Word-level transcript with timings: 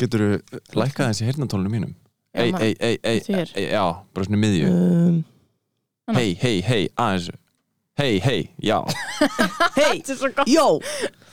Getur 0.00 0.24
þú 0.24 0.60
lækkað 0.80 1.12
þessi 1.12 1.28
hirnatólunum 1.28 1.74
mínum? 1.76 1.94
Ei, 2.32 2.52
ei, 2.62 2.74
ei, 2.80 2.98
ei, 3.02 3.64
já, 3.72 3.84
bara 4.14 4.26
svona 4.26 4.38
miðju. 4.40 4.70
Hei, 6.14 6.30
hei, 6.40 6.60
hei, 6.62 6.84
aðeins. 6.94 7.30
Hei, 8.00 8.20
hei, 8.24 8.50
já. 8.64 8.78
Gott. 10.36 10.46
yo, 10.48 10.80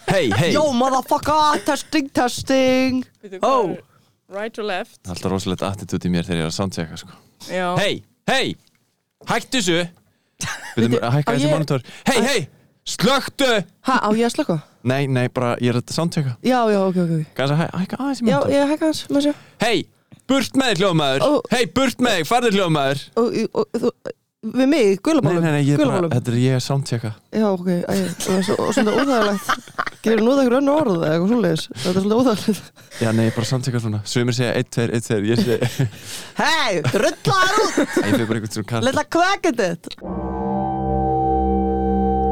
Hei, 0.07 0.31
hei 0.39 0.49
yo 0.53 0.65
motherfucker 0.75 1.61
Testing, 1.67 2.09
testing. 2.15 3.05
Hvað 3.23 3.75
er 3.75 3.83
Right 4.27 4.59
or 4.59 4.67
left? 4.67 4.99
Það 5.05 5.11
er 5.11 5.15
alltaf 5.15 5.31
rosalegt 5.31 5.63
attitút 5.63 6.03
í 6.03 6.11
mér 6.11 6.25
þegar 6.27 6.41
ég 6.41 6.45
er 6.47 6.51
að 6.51 6.55
soundchecka 6.57 6.97
sko. 6.99 7.13
Hei, 7.79 7.93
hei, 8.27 8.55
hættu 9.29 9.61
þessu. 9.61 9.77
Hækka 11.15 11.37
þessi 11.37 11.51
monitor. 11.53 11.85
Hei, 12.09 12.17
hei, 12.25 12.41
slöktu 12.87 13.47
Ha, 13.87 13.95
á 14.03 14.09
ég 14.11 14.27
að 14.27 14.35
slaka? 14.35 14.57
Nei, 14.87 15.03
nei, 15.11 15.27
bara 15.33 15.53
ég 15.63 15.73
er 15.73 15.79
að 15.81 15.93
soundchecka. 15.95 16.35
Já, 16.47 16.59
já, 16.71 16.79
ok, 16.87 16.97
ok, 17.03 17.15
ok. 17.19 17.31
Gæs 17.41 17.53
að 17.55 17.61
hæ- 17.63 17.71
hækka 17.81 17.99
aðeins 18.03 18.21
í 18.21 18.27
Já, 18.29 18.37
monitor 18.37 18.53
ég 18.57 18.71
hekka 18.73 18.91
hans, 18.91 19.01
maður 19.11 19.25
sé 19.27 19.33
Hei, 19.65 19.77
burt 20.31 20.55
með 20.61 20.71
þig 20.73 20.83
hljóðmaður. 20.83 21.25
Ó. 21.27 21.31
Hei, 21.55 21.65
burt 21.79 21.99
með 22.07 22.15
þig, 22.21 22.29
farðu 22.31 22.53
hljóðmaður. 22.55 23.03
Og, 23.19 23.37
og, 23.51 23.67
þú, 23.83 23.91
við 24.47 24.69
mig, 24.71 24.85
Nei, 24.87 24.99
gulabólum 25.03 25.43
nei, 25.43 25.51
nei, 25.57 25.63
ég 25.67 25.81
er 25.81 25.89
bara, 25.91 26.09
þetta 26.13 26.31
er 26.31 26.37
ég 26.39 26.55
að 26.59 26.63
soundchecka. 26.67 27.11
Já, 27.35 27.45
ok, 27.51 27.67
æ, 27.83 27.95
og, 28.31 28.43
svo- 28.47 28.57
og 28.67 28.73
svona 28.77 28.93
óþægilegt. 28.95 29.73
Gerir 30.07 30.21
nú 30.23 30.35
það 30.37 30.43
ykkur 30.45 30.57
önnu 30.61 30.75
orð 30.77 30.93
eða 31.01 31.09
eitthvað 31.17 31.31
svoleiðis? 31.33 31.63
Þetta 31.73 31.89
er 31.89 32.05
svolítið 32.05 32.21
óþægilegt. 32.21 32.69
Já, 33.01 33.09
nei, 33.17 33.23
ég 33.25 33.31
er 33.33 33.35
bara 33.35 33.47
að 33.47 33.51
soundchecka 33.51 33.81
svona. 33.83 34.01
Sumir 34.07 34.37
segja 34.37 34.53
1, 34.61 34.69
2, 34.77 34.87
1, 34.93 35.07
2 35.09 35.27
Ég 35.27 35.41
segi 35.41 35.87
Hei, 36.37 36.79
drullar 36.93 37.57
út! 37.65 37.81
Ég 37.81 38.13
fyrir 38.13 38.29
bara 38.29 38.39
einhvern 38.39 38.53
svona 38.55 38.69
kall 38.71 38.87
Lilla 38.87 39.03
kvekendit 39.17 39.89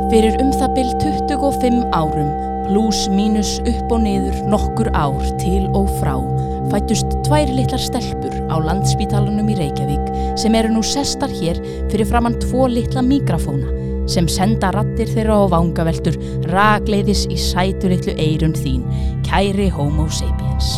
Fyrir 0.05 0.36
um 0.38 0.52
það 0.54 0.73
bil 0.76 0.90
25 1.02 1.80
árum, 1.98 2.27
pluss 2.68 3.08
mínus 3.09 3.55
upp 3.66 3.94
og 3.96 4.04
niður 4.04 4.38
nokkur 4.54 4.91
ár 4.94 5.18
til 5.41 5.66
og 5.77 5.90
frá, 5.98 6.13
fættust 6.70 7.18
tvær 7.26 7.50
litlar 7.50 7.82
stelpur 7.82 8.36
á 8.54 8.55
landspítalunum 8.62 9.49
í 9.49 9.58
Reykjavík 9.58 10.38
sem 10.38 10.57
eru 10.57 10.76
nú 10.76 10.85
sestar 10.85 11.34
hér 11.34 11.57
fyrir 11.90 12.05
framann 12.10 12.38
tvo 12.43 12.70
litla 12.70 13.02
mikrafóna 13.05 13.74
sem 14.10 14.30
senda 14.30 14.70
rattir 14.76 15.10
þeirra 15.10 15.41
á 15.41 15.43
vangaveltur 15.55 16.20
ragleiðis 16.54 17.26
í 17.34 17.40
sætu 17.41 17.90
litlu 17.90 18.13
eirun 18.21 18.54
þín, 18.54 18.85
kæri 19.26 19.71
homo 19.74 20.05
sapiens. 20.13 20.77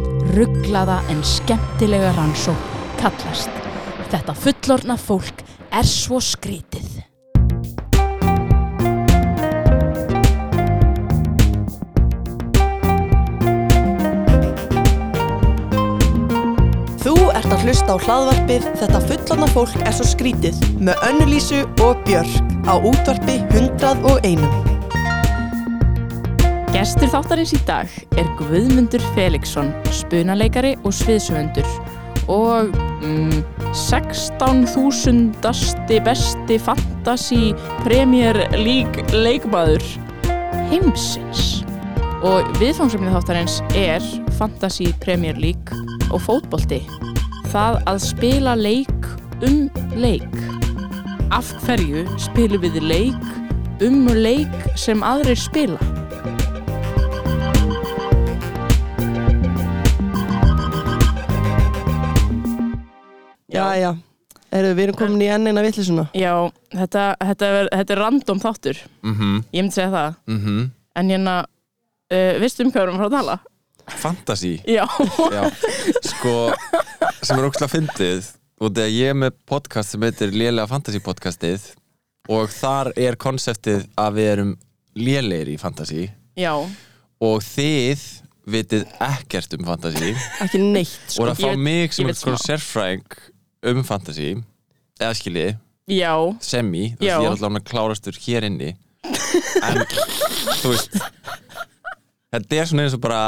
rugglaða 0.35 1.01
en 1.11 1.23
skemmtilega 1.25 2.11
rannsók 2.15 2.67
kallast. 3.01 3.51
Þetta 4.11 4.35
fullorna 4.37 4.97
fólk 4.99 5.41
er 5.71 5.87
svo 5.87 6.19
skrítið. 6.23 6.99
Þú 17.01 17.15
ert 17.33 17.49
að 17.49 17.63
hlusta 17.65 17.95
á 17.95 17.97
hlaðvarpið 18.05 18.67
Þetta 18.77 18.99
fullorna 19.09 19.47
fólk 19.55 19.79
er 19.81 19.95
svo 19.97 20.05
skrítið 20.11 20.59
með 20.79 21.07
Önnulísu 21.09 21.63
og 21.81 22.03
Björk 22.05 22.53
á 22.69 22.77
útvarpi 22.77 23.41
101 23.57 24.70
Gestur 26.71 27.09
þáttarins 27.11 27.51
í 27.51 27.57
dag 27.67 27.89
er 28.15 28.27
Guðmundur 28.39 29.03
Felixson, 29.11 29.73
spunaleikari 29.91 30.77
og 30.87 30.93
sviðsöfundur 30.95 31.67
og 32.31 32.71
mm, 33.03 33.41
16.000 33.75 35.35
besti 36.05 36.59
fantasy 36.63 37.51
Premier 37.83 38.39
League 38.55 39.03
leikmaður 39.11 39.83
heimsins. 40.71 41.65
Og 42.23 42.47
viðfangsefnið 42.61 43.17
þáttarins 43.17 43.59
er 43.75 44.01
Fantasy 44.39 44.93
Premier 45.03 45.35
League 45.35 45.75
og 46.07 46.23
fótbolti. 46.23 46.79
Það 47.51 47.81
að 47.83 48.03
spila 48.07 48.55
leik 48.55 49.11
um 49.43 49.67
leik. 49.99 50.39
Af 51.35 51.51
hverju 51.65 52.07
spilum 52.31 52.63
við 52.63 52.79
leik 52.79 53.83
um 53.83 54.07
leik 54.15 54.55
sem 54.79 55.03
aðrir 55.03 55.35
spila? 55.35 56.00
Já, 63.61 63.79
já, 63.85 63.91
Heyrðu, 64.51 64.73
við 64.75 64.83
erum 64.87 64.97
komin 64.99 65.21
í 65.23 65.29
enn 65.31 65.47
eina 65.47 65.61
vittlisuna 65.63 66.03
Já, 66.17 66.33
þetta, 66.73 67.03
þetta, 67.21 67.51
er, 67.61 67.69
þetta 67.71 67.93
er 67.95 68.01
random 68.03 68.41
þáttur, 68.43 68.81
Mhm, 69.07 69.37
ég 69.53 69.61
myndi 69.63 69.77
segja 69.77 69.91
það. 69.93 70.15
mhm. 70.27 70.57
En 70.99 71.09
hérna, 71.13 71.35
uh, 72.11 72.33
veistu 72.41 72.65
um 72.65 72.71
hvað 72.73 72.81
við 72.81 72.87
erum 72.89 72.97
fara 72.99 73.09
að 73.09 73.17
tala? 73.19 73.39
Fantasy. 74.01 74.53
Já, 74.67 74.83
Já, 75.31 75.43
sko 76.05 76.33
sem 77.23 77.39
er 77.39 77.47
ógslag 77.47 77.71
fyndið 77.71 78.27
og 78.61 78.73
þegar 78.75 78.91
ég 78.93 79.09
er 79.13 79.17
með 79.17 79.31
podcast 79.49 79.89
sem 79.95 80.03
heitir 80.05 80.31
Lélega 80.35 80.67
Fantasy 80.69 80.99
podcastið 81.03 81.69
og 82.29 82.51
þar 82.53 82.91
er 82.99 83.15
konseptið 83.19 83.87
að 83.99 84.13
við 84.19 84.29
erum 84.35 84.51
lélegir 84.95 85.53
í 85.55 85.57
fantasy. 85.59 86.09
Já, 86.37 86.53
og 87.21 87.41
þið 87.41 88.03
vitið 88.51 88.85
ekkert 89.07 89.55
um 89.57 89.65
fantasy. 89.71 90.11
Ekki 90.43 90.59
neitt, 90.61 90.99
og 91.07 91.15
sko 91.15 91.27
að 91.31 91.35
fá 91.39 91.47
Ég 91.47 91.55
veit- 91.55 91.63
mig 91.65 91.93
sem 91.95 92.05
ég 92.07 92.11
er 92.11 92.19
um 93.69 93.83
fantasy 93.85 94.31
eða 95.01 95.13
skiljið, 95.17 95.53
já, 95.91 96.13
semi 96.41 96.95
þú 96.97 97.05
Já. 97.07 97.17
veist, 97.19 97.21
ég 97.21 97.29
er 97.29 97.35
alltaf 97.35 97.69
klárastur 97.69 98.17
hér 98.25 98.47
inni 98.49 98.71
en 99.67 99.79
þú 100.61 100.73
veist 100.73 100.97
þetta 102.31 102.61
er 102.61 102.69
svona 102.69 102.85
eins 102.87 102.95
og 102.97 103.01
bara 103.03 103.21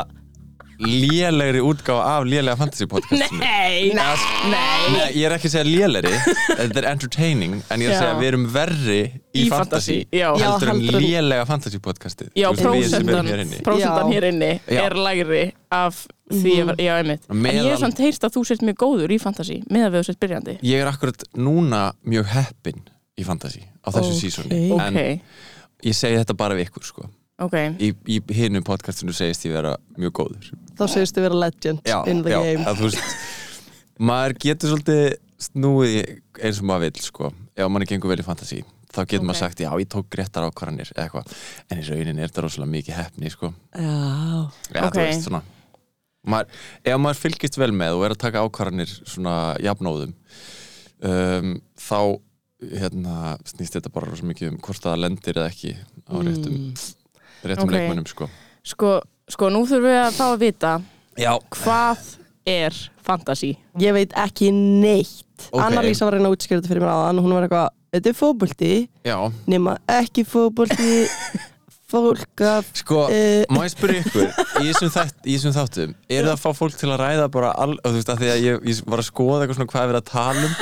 lélegri 0.84 1.62
útgáfa 1.64 2.02
af 2.18 2.24
lélega 2.28 2.58
fantasy 2.58 2.88
podcastinu 2.90 3.38
nei, 3.40 3.92
nei, 3.94 4.16
Nei, 4.94 5.06
ég 5.16 5.28
er 5.30 5.36
ekki 5.38 5.48
að 5.48 5.54
segja 5.54 5.68
lélegri 5.70 6.14
Þetta 6.58 6.82
er 6.82 6.88
entertaining 6.90 7.54
En 7.72 7.84
ég 7.84 7.88
er 7.88 7.94
að 7.94 7.94
Já. 7.94 8.00
segja 8.02 8.16
að 8.16 8.20
við 8.24 8.28
erum 8.32 8.48
verri 8.52 8.98
í, 8.98 9.12
Í 9.38 9.46
fantasy, 9.54 9.54
fantasy, 9.54 9.98
já. 10.12 10.26
Já, 10.34 10.48
Heldur 10.50 10.72
en 10.74 10.82
heldur 10.82 10.98
en- 10.98 11.06
lélega 11.06 11.46
fantasy 11.48 11.80
podcastið 11.86 12.32
Já, 12.36 12.48
Þú 12.50 12.58
veist, 12.58 12.74
við 12.74 12.90
sem 12.90 13.06
prósentan, 13.06 13.14
erum 13.14 13.30
hér 13.32 13.44
inni. 13.46 13.62
prósentan 13.70 14.10
Já. 14.10 14.16
hér 14.18 14.28
inni 14.34 14.52
Já. 14.68 14.82
er 14.90 14.98
lægri 15.08 15.44
af 15.72 16.02
því 16.34 16.54
ég 16.58 16.66
var, 16.70 16.76
já, 16.82 16.94
einmitt. 17.00 17.26
En 17.30 17.46
ég 17.46 17.70
hef 17.72 17.80
samt 17.84 18.02
heyrst 18.04 18.24
að 18.28 18.36
þú 18.38 18.44
sért 18.50 18.66
mjög 18.68 18.78
góður 18.84 19.14
í 19.16 19.20
fantasy 19.22 19.58
með 19.70 19.86
að 19.88 19.92
við 19.94 20.00
þú 20.02 20.08
sért 20.10 20.20
byrjandi. 20.26 20.56
Ég 20.64 20.82
er 20.84 20.92
akkurat 20.92 21.26
núna 21.38 21.82
mjög 22.04 22.26
heppin 22.34 22.82
í 23.20 23.24
fantasy 23.28 23.62
Á 23.84 23.90
þessu 23.94 24.14
Ok. 24.14 24.20
sísoni 24.22 24.72
Ok, 24.74 24.82
En 24.82 24.96
ég 25.84 25.94
segi 25.98 26.18
þetta 26.18 26.34
bara 26.40 26.56
við 26.56 26.70
ykkur 26.70 26.84
sko 26.88 27.08
ok, 27.44 27.56
Í, 27.84 27.92
í 28.08 28.20
hinu 28.34 28.62
podcastinu 28.66 29.14
segist 29.14 29.46
ég 29.46 29.54
vera 29.54 29.76
mjög 29.98 30.14
góður 30.22 30.52
Þá 30.80 30.86
segist 30.90 31.16
þið 31.18 31.28
vera 31.28 31.42
legend 31.44 31.82
in 32.08 32.24
the 32.24 32.30
game 32.34 32.64
að 32.66 32.82
veist 32.86 33.18
Maður 34.00 34.34
getur 34.42 34.72
svolítið 34.74 35.18
snúið 35.44 35.98
eins 36.42 36.62
og 36.64 36.66
maður 36.70 36.88
vill 36.88 37.04
sko 37.06 37.30
Ef 37.54 37.70
manni 37.70 37.86
gengur 37.90 38.10
vel 38.14 38.24
í 38.24 38.26
fantasy 38.26 38.64
Þá 38.94 39.00
getur 39.10 39.26
maður 39.26 39.38
Ok. 39.38 39.42
sagt, 39.42 39.62
já, 39.62 39.70
ég 39.82 39.88
tók 39.90 40.06
gréttar 40.14 40.46
ákvarðanir 40.46 40.92
eða 40.94 41.08
eitthvað, 41.08 41.32
en 41.74 41.80
í 41.82 41.86
rauninni 41.88 42.22
er 42.22 42.30
þetta 42.30 42.44
rosalega 42.46 42.70
mikið 42.70 42.94
heppni, 43.00 43.32
sko. 43.34 43.50
Já, 43.74 44.52
Já, 44.70 44.84
Ok. 44.86 44.94
þú 44.94 45.00
veist, 45.02 45.24
svona 45.26 45.40
maður, 46.28 46.48
ef 46.88 47.00
maður 47.04 47.22
fylgist 47.24 47.58
vel 47.60 47.72
með 47.76 47.98
og 47.98 48.06
er 48.08 48.16
að 48.16 48.22
taka 48.24 48.44
ákvarðanir 48.48 48.94
svona 49.04 49.36
jafnóðum 49.64 50.14
um, 51.04 51.54
þá 51.80 52.00
hérna, 52.64 53.16
snýst 53.50 53.76
þetta 53.78 53.92
bara 53.94 54.08
rosa 54.12 54.26
mikið 54.30 54.54
um 54.54 54.60
hvort 54.64 54.84
það 54.86 55.02
lendir 55.04 55.40
eða 55.42 55.50
ekki 55.52 55.74
á 56.08 56.16
réttum, 56.24 56.58
réttum 57.44 57.68
Ok. 57.68 57.76
leikmönnum 57.76 58.08
sko. 58.08 58.30
sko, 58.64 58.92
sko, 59.28 59.50
nú 59.52 59.66
þurfum 59.68 59.90
við 59.92 60.00
að 60.06 60.18
fá 60.20 60.26
að 60.32 60.42
vita 60.46 60.74
Já, 61.20 61.34
hvað 61.60 62.06
er 62.50 62.78
fantasy? 63.04 63.52
ég 63.84 63.94
veit 63.96 64.16
ekki 64.18 64.52
neitt 64.56 65.50
Ok. 65.52 65.60
Anna-Lísa 65.60 66.08
var 66.08 66.16
reyna 66.16 66.30
að 66.32 66.38
útskýra 66.38 66.62
þetta 66.62 66.72
fyrir 66.72 66.86
mér 66.86 66.94
aðan 66.94 67.20
Hún 67.26 67.36
var 67.36 67.46
eitthvað, 67.50 67.70
þetta 67.98 68.10
er 68.14 68.18
fótbolti 68.22 68.72
já, 69.04 69.18
nema 69.52 69.76
ekki 69.92 70.24
fótbolti 70.24 70.94
fólk 71.94 72.44
af 72.50 72.72
sko 72.80 73.04
Eh. 73.14 73.44
má 73.54 73.62
ég 73.64 73.74
spyrja 73.74 74.02
ykkur, 74.04 74.30
í 74.62 74.66
þessum, 74.70 74.92
þætt, 74.94 75.20
í 75.26 75.36
þessum 75.36 75.56
þáttum 75.58 75.94
er 76.10 76.24
það 76.24 76.34
að 76.34 76.42
fá 76.44 76.50
fólk 76.58 76.80
til 76.80 76.90
að 76.90 77.04
ræða 77.04 77.28
bara 77.34 77.54
all, 77.66 77.78
þú 77.84 77.94
veist, 77.98 78.10
að 78.14 78.24
því 78.24 78.32
að 78.34 78.42
ég, 78.48 78.66
ég 78.72 78.82
var 78.90 79.04
að 79.04 79.10
skoða 79.10 79.40
eitthvað 79.44 79.60
svona 79.60 79.72
hvað 79.74 79.84
er 79.84 79.92
verið 79.94 80.02
að 80.02 80.12
tala 80.14 80.48
um 80.48 80.58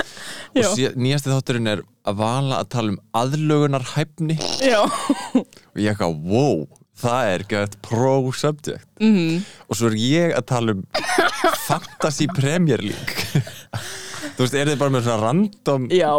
Já. 0.52 0.66
og 0.66 0.76
sé, 0.76 0.92
nýjasti 0.98 1.32
þátturinn 1.32 1.72
er 1.72 1.86
að 2.12 2.22
vala 2.22 2.60
að 2.60 2.70
tala 2.76 2.94
um 2.96 3.02
aðlögunar 3.22 3.88
hæfni 3.96 4.38
Já, 4.60 4.82
og 4.84 5.80
ég 5.80 5.94
eitthvað, 5.94 6.22
wow 6.28 6.68
það 7.02 7.32
er 7.32 7.46
gett 7.50 7.78
pro-subject 7.86 8.88
mm. 9.02 9.42
og 9.68 9.78
svo 9.78 9.90
er 9.92 9.98
ég 9.98 10.36
að 10.38 10.48
tala 10.52 10.76
um 10.76 10.84
Fantasy 11.66 12.28
League 12.28 13.42
þú 14.36 14.44
veist, 14.44 14.56
er 14.56 14.72
þið 14.72 14.80
bara 14.82 14.94
með 14.94 15.08
svona 15.08 15.22
random 15.26 15.88
Já, 15.94 16.14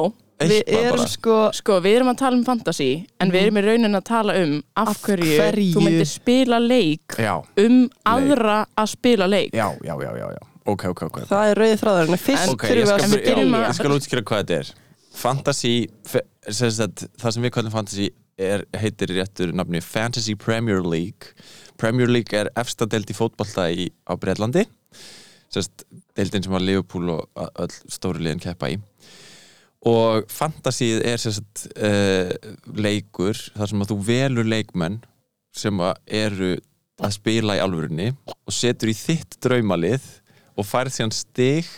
Við 0.50 0.72
erum 0.78 1.06
sko 1.08 1.36
sko 1.54 1.76
við 1.84 1.96
erum 2.00 2.10
að 2.12 2.18
tala 2.22 2.36
um 2.38 2.44
fantasy 2.46 2.88
en 3.20 3.30
við 3.34 3.46
erum 3.46 3.58
í 3.60 3.64
raunin 3.66 3.98
að 3.98 4.04
tala 4.08 4.34
um 4.42 4.54
af, 4.76 4.88
Af 4.94 5.02
hverju, 5.06 5.36
hverju? 5.38 5.72
þú 5.76 5.84
myndir 5.86 6.08
spila 6.10 6.58
leik 6.62 7.16
já, 7.18 7.34
um 7.64 7.76
aðra 8.08 8.58
að 8.76 8.90
spila 8.96 9.26
leik. 9.30 9.52
Já, 9.54 9.68
já, 9.84 9.94
já, 10.02 10.10
já, 10.22 10.26
já. 10.36 10.42
ok, 10.64 10.84
ok, 10.94 11.02
ok. 11.10 11.20
Það 11.30 11.50
er 11.52 11.60
rauðið 11.62 11.80
þráðurinn. 11.84 12.22
Fyrst 12.26 12.52
ok, 12.54 12.66
þurfum 12.66 12.78
ég 12.78 12.82
við 12.82 12.88
skal, 12.88 13.22
já, 13.22 13.36
að- 13.62 13.68
ég 13.68 13.78
skal 13.80 13.94
útskýra 13.98 14.22
hvað 14.30 14.42
þetta 14.44 14.58
er. 14.62 14.72
Fantasy 15.12 15.72
sagt, 16.48 17.06
það 17.20 17.34
sem 17.36 17.42
við 17.44 17.52
kallum 17.56 17.72
Fantasy 17.74 18.10
er, 18.40 18.62
heitir 18.80 19.10
í 19.12 19.18
réttur 19.20 19.52
nafni 19.54 19.82
Fantasy 19.84 20.34
Premier 20.34 20.80
League. 20.82 21.34
Premier 21.78 22.08
League 22.08 22.32
er 22.38 22.48
efsta 22.56 22.86
deild 22.88 23.10
í 23.10 23.16
fótbolta 23.16 23.68
í, 23.74 23.90
á 24.08 24.16
Breitlandi 24.16 24.64
sérst, 25.52 25.82
deildin 26.16 26.40
sem 26.46 26.52
var 26.54 26.62
Liverpool 26.64 27.10
og 27.12 27.42
öll 27.60 27.74
stóri 27.92 28.22
liðin 28.24 28.40
keppa 28.40 28.70
í 28.72 28.78
og 29.88 30.28
fantasíð 30.30 31.02
er 31.10 31.18
sérst, 31.20 31.66
uh, 31.74 32.30
leikur 32.78 33.38
þar 33.56 33.70
sem 33.72 33.82
að 33.82 33.92
þú 33.92 33.98
velur 34.06 34.48
leikmenn 34.48 35.00
sem 35.56 35.80
að 35.82 35.96
eru 36.22 36.52
að 37.02 37.16
spila 37.16 37.56
í 37.58 37.62
alvörunni 37.62 38.12
og 38.28 38.54
setur 38.54 38.92
í 38.92 38.96
þitt 38.96 39.40
draumalið 39.42 40.04
og 40.54 40.68
færð 40.68 40.96
síðan 40.96 41.14
stig 41.16 41.68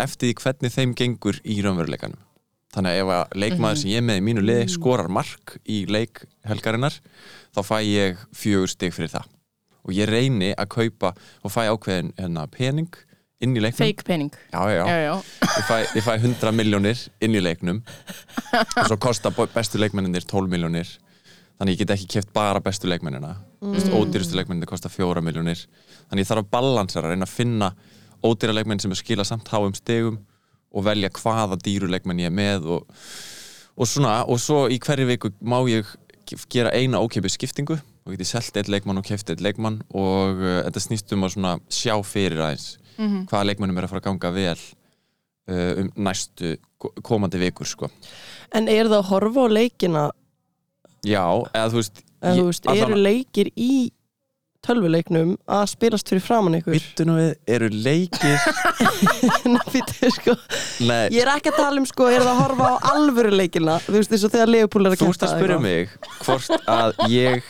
eftir 0.00 0.30
því 0.30 0.36
hvernig 0.40 0.74
þeim 0.74 0.94
gengur 0.96 1.40
í 1.44 1.58
raunveruleikanum. 1.64 2.20
Þannig 2.70 2.94
að 2.94 3.00
ef 3.02 3.12
að 3.16 3.36
leikmaður 3.42 3.80
sem 3.80 3.90
ég 3.90 4.04
með 4.06 4.20
í 4.20 4.24
mínu 4.28 4.44
liði 4.46 4.70
skorar 4.70 5.10
mark 5.10 5.56
í 5.66 5.82
leik 5.90 6.22
helgarinnar 6.46 6.96
þá 7.50 7.60
fæ 7.66 7.76
ég 7.82 8.24
fjögur 8.36 8.70
stig 8.70 8.94
fyrir 8.94 9.10
það. 9.12 9.26
Og 9.84 9.94
ég 9.96 10.08
reyni 10.08 10.52
að 10.54 10.70
kaupa 10.76 11.12
og 11.42 11.52
fæ 11.52 11.64
ákveðin 11.66 12.12
hérna, 12.16 12.46
pening 12.52 12.94
inn 13.40 13.56
í 13.56 13.62
leiknum. 13.62 13.80
Fake 13.80 14.04
pening. 14.06 14.32
Já, 14.52 14.62
já, 14.72 14.82
já. 14.86 15.12
Ég, 15.44 15.68
fæ, 15.68 15.76
ég 15.96 16.04
fæ 16.04 16.12
100 16.18 16.52
miljónir 16.56 17.04
inn 17.24 17.36
í 17.36 17.42
leiknum. 17.42 17.80
Og 18.52 18.90
svo 18.90 18.98
kosta 19.00 19.32
bestu 19.32 19.80
leikmenninir 19.80 20.26
12 20.28 20.52
miljónir 20.52 20.90
þannig 21.60 21.76
ég 21.76 21.82
get 21.82 21.94
ekki 21.96 22.08
keft 22.16 22.32
bara 22.36 22.60
bestu 22.64 22.88
leikmennina. 22.88 23.34
Mm. 23.60 23.92
ódýrustu 23.92 24.36
leikmenninir 24.38 24.68
kosta 24.68 24.88
4 24.88 25.20
miljónir 25.24 25.66
þannig 26.08 26.24
ég 26.24 26.28
þarf 26.30 26.46
að 26.46 26.52
balansera 26.54 27.08
að 27.08 27.14
reyna 27.14 27.28
að 27.28 27.34
finna 27.36 27.68
ódýra 28.24 28.54
leikmenn 28.56 28.80
sem 28.80 28.92
er 28.94 29.00
skila 29.00 29.26
samt 29.28 29.48
háum 29.52 29.74
stegum 29.76 30.16
og 30.72 30.86
velja 30.86 31.10
hvaða 31.12 31.58
dýru 31.60 31.90
leikmenn 31.90 32.22
ég 32.22 32.30
er 32.30 32.36
með 32.36 32.68
og, 32.76 32.96
og 33.76 33.88
svona, 33.88 34.22
og 34.24 34.40
svo 34.40 34.66
í 34.72 34.78
hverju 34.80 35.08
viku 35.10 35.32
má 35.44 35.58
ég 35.68 35.88
gera 36.48 36.72
eina 36.72 37.00
ókipið 37.02 37.34
skiptingu. 37.34 37.80
Og 38.06 38.14
geti 38.14 38.24
selt 38.24 38.56
eitt 38.56 38.70
leikmann 38.72 38.96
og 38.96 39.04
keft 39.04 39.28
eitt 39.28 39.42
leikmann 39.44 39.82
og 39.92 40.40
uh, 40.40 40.60
þetta 40.64 40.80
snýst 40.82 41.12
um 41.12 41.26
að 41.26 41.34
svona 41.34 41.56
sjá 41.68 41.92
fyrir 42.06 42.40
aðeins 42.40 42.78
hvaða 43.30 43.46
leikmennum 43.50 43.78
er 43.80 43.86
að 43.88 43.92
fara 43.94 44.02
að 44.02 44.08
ganga 44.10 44.32
vel 44.36 44.56
uh, 44.56 45.72
um 45.84 45.88
næstu 46.08 46.56
ko- 46.80 46.92
komandi 47.06 47.40
vikur 47.42 47.66
sko. 47.68 47.88
En 48.54 48.68
er 48.68 48.86
það 48.90 48.98
að 49.02 49.08
horfa 49.14 49.46
á 49.46 49.48
leikina? 49.56 50.04
Já, 51.06 51.24
eða 51.54 51.70
þú 51.72 51.80
veist 51.80 52.02
eða 52.20 52.36
þú 52.36 52.44
veist, 52.50 52.66
eru 52.76 52.98
leikir 53.00 53.48
í 53.56 53.72
tölvuleiknum 54.60 55.30
að 55.48 55.62
spilast 55.72 56.10
fyrir 56.12 56.20
framann 56.20 56.58
ykkur? 56.58 56.74
Vittu 56.76 57.06
nú 57.08 57.14
við, 57.16 57.30
eru 57.48 57.70
leikir 57.72 58.34
Nei, 59.48 59.62
býttu, 59.72 60.10
sko. 60.12 60.34
Nei, 60.84 61.06
Ég 61.14 61.22
er 61.24 61.30
ekki 61.32 61.48
að 61.54 61.56
tala 61.62 61.80
um 61.80 61.86
sko, 61.88 62.10
er 62.12 62.20
það 62.20 62.34
að 62.34 62.42
horfa 62.42 62.68
á 62.68 62.76
alvöru 62.92 63.32
leikina? 63.32 63.78
Þú 63.86 63.94
veist, 63.96 64.12
eins 64.12 64.26
og 64.28 64.34
þegar 64.34 64.52
Leopold 64.52 64.90
er 64.90 64.96
að 64.98 65.00
þú 65.00 65.08
ert 65.14 65.24
að 65.24 65.32
spyrja 65.32 65.58
mig 65.64 65.94
hvort 66.26 66.68
að 66.68 67.00
ég 67.14 67.48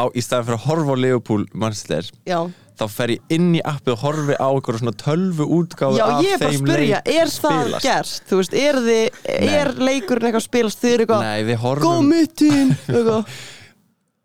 á, 0.00 0.04
í 0.16 0.24
staðan 0.24 0.48
fyrir 0.48 0.56
að 0.56 0.64
horfa 0.70 0.96
á 0.96 1.02
Leopold 1.04 1.52
mannsleir, 1.60 2.08
Já, 2.24 2.38
þá 2.80 2.84
fer 2.94 3.12
ég 3.14 3.34
inn 3.36 3.48
í 3.58 3.62
appið 3.66 3.94
og 3.94 4.02
horfi 4.04 4.36
á 4.40 4.48
eitthvað 4.48 4.80
svona 4.80 4.96
tölvu 5.00 5.46
útgáðu 5.58 5.98
Já 6.00 6.04
af 6.06 6.20
ég 6.24 6.34
er 6.34 6.40
bara 6.40 6.50
að 6.50 6.56
þeim 6.56 6.66
spyrja, 6.66 7.00
leik 7.00 7.16
er 7.20 7.32
það 7.34 7.74
gerst? 7.84 8.22
Þú 8.28 8.38
veist, 8.40 8.56
er, 8.60 8.78
þið, 8.86 9.18
er 9.60 9.72
leikurinn 9.80 10.28
eitthvað 10.28 10.40
að 10.40 10.46
spilast 10.46 10.86
eru 10.90 11.06
eitthvað, 11.06 11.26
Nei, 11.26 11.40
við 11.48 11.60
horfum 11.64 12.08
mittin 12.10 12.72
eitthvað. 12.76 13.34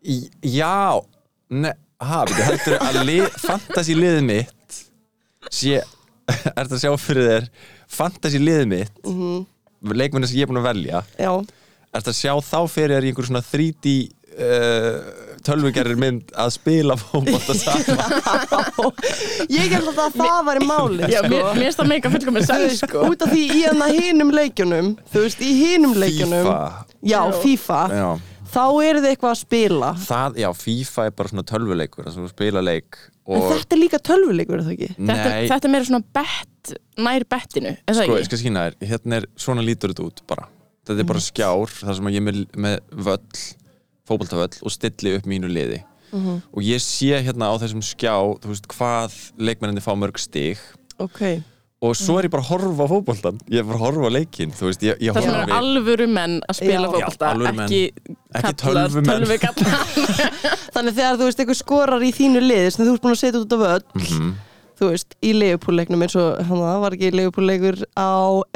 Já, 0.60 1.02
ne, 1.50 1.74
ha, 2.06 2.22
við 2.30 2.42
heldur 2.46 2.78
að 2.78 3.00
lið, 3.08 3.26
fantasy 3.42 3.96
liðið 3.98 4.24
mitt 4.30 4.80
sé, 5.52 5.82
er 6.56 6.64
það 6.64 6.76
að 6.78 6.82
sjá 6.84 6.96
fyrir 7.02 7.30
þér 7.30 7.48
fantasy 7.96 8.42
liðið 8.42 8.68
mitt 8.72 9.00
mm. 9.02 9.20
-hmm. 9.20 9.94
leikmenni 9.94 10.30
sem 10.30 10.40
ég 10.40 10.46
er 10.46 10.52
búin 10.52 10.62
að 10.62 10.70
velja 10.70 11.02
Já, 11.18 11.32
er 11.36 12.02
það 12.02 12.12
að 12.12 12.20
sjá 12.20 12.32
þá 12.50 12.58
fyrir 12.72 12.96
þér 12.96 13.06
í 13.06 13.12
einhver 13.12 13.30
svona 13.30 13.44
3D 13.46 13.96
uh, 14.36 15.15
tölvugerðir 15.46 15.98
mynd 16.02 16.32
að 16.36 16.52
spila 16.56 16.96
fótbolta 17.00 17.56
saman. 17.56 18.94
Ég 19.56 19.72
held 19.72 19.90
að 19.92 19.98
það, 19.98 20.16
það 20.20 20.38
væri 20.50 20.68
máli 20.68 21.10
já 21.12 21.20
sko. 21.20 21.32
mér, 21.32 21.44
mér 21.46 21.64
finnst 21.64 21.82
það 21.82 21.90
meika 21.92 22.12
sens 22.12 22.52
veist, 22.52 22.86
sko. 22.86 23.04
út 23.10 23.26
af 23.26 23.34
því 23.34 23.42
í 23.46 23.60
hann 23.66 23.84
að 23.86 23.98
hinum 24.00 24.32
leikjunum 24.34 24.94
Þú 25.12 25.26
veist, 25.26 25.42
í 25.42 25.52
hinum 25.60 25.94
leikjunum 25.98 26.48
FIFA 26.48 26.86
Já, 27.06 27.20
FIFA. 27.42 27.82
Já, 27.92 28.08
Þá 28.46 28.62
eru 28.86 29.00
þið 29.02 29.10
eitthvað 29.10 29.32
að 29.32 29.38
spila. 29.40 29.88
Það, 30.06 30.36
já, 30.40 30.46
FIFA 30.56 31.04
er 31.08 31.14
bara 31.18 31.32
svona 31.32 31.46
tölvuleikur 31.50 32.06
þess 32.06 32.16
að 32.16 32.24
þú 32.26 32.32
spila 32.32 32.62
leik 32.64 32.98
En 33.26 33.40
og 33.40 33.48
þetta 33.50 33.74
er 33.74 33.80
líka 33.80 33.98
tölvuleikur, 34.06 34.60
er 34.60 34.66
það 34.68 34.74
ekki? 34.76 34.88
þetta, 35.00 35.30
þetta 35.50 35.66
er 35.66 35.72
meira 35.72 35.88
svona 35.88 36.04
bett 36.14 36.74
nær 37.02 37.24
bettinu, 37.26 37.72
er 37.74 37.96
það 37.96 38.06
sko, 38.06 38.18
ég 38.20 38.28
skal 38.28 38.40
skýna 38.42 38.62
þér 38.68 38.90
hérna 38.92 39.18
er, 39.18 39.26
svona 39.42 39.64
lítur 39.66 39.92
þetta 39.92 40.06
út 40.06 40.22
bara. 40.30 40.46
Þetta 40.86 41.02
er 41.02 41.08
bara 41.10 41.22
skjár, 41.24 41.72
þar 41.80 41.98
sem 41.98 42.08
að 42.08 42.14
ég 42.14 42.22
er 42.22 42.26
með, 42.28 42.38
með 42.62 43.02
völl, 43.08 43.42
fótboltavöll 44.08 44.62
og 44.62 44.72
stilli 44.74 45.16
upp 45.18 45.26
mínu 45.28 45.50
liði 45.52 45.82
og 46.16 46.62
ég 46.64 46.80
sé 46.80 47.18
hérna 47.26 47.50
á 47.52 47.54
þessum 47.60 47.82
skjá 47.84 48.14
þú 48.40 48.48
veist, 48.54 48.66
hvað 48.72 49.12
leikmenninni 49.36 49.82
fá 49.84 49.92
mörg 49.98 50.16
stig 50.22 50.56
Ok 51.02 51.20
og 51.84 51.92
svo 51.92 52.14
er 52.16 52.24
ég 52.24 52.32
bara 52.32 52.40
að 52.40 52.48
horfa 52.54 52.86
á 52.88 52.92
fótboltan 52.94 53.40
ég 53.52 53.60
er 53.60 53.66
bara 53.68 53.76
að 53.76 53.82
horfa 53.84 54.08
á 54.08 54.12
leikinn 54.16 54.54
þú 54.56 54.70
veist, 54.70 54.84
ég, 54.86 54.96
ég 55.04 55.12
Það 55.12 55.26
eru 55.28 55.56
alvöru 55.58 56.06
menn 56.08 56.38
að 56.48 56.56
spila 56.56 56.88
menn. 57.52 57.60
ekki, 57.66 57.82
Ekki 58.32 58.54
kallar, 58.62 58.88
tölvumenn. 58.88 59.10
tölvukallar. 59.12 59.82
Þannig 60.76 60.96
þegar 60.96 61.18
þú 61.20 61.26
veist 61.28 61.42
eitthvað 61.44 61.58
skorar 61.60 62.06
í 62.06 62.10
þínu 62.16 62.40
lið 62.46 62.70
sem 62.72 62.86
þú 62.88 62.94
ert 62.96 63.04
búin 63.04 63.12
að 63.18 63.20
setja 63.20 63.42
út 63.44 63.52
á 63.52 63.58
völl 63.60 63.84
Mhm. 64.00 64.32
þú 64.80 64.88
veist, 64.94 65.14
í 65.20 65.30
leifupúlleiknum 65.36 66.02
eins 66.06 66.16
og 66.20 66.40
hann 66.48 66.64
var 66.86 66.96
ekki 66.96 67.12
leifupúlleikur 67.12 67.78
á 67.92 68.08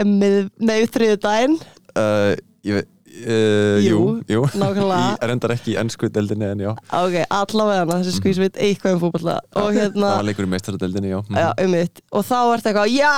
með, 0.04 0.48
nei, 0.58 0.80
þriðu 0.88 1.20
daginn 1.28 1.58
uh, 2.00 2.32
ég, 2.64 2.88
uh, 3.10 3.78
jú, 3.84 4.00
jú. 4.30 4.42
nákvæmlega. 4.54 5.14
ég 5.14 5.28
reyndar 5.30 5.54
ekki 5.54 5.74
í 5.74 5.78
ennsku 5.80 6.10
deildinni 6.12 6.50
en 6.50 6.64
já, 6.64 6.72
ok, 6.72 7.16
allavega 7.26 7.84
hana, 7.84 8.00
þessi 8.00 8.18
skvís 8.18 8.40
veit 8.42 8.58
eitthvað 8.58 8.96
um 8.96 9.02
fótballa 9.04 9.38
og 9.60 9.70
hérna, 9.76 10.04
það 10.06 10.18
var 10.18 10.28
leikur 10.28 10.48
í 10.48 10.52
meistaradeildinni 10.54 11.14
já. 11.14 11.18
Mhm. 11.22 11.40
já, 11.40 11.48
um 11.64 11.74
mitt 11.76 12.04
og 12.10 12.28
þá 12.28 12.38
ert 12.40 12.70
eitthvað, 12.70 12.92
já, 12.94 13.14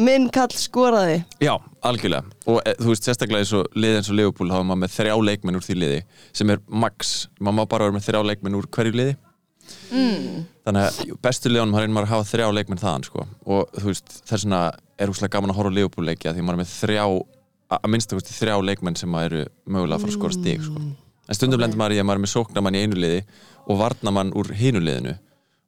minn 0.00 0.28
kall 0.32 0.54
skoraði 0.56 1.18
Já, 1.42 1.52
algjörlega 1.84 2.24
og 2.48 2.62
e, 2.64 2.76
þú 2.80 2.94
veist 2.94 3.08
sérstaklega 3.08 3.44
eins 3.44 3.52
og 3.56 3.76
liði 3.76 3.98
eins 4.00 4.08
og 4.12 4.18
Liverpool 4.18 4.52
þá 4.52 4.60
er 4.60 4.70
maður 4.70 4.82
með 4.84 4.94
þrjá 4.96 5.16
leikmenn 5.28 5.58
úr 5.58 5.66
því 5.66 5.76
liði 5.82 6.00
sem 6.32 6.54
er 6.54 6.62
max, 6.68 7.12
maður 7.38 7.58
má 7.58 7.68
bara 7.68 7.88
vera 7.88 7.98
með 7.98 8.08
þrjá 8.08 8.22
leikmenn 8.30 8.56
úr 8.58 8.70
hverju 8.72 8.96
liði 8.96 9.18
mm. 9.92 10.40
þannig 10.64 10.86
að 10.86 11.12
bestu 11.24 11.52
liðunum 11.52 11.76
har 11.76 11.86
einn 11.86 11.94
maður 11.94 12.08
að 12.08 12.14
hafa 12.16 12.30
þrjá 12.32 12.48
leikmenn 12.56 12.82
þaðan 12.82 13.06
sko. 13.10 13.26
og 13.44 13.76
þú 13.76 13.86
veist 13.90 14.16
þess 14.22 14.46
vegna 14.46 14.62
er 14.96 15.12
húslega 15.12 15.36
gaman 15.36 15.52
að 15.52 15.60
horfa 15.60 15.74
á 15.74 15.76
Liverpool 15.78 16.08
leiki 16.08 16.30
af 16.30 16.36
því 16.36 16.46
maður 16.46 16.58
er 16.58 16.62
með 16.62 16.74
þrjá 16.78 17.04
að 17.72 17.78
að 17.80 17.92
minnsta 17.94 18.18
kosti 18.18 18.36
þrjá 18.36 18.56
leikmenn 18.68 18.98
sem 19.00 19.18
eru 19.22 19.44
mögulega 19.64 19.98
að 19.98 20.04
fara 20.04 20.12
að 20.12 20.18
skora 20.18 20.36
stig 20.36 20.64
sko. 20.66 20.82
en 21.28 21.38
stundum 21.38 21.62
lendur 21.62 21.80
maður 21.80 21.96
í 21.96 22.00
að 22.02 22.08
maður 22.08 22.20
er 22.20 22.24
með 22.26 22.34
sóknamann 22.34 22.76
í 22.78 22.82
einu 22.84 22.98
liði 22.98 23.22
og 23.66 23.78
varnamann 23.80 24.34
úr 24.36 24.52
hinu 24.58 24.82
liðinu. 24.82 25.14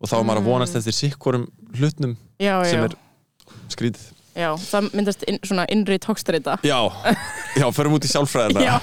Og 0.02 0.10
þá 0.10 0.18
er 0.18 0.26
maður 0.28 0.42
að 0.42 0.50
vonast 0.50 0.76
eftir 0.80 0.96
sikkorum 0.96 1.46
hlutnum 1.78 2.16
Já, 2.42 2.58
sem 2.66 2.82
já, 2.82 2.88
er 2.90 2.96
skrítið. 3.72 4.10
Já, 4.34 4.48
það 4.58 4.88
myndast 4.98 5.22
inn, 5.30 5.36
svona 5.46 5.64
innri 5.70 5.96
tókstreita. 6.02 6.56
Já, 6.66 6.78
já, 7.54 7.66
förum 7.76 7.94
út 7.94 8.04
í 8.04 8.10
sjálfræðina 8.10 8.64
Já, 8.66 8.74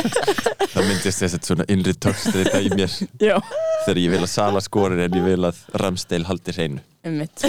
Það 0.74 0.88
myndist 0.90 1.22
þess 1.22 1.38
að 1.38 1.48
svona 1.48 1.66
innri 1.72 1.94
tökst 1.96 2.28
þetta 2.34 2.60
í 2.60 2.70
mér. 2.74 2.98
Já, 3.22 3.38
þegar 3.86 4.02
ég 4.02 4.12
vil 4.12 4.20
að 4.26 4.32
Sala 4.34 4.62
skorir 4.64 5.06
en 5.06 5.16
ég 5.16 5.24
vil 5.24 5.40
að 5.48 5.62
Ramsdale 5.80 6.28
haldi 6.28 6.56
hreinu. 6.56 6.84
Um 7.08 7.16
mitt. 7.22 7.48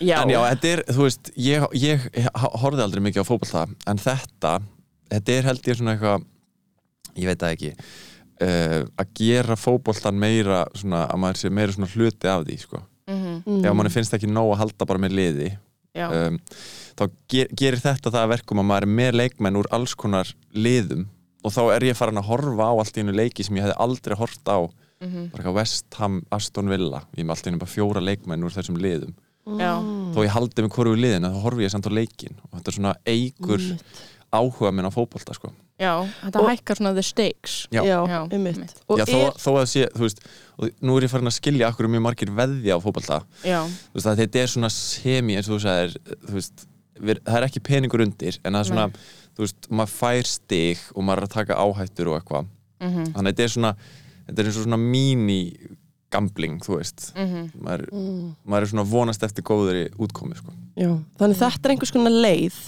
Já, 0.00 0.22
En 0.22 0.30
já, 0.32 0.40
þetta 0.54 0.68
er, 0.70 0.80
þú 0.88 1.04
veist, 1.04 1.30
ég, 1.36 1.64
ég 1.76 2.04
horfði 2.56 2.84
aldrei 2.86 3.02
mikið 3.04 3.20
á 3.20 3.28
fótbolta 3.28 3.64
en 3.90 4.00
þetta, 4.00 4.52
þetta 5.12 5.34
er 5.34 5.48
held 5.50 5.66
ég 5.68 5.76
svona 5.76 5.92
eitthvað 5.96 6.24
ég 7.20 7.28
veit 7.28 7.42
það 7.42 7.56
ekki 7.56 7.72
uh, 7.74 8.86
að 9.02 9.10
gera 9.20 9.56
fótboltan 9.60 10.20
meira 10.20 10.62
svona, 10.72 11.04
að 11.10 11.20
maður 11.24 11.40
sé 11.42 11.52
meira 11.52 11.76
svona 11.76 11.90
hluti 11.92 12.30
af 12.32 12.46
því 12.46 12.58
sko. 12.62 12.82
Mhm, 13.10 13.60
ef 13.66 13.74
manni 13.76 13.92
finnst 13.92 14.14
ekki 14.16 14.30
nóg 14.30 14.54
að 14.54 14.60
halda 14.62 14.86
bara 14.86 15.02
með 15.02 15.16
liði 15.18 15.48
um, 15.98 16.36
þá 16.96 17.04
ger, 17.32 17.48
gerir 17.58 17.80
þetta 17.82 18.12
það 18.12 18.20
að 18.22 18.32
verkum 18.36 18.60
að 18.62 18.68
maður 18.70 18.86
er 18.86 18.92
með 19.00 19.16
leikmenn 19.18 19.58
úr 19.58 19.68
alls 19.74 19.96
konar 19.98 20.30
liðum 20.54 21.08
og 21.42 21.54
þá 21.56 21.62
er 21.74 21.88
ég 21.88 21.98
farin 21.98 22.20
að 22.20 22.28
horfa 22.30 22.68
á 22.70 22.74
allt 22.78 23.00
í 23.00 23.02
einu 23.02 23.16
leiki 23.16 23.44
sem 23.44 23.56
ég 23.58 23.64
hefði 23.66 23.80
aldrei 23.82 24.16
hort 24.20 24.48
á. 24.48 24.58
Mhm, 25.00 25.30
bara 25.32 25.42
eitthvað 25.42 25.56
West 25.56 25.96
Ham, 25.98 26.20
Aston 26.30 26.68
Villa 26.70 27.02
ég 27.16 27.24
með 27.24 27.34
allt 27.34 27.48
í 27.48 27.50
einu 27.50 27.60
bara 27.62 27.74
fjóra 27.74 28.02
leikmenn 28.04 28.44
úr 28.46 28.54
þessum 28.54 28.78
liðum 28.80 29.14
já, 29.46 29.72
þó 30.14 30.20
ég 30.24 30.34
haldi 30.34 30.62
með 30.66 30.72
hvoru 30.76 30.94
liðin 30.98 31.26
þá 31.26 31.40
horfi 31.44 31.64
ég 31.66 31.72
samt 31.72 31.88
á 31.88 31.92
leikin 31.92 32.36
og 32.44 32.58
þetta 32.58 32.68
er 32.72 32.76
svona 32.76 32.94
eigur 33.06 33.64
áhuga 34.30 34.70
minn 34.72 34.86
á 34.86 34.92
fótbolta 34.94 35.34
sko. 35.34 35.50
Já, 35.80 35.94
þetta 36.22 36.40
Og- 36.42 36.48
hækkar 36.50 36.76
svona 36.76 36.92
the 36.94 37.02
stakes. 37.02 37.66
Já. 37.72 37.80
já, 37.82 37.98
og 38.86 38.98
Já, 39.00 39.04
þó, 39.08 39.16
er, 39.26 39.32
þó 39.40 39.50
að 39.56 39.66
sé, 39.72 39.86
þú 39.96 40.04
veist 40.04 40.20
og 40.60 40.70
nú 40.84 40.96
er 40.98 41.02
ég 41.06 41.10
farin 41.10 41.26
að 41.30 41.38
skilja 41.40 41.70
akkur 41.72 41.88
mjög 41.88 42.02
margir 42.04 42.30
veðja 42.36 42.76
á 42.76 42.78
að 44.12 44.20
þetta 44.20 44.42
er 44.42 44.46
svona 44.52 44.70
semi 44.70 45.36
eins 45.36 45.48
og 45.48 45.56
þú 45.56 45.62
sagðir 45.64 45.96
þú 46.28 46.36
veist, 46.36 46.66
við, 47.00 47.22
það 47.24 47.36
er 47.40 47.46
ekki 47.48 47.62
peningur 47.64 48.04
undir 48.04 48.38
en 48.44 48.52
það 48.52 48.60
er 48.60 48.68
svona, 48.70 48.86
Nei. 48.86 49.00
þú 49.34 49.46
veist, 49.46 49.70
maður 49.70 49.94
fær 49.96 50.26
stig 50.26 50.78
og 50.94 51.02
maður 51.02 51.22
er 51.24 51.26
að 51.26 51.34
taka 51.38 51.54
áhættur 51.64 52.12
og 52.12 52.20
eitthvað. 52.20 52.46
Mhm, 52.80 53.04
þannig 53.16 53.26
að 53.26 53.32
þetta 53.32 53.42
er 53.48 53.54
svona 53.56 53.74
þetta 54.28 54.38
er 54.38 54.44
eins 54.50 54.60
og 54.60 54.66
svona 54.68 54.78
mini 54.78 55.40
gambling, 56.10 56.58
þú 56.64 56.76
veist 56.78 57.12
mhm 57.16 57.50
maður, 57.60 57.86
mm, 57.92 58.34
maður 58.46 58.62
er 58.66 58.70
svona 58.72 58.86
vonast 58.90 59.22
eftir 59.22 59.44
góðri 59.44 59.88
útkomi 59.98 60.36
sko. 60.36 60.52
já, 60.76 60.90
þannig 61.18 61.36
þetta 61.40 61.64
er 61.64 61.70
einhvers 61.76 61.92
konar 61.92 62.12
leið 62.24 62.58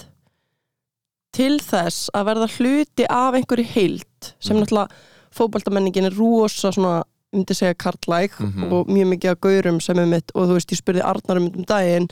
til 1.32 1.56
þess 1.64 2.10
að 2.12 2.26
verða 2.28 2.48
hluti 2.58 3.06
af 3.08 3.34
einhverju 3.38 3.64
heild 3.72 4.32
sem 4.40 4.56
Mhm. 4.56 4.64
náttúrulega 4.66 4.90
fótboltamenningin 5.32 6.04
er 6.06 6.14
rosa 6.18 6.70
svona 6.72 7.02
myndi 7.32 7.54
segja 7.56 7.74
karlæg 7.74 8.30
Mhm. 8.38 8.72
og 8.72 8.86
mjög 8.88 9.08
mikið 9.16 9.30
af 9.30 9.40
gaurum 9.40 9.80
sem 9.80 9.98
er 9.98 10.06
mitt 10.06 10.30
og 10.34 10.48
þú 10.48 10.52
veist, 10.58 10.70
ég 10.72 10.80
spurði 10.82 11.02
Arnar 11.04 11.36
um 11.38 11.44
um 11.56 11.64
daginn 11.64 12.08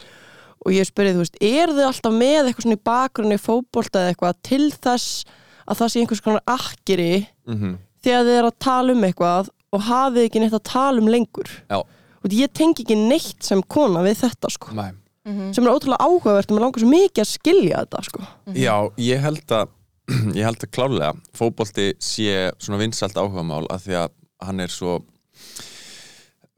og 0.67 0.73
ég 0.73 0.87
spurði, 0.87 1.15
þú 1.15 1.19
veist, 1.25 1.37
er 1.43 1.69
þið 1.69 1.87
alltaf 1.87 2.13
með 2.13 2.49
eitthvað 2.49 2.63
svona 2.65 2.77
í 2.77 2.85
bakgrunni 2.85 3.35
í 3.35 3.45
fótbolta 3.45 3.99
eða 4.01 4.15
eitthvað 4.15 4.35
til 4.43 4.71
þess 4.71 5.25
að 5.69 5.77
það 5.77 5.89
sé 5.91 6.01
einhvers 6.01 6.21
konar 6.23 6.43
akkeri 6.49 7.27
mm 7.47 7.79
þegar 8.03 8.25
þið 8.25 8.39
er 8.39 8.45
að 8.49 8.59
tala 8.59 8.93
um 8.93 9.03
eitthvað 9.05 9.49
og 9.73 9.85
hafið 9.87 10.27
ekki 10.29 10.41
neitt 10.43 10.57
að 10.57 10.65
tala 10.71 10.99
um 11.03 11.09
lengur 11.11 11.51
Já. 11.71 11.79
og 11.81 12.35
ég 12.35 12.53
tengi 12.57 12.83
ekki 12.85 12.97
neitt 12.99 13.43
sem 13.47 13.63
kona 13.63 14.03
við 14.07 14.19
þetta 14.25 14.51
sko 14.51 14.75
Nei. 14.75 14.91
mhm. 15.29 15.53
sem 15.55 15.65
er 15.67 15.75
ótrúlega 15.75 16.03
áhugavert 16.07 16.51
og 16.51 16.57
mér 16.59 16.65
langar 16.67 16.83
svo 16.85 16.91
mikið 16.91 17.23
að 17.25 17.31
skilja 17.35 17.85
þetta 17.85 18.03
sko 18.09 18.25
Já, 18.59 18.75
ég 18.99 19.23
held 19.27 19.57
að 19.61 19.69
ég 20.39 20.43
held 20.43 20.65
að 20.67 20.73
klálega 20.75 21.13
fótbolti 21.39 21.93
sé 22.03 22.51
svona 22.59 22.81
vinsælt 22.83 23.15
áhugamál 23.21 23.67
af 23.71 23.85
því 23.87 23.99
að 24.01 24.15
hann 24.43 24.61
er 24.65 24.73
svo 24.75 24.97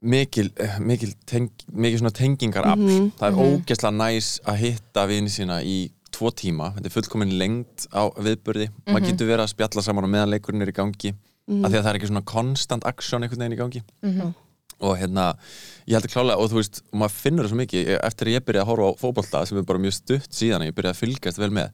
mikil, 0.03 0.49
mikil, 0.83 1.13
teng, 1.29 1.51
mikil 1.71 2.01
svona 2.01 2.15
tengingar 2.17 2.65
Mhm, 2.73 3.11
það 3.19 3.27
er 3.29 3.37
mhm. 3.37 3.59
ógeðslega 3.61 3.97
næs 3.99 4.31
að 4.49 4.57
hitta 4.65 5.05
vini 5.11 5.31
sína 5.31 5.61
í 5.63 5.91
tvo 6.13 6.31
tíma, 6.37 6.73
þetta 6.77 6.89
er 6.91 6.95
fullkomin 6.97 7.37
lengt 7.41 7.87
á 7.95 8.09
viðburði, 8.21 8.67
maður 8.87 9.01
Mhm. 9.01 9.07
getur 9.11 9.29
verið 9.31 9.45
að 9.47 9.53
spjalla 9.55 9.83
saman 9.83 10.05
og 10.05 10.11
meðan 10.11 10.33
leikurinn 10.35 10.63
er 10.63 10.73
í 10.73 10.77
gangi 10.77 11.15
Mhm. 11.49 11.65
af 11.65 11.71
því 11.73 11.77
að 11.79 11.83
það 11.83 11.91
er 11.93 11.99
ekki 11.99 12.09
svona 12.13 12.25
konstant 12.25 12.85
aksjón 12.85 13.23
einhvern 13.27 13.39
veginn 13.43 13.57
í 13.57 13.61
gangi 13.61 13.83
Mhm. 14.03 14.35
og 14.81 14.97
hérna, 14.99 15.35
ég 15.87 15.95
held 15.95 16.05
að 16.07 16.13
klálega 16.15 16.39
og 16.39 16.51
þú 16.51 16.55
veist, 16.61 16.83
og 16.93 16.99
maður 17.01 17.17
finnur 17.23 17.45
það 17.45 17.51
svo 17.51 17.61
mikið 17.63 18.01
eftir 18.03 18.27
að 18.27 18.35
ég 18.37 18.45
byrjaði 18.47 18.63
að 18.63 18.71
horfa 18.71 18.91
á 18.91 19.01
fótbolta 19.03 19.47
sem 19.47 19.59
er 19.59 19.63
bara 19.63 19.79
mjög 19.79 19.93
stutt 19.95 20.31
síðan 20.31 20.63
að 20.63 20.69
ég 20.71 20.75
byrjaði 20.75 20.95
að 20.95 21.03
fylgjast 21.03 21.39
vel 21.39 21.51
með 21.51 21.71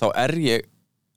þá 0.00 0.06
er 0.16 0.30
ég 0.46 0.62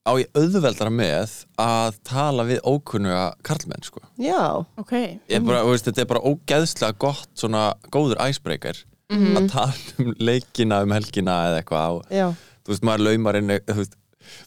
á 0.07 0.11
ég 0.17 0.27
auðveldara 0.33 0.89
með 0.89 1.45
að 1.59 1.97
tala 2.03 2.43
við 2.45 2.61
ókunnuga 2.63 3.33
karlmenn 3.43 3.83
sko. 3.83 3.99
Já, 4.17 4.65
Ok 4.79 4.93
er 4.93 5.39
bara, 5.41 5.61
þú 5.65 5.73
veist, 5.73 5.85
þetta 5.85 6.01
er 6.01 6.05
bara 6.05 6.21
ógeðslega 6.25 6.97
gott 6.97 7.27
svona 7.35 7.73
góður 7.91 8.17
icebreaker 8.29 8.83
Mhm. 9.11 9.35
að 9.37 9.49
tala 9.49 9.73
um 9.99 10.13
leikina 10.19 10.81
um 10.83 10.89
helgina 10.91 11.35
eða 11.49 11.63
eitthvað 11.63 11.89
og 11.97 12.05
já, 12.09 12.29
þú 12.63 12.69
veist, 12.73 12.81
maður 12.83 13.05
laumar 13.09 13.35
inn 13.35 13.47
þú 13.49 13.75
veist, 13.75 13.95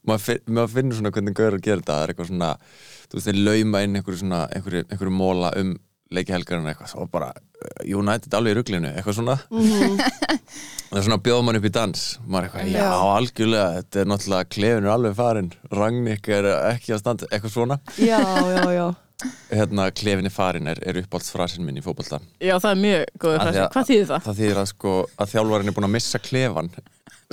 maður, 0.07 0.25
finn, 0.27 0.43
maður 0.57 0.75
finnur 0.77 0.99
svona 1.01 1.12
hvernig 1.15 1.35
gauður 1.39 1.59
að 1.59 1.65
gera 1.69 1.81
þetta 1.83 1.97
það 1.97 2.03
er 2.09 2.12
eitthvað 2.15 2.31
svona, 2.33 2.51
þú 3.09 3.19
veist, 3.19 3.31
þeir 3.31 3.41
lauma 3.47 3.83
inn 3.87 3.97
einhverju 4.01 4.21
svona, 4.25 4.43
einhverju, 4.57 4.85
einhverju 4.91 5.17
móla 5.17 5.53
um 5.62 5.75
leiki 6.12 6.35
eitthvað, 6.37 6.89
svo 6.93 7.07
bara 7.09 7.31
uh, 7.33 7.85
United 7.89 8.35
alveg 8.37 8.53
í 8.53 8.57
ruglinu, 8.59 8.91
eitthvað 8.93 9.15
svona 9.17 9.37
Mhm. 9.49 9.95
það 10.91 10.99
er 10.99 11.07
svona 11.07 11.17
að 11.17 11.23
bjóða 11.25 11.45
mann 11.47 11.57
upp 11.57 11.65
í 11.65 11.73
dans 11.73 12.03
maður 12.27 12.43
er 12.43 12.49
eitthvað, 12.51 12.73
já, 12.75 12.83
Já. 12.83 12.91
algjörlega 13.17 13.69
þetta 13.79 14.01
er 14.03 14.11
náttúrulega, 14.12 14.49
klefin 14.53 14.85
er 14.89 14.93
alveg 14.93 15.15
farin 15.17 15.49
Ragnik 15.73 16.29
er 16.29 16.49
ekki 16.75 16.93
að 16.93 17.01
standa, 17.01 17.29
eitthvað 17.33 17.55
svona 17.55 17.79
já, 17.97 18.21
já, 18.21 18.67
já. 18.77 18.87
hérna, 19.55 19.87
klefin 19.97 20.29
er 20.29 20.35
farin 20.37 20.69
er, 20.69 20.83
er 20.85 21.01
uppáhaldsfrasin 21.01 21.65
minn 21.65 21.81
í 21.81 21.85
fótbolta 21.85 22.21
Já, 22.43 22.59
það 22.61 22.71
er 22.75 22.81
mjög 22.85 23.05
góður 23.23 23.39
Af 23.39 23.41
því 23.41 23.49
frasi 23.49 23.62
að- 23.65 23.73
Hvað 23.79 23.89
þýðir 23.93 24.09
það? 24.12 24.27
það 24.29 24.41
þýðir 24.43 24.61
að 24.62 24.69
sko, 24.75 24.95
að 25.17 25.33
þjálfarinn 25.33 25.73
er 25.73 25.77
búin 25.79 25.89
að 25.89 25.95
missa 25.97 26.19
klefan 26.29 26.71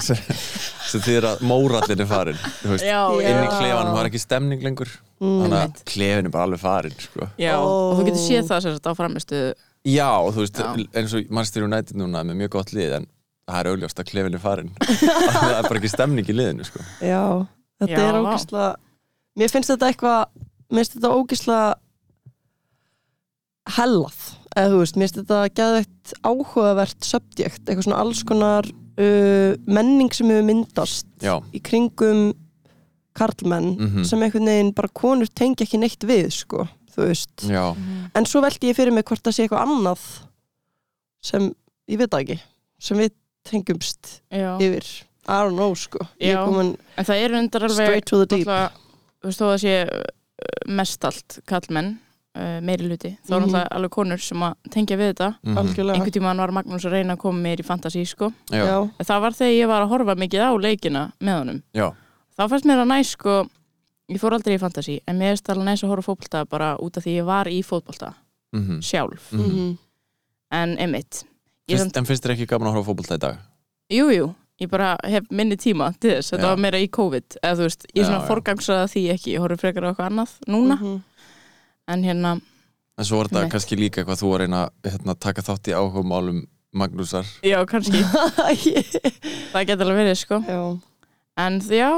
sem 0.06 1.02
þýðir 1.04 1.28
að 1.32 1.44
mórallin 1.50 2.02
er 2.04 2.10
farin 2.10 2.40
veist, 2.64 2.86
Já, 2.88 3.02
inn 3.20 3.44
í 3.44 3.50
klefanum 3.54 3.94
var 3.98 4.10
ekki 4.10 4.22
stemning 4.24 4.64
lengur 4.66 4.92
Mm. 5.20 5.42
þannig 5.44 5.60
að 5.60 5.80
klefin 5.84 6.28
er 6.30 6.32
bara 6.32 6.46
alveg 6.48 6.60
farin 6.62 6.94
sko. 6.96 7.26
Já, 7.36 7.58
Ó. 7.60 7.64
og 7.68 7.98
þú 8.00 8.04
getur 8.08 8.22
séð 8.24 8.46
það 8.48 8.62
sem 8.64 8.76
sagt 8.78 8.88
á 8.88 8.94
framistu 8.96 9.40
já, 9.84 10.06
og 10.16 10.30
þú 10.32 10.46
veist, 10.46 10.60
Já. 10.64 10.70
eins 10.96 11.14
og 11.18 11.26
Manchester 11.36 11.66
United 11.68 11.98
núna 12.00 12.22
er 12.22 12.30
með 12.30 12.38
mjög 12.40 12.50
gott 12.56 12.72
lið 12.72 12.94
en 13.02 13.08
það 13.50 13.60
er 13.60 13.70
augljóst 13.74 14.00
að 14.00 14.08
klefin 14.14 14.38
er 14.38 14.44
farin 14.46 14.72
það 14.80 15.58
er 15.58 15.68
bara 15.68 15.82
ekki 15.82 15.92
stemning 15.92 16.24
í 16.32 16.36
liðinu 16.40 16.64
sko. 16.70 16.80
já. 17.04 17.20
Þetta 17.84 18.00
Já, 18.00 18.08
er 18.08 18.16
vá. 18.16 18.32
ógislega 18.32 18.70
Mér 19.40 19.52
finnst 19.52 19.74
þetta 19.76 19.90
eitthvað 19.92 20.22
Mér 20.72 20.80
finnst 20.86 20.96
þetta 20.96 21.12
ógislega 21.20 21.68
hellað 23.76 24.20
eða 24.58 24.72
þú 24.74 24.80
veist, 24.82 24.96
mér 24.98 25.08
finnst 25.12 25.20
þetta 25.20 25.42
geðveitt 25.60 26.14
áhugavert 26.26 27.06
subjekt, 27.06 27.62
eitthvað 27.68 27.86
svona 27.86 28.00
alls 28.02 28.24
konar 28.28 28.72
uh, 29.00 29.56
menning 29.68 30.12
sem 30.14 30.28
hefur 30.30 30.46
myndast 30.50 31.08
já, 31.24 31.38
í 31.56 31.62
kringum 31.64 32.34
karlmenn 33.20 33.74
Mhm. 33.80 34.04
sem 34.06 34.20
einhvern 34.24 34.46
veginn 34.48 34.74
bara 34.76 34.88
konur 34.96 35.28
tengja 35.36 35.66
ekki 35.66 35.80
neitt 35.82 36.04
við 36.08 36.30
sko, 36.32 36.68
þú 36.94 37.08
veist. 37.10 37.36
Já, 37.50 37.76
en 38.16 38.26
svo 38.26 38.42
veldi 38.44 38.70
ég 38.72 38.76
fyrir 38.78 38.94
mig 38.94 39.06
hvort 39.06 39.24
það 39.24 39.36
sé 39.36 39.48
eitthvað 39.48 39.66
annað 39.68 40.04
sem, 41.22 41.50
ég 41.90 41.98
veit 42.00 42.14
ekki 42.20 42.40
sem 42.80 42.98
við 42.98 43.12
tengjumst 43.50 44.22
Já, 44.32 44.58
yfir. 44.62 44.86
I 45.30 45.44
don't 45.44 45.56
know 45.56 45.74
sko. 45.76 46.00
Er 46.20 46.38
en 46.38 47.06
það 47.06 47.20
er 47.24 47.36
undar 47.38 47.62
alveg 47.68 47.86
straight 47.86 48.06
to 48.10 48.18
the 48.26 48.26
deep. 48.38 48.48
Þú 49.20 49.28
veist, 49.28 49.40
þó 49.42 49.50
að 49.54 49.60
sé 49.62 49.74
uh, 49.84 50.04
mestalt 50.68 51.40
kallmenn 51.50 52.00
uh, 52.40 52.58
meiri 52.64 52.88
hluti, 52.88 53.12
þá 53.28 53.30
er 53.30 53.36
Mhm. 53.36 53.46
náttúrulega 53.46 53.68
alveg 53.78 53.92
konur 53.92 54.24
sem 54.24 54.40
að 54.48 54.56
tengja 54.72 54.98
við 54.98 55.14
þetta. 55.14 55.30
Mhm, 55.44 55.58
algjörlega. 55.62 55.96
Einhvern 56.00 56.16
tímann 56.18 56.38
var 56.44 56.52
Magnús 56.56 56.86
að 56.88 56.96
reyna 56.96 57.16
að 57.16 57.24
koma 57.26 57.40
mér 57.44 57.60
í 57.60 57.66
fantasy 57.66 58.06
sko. 58.06 58.32
það 58.50 59.22
var 59.22 59.32
þegar 59.32 59.56
ég 59.60 59.68
var 59.68 59.82
að 59.84 59.90
horfa 59.94 60.16
mikið 60.16 60.42
á 60.48 60.52
leikina 60.58 61.12
með 61.22 61.40
honum. 61.40 61.64
Já, 61.74 61.92
þá 62.38 62.44
fannst 62.50 62.66
mér 62.66 62.84
að 62.84 62.88
næst 62.94 63.12
sko 63.18 63.50
ég 64.10 64.20
fór 64.20 64.34
aldrei 64.34 64.56
í 64.58 64.60
fantasy, 64.60 65.00
en 65.08 65.20
mér 65.20 65.36
finnst 65.36 65.50
alveg 65.54 65.66
næst 65.68 65.84
að 65.86 65.90
horfa 65.94 66.02
á 66.02 66.10
fótbolta 66.10 66.46
bara 66.50 66.78
út 66.82 66.98
af 66.98 67.04
því 67.06 67.20
ég 67.20 67.26
var 67.26 67.46
í 67.46 67.60
fótbolta 67.64 68.14
mhm, 68.56 68.80
sjálf, 68.82 69.32
mhm. 69.32 69.42
mhm, 69.46 69.78
en 70.52 70.78
einmitt. 70.78 71.24
Ég 71.70 71.78
Finnst, 71.78 71.98
en 71.98 72.06
finnst 72.06 72.24
þér 72.26 72.34
ekki 72.34 72.48
gaman 72.50 72.72
að 72.72 72.80
horfa 72.80 72.86
á 72.86 72.90
fótbolta 72.90 73.16
í 73.20 73.22
dag? 73.22 73.38
Jú, 73.94 74.08
jú, 74.10 74.36
ég 74.60 74.70
bara 74.70 74.96
hef 75.06 75.28
minni 75.30 75.56
tíma 75.58 75.92
til 76.00 76.16
þess, 76.18 76.32
þetta 76.34 76.48
Já. 76.48 76.50
var 76.50 76.58
meira 76.58 76.80
í 76.82 76.90
COVID 76.90 77.38
eða 77.44 77.56
þú 77.60 77.68
veist, 77.68 77.86
ég 77.94 78.02
Já, 78.02 78.08
svona 78.10 78.22
já. 78.24 78.28
forgangsaði 78.32 78.90
því 78.96 79.04
ekki, 79.14 79.34
ég 79.36 79.40
horfði 79.46 79.60
frekar 79.62 79.86
á 79.86 79.90
eitthvað 79.94 80.10
annað 80.10 80.34
núna, 80.48 80.80
mhm. 80.80 81.04
En 81.90 82.06
hérna 82.06 82.36
En 83.00 83.06
svo 83.08 83.18
var 83.22 83.30
þetta 83.30 83.42
Nei. 83.46 83.52
kannski 83.54 83.78
líka 83.80 84.02
eitthvað 84.02 84.20
þú 84.20 84.30
að 84.36 84.40
reyna 84.42 84.58
að 84.66 84.90
hérna, 84.92 85.14
taka 85.16 85.42
þátt 85.48 85.70
í 85.72 85.76
áhugamálum 85.78 86.42
Magnúsar. 86.76 87.26
Já, 87.48 87.58
kannski, 87.66 88.02
það 89.54 89.64
getur 89.70 89.86
alveg 89.88 90.00
verið 90.04 90.18
sko, 90.20 90.40
já, 90.46 90.60
en 91.46 91.60
já 91.66 91.90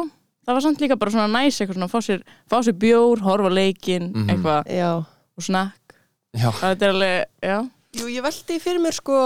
það 0.45 0.53
var 0.57 0.63
samt 0.65 0.83
líka 0.83 0.97
bara 1.01 1.11
svona 1.13 1.31
næs, 1.41 1.57
eitthvað 1.59 1.77
svona 1.79 1.89
fá 1.91 1.99
sér, 2.05 2.21
fá 2.49 2.57
sér 2.65 2.77
bjór, 2.79 3.23
horfa 3.25 3.49
á 3.49 3.57
leikinn 3.57 4.11
Mhm. 4.13 4.29
eitthvað, 4.35 4.69
já. 4.71 4.91
Og 5.37 5.43
snakk 5.47 5.95
Já, 6.37 6.47
það 6.61 6.83
er 6.85 6.93
alveg, 6.93 7.25
já. 7.43 7.57
Jú, 7.99 8.05
ég 8.07 8.23
veldi 8.23 8.59
fyrir 8.63 8.79
mér 8.79 8.93
sko 8.95 9.17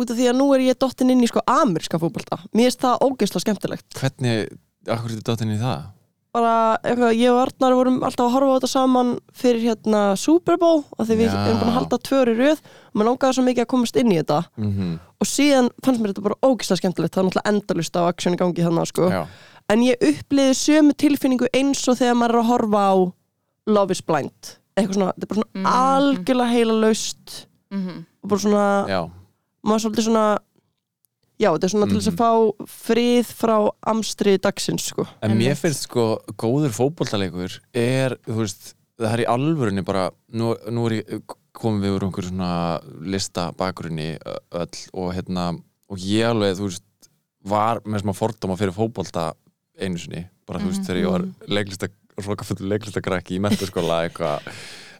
út 0.00 0.10
af 0.10 0.16
því 0.18 0.26
að 0.32 0.38
nú 0.40 0.48
er 0.56 0.64
ég 0.64 0.78
dottin 0.82 1.10
inn 1.12 1.22
í 1.22 1.28
sko 1.30 1.40
amerska 1.46 1.98
fótbolta. 2.00 2.40
Mér 2.54 2.70
finnst 2.72 2.80
það 2.82 3.04
ógeðslega 3.06 3.44
skemmtilegt. 3.44 3.86
Hvernig, 4.00 4.48
akkur 4.88 5.10
er 5.12 5.14
þetta 5.20 5.30
dottin 5.30 5.54
í 5.54 5.58
það? 5.60 5.84
Bara 6.32 6.78
eitthvað, 6.86 7.14
ég 7.18 7.30
og 7.32 7.40
Arnar 7.42 7.74
vorum 7.74 7.96
alltaf 8.06 8.26
að 8.28 8.34
horfa 8.36 8.50
á 8.50 8.56
þetta 8.60 8.70
saman 8.70 9.08
fyrir 9.34 9.64
hérna 9.66 10.02
Super 10.20 10.56
Bowl 10.60 10.84
og 10.96 11.06
því 11.08 11.16
við 11.18 11.32
erum 11.34 11.58
búin 11.58 11.70
að 11.72 11.78
halda 11.78 11.98
tvöri 12.06 12.34
röð 12.38 12.60
og 12.62 12.94
maður 12.94 13.08
langaði 13.10 13.36
svo 13.38 13.44
mikið 13.48 13.64
að 13.64 13.70
komast 13.72 13.96
inn 14.00 14.12
í 14.14 14.18
þetta. 14.20 14.40
Mm 14.60 14.98
og 15.20 15.28
síðan 15.28 15.66
fannst 15.84 16.00
mér 16.00 16.14
þetta 16.14 16.22
bara 16.24 16.38
ógeðslega 16.48 16.80
skemmtilegt 16.80 17.12
það 17.12 17.20
er 17.20 17.26
náttúrulega 17.28 17.50
endalust 17.52 17.96
á 17.98 18.02
aksjón 18.08 18.36
í 18.36 18.38
gangi 18.40 18.62
þannig 18.64 18.86
sko. 18.88 19.08
Já, 19.12 19.18
en 19.74 19.82
ég 19.84 20.04
uppliði 20.08 20.54
sömu 20.56 20.94
tilfinningu 20.96 21.48
eins 21.52 21.82
og 21.92 21.98
þegar 21.98 22.16
maður 22.16 22.32
er 22.38 22.40
að 22.40 22.48
horfa 22.54 22.84
á 22.88 22.94
Love 23.68 23.92
is 23.92 24.00
Blind. 24.00 24.54
Eitthvað 24.80 24.96
svona, 24.96 25.12
þetta 25.12 25.26
er 25.26 25.28
bara 25.28 25.40
svona 25.42 25.60
Mhm. 25.60 25.66
algjörlega 25.76 26.54
heila 26.54 26.78
laust 26.86 27.46
mm 27.70 27.98
og 28.22 28.28
bara 28.32 28.40
svona, 28.40 28.64
já, 28.88 29.00
maður 29.66 29.76
er 29.76 29.84
svolítið 29.84 30.06
svona 30.08 30.24
já, 31.40 31.48
þetta 31.54 31.64
er 31.66 31.72
svona 31.72 31.88
til 31.88 31.96
þess 31.98 32.10
að 32.10 32.16
Mhm. 32.16 32.20
fá 32.20 32.32
frið 32.86 33.32
frá 33.40 33.56
amstri 33.92 34.36
dagsins 34.38 34.84
sko. 34.92 35.06
en 35.22 35.38
mér 35.38 35.56
finnst 35.56 35.86
sko 35.88 36.20
góður 36.36 36.70
fótboltaleikur 36.76 37.58
er, 37.74 38.16
þú 38.28 38.36
veist 38.44 38.74
það 39.00 39.12
er 39.14 39.22
í 39.24 39.28
alvörunni 39.32 39.84
bara 39.84 40.10
nú, 40.32 40.54
nú 40.70 40.86
er 40.90 41.02
ég, 41.02 41.22
komum 41.56 41.80
við 41.82 41.96
úr 41.96 42.04
einhver 42.06 42.28
svona 42.28 42.80
lista 43.00 43.50
bakgrunni 43.56 44.18
öll 44.52 44.88
og 44.94 45.14
hérna, 45.14 45.58
og 45.90 45.98
ég 45.98 46.28
alveg 46.28 46.56
þú 46.60 46.68
veist, 46.68 46.82
var 47.44 47.80
með 47.88 48.02
smá 48.04 48.12
fordóma 48.14 48.56
fyrir 48.60 48.72
fótbolta 48.76 49.32
einu 49.80 49.96
sinni, 49.98 50.26
bara 50.46 50.60
þú 50.60 50.68
veist, 50.68 50.80
Mhm. 50.80 50.86
þegar 50.86 51.00
ég 51.00 51.10
var 51.10 51.24
leiklista, 51.48 51.88
rokafull 52.20 52.68
leiklistagrækki 52.68 53.38
í 53.38 53.40
mentaskóla 53.40 54.04
eitthvað, 54.10 54.40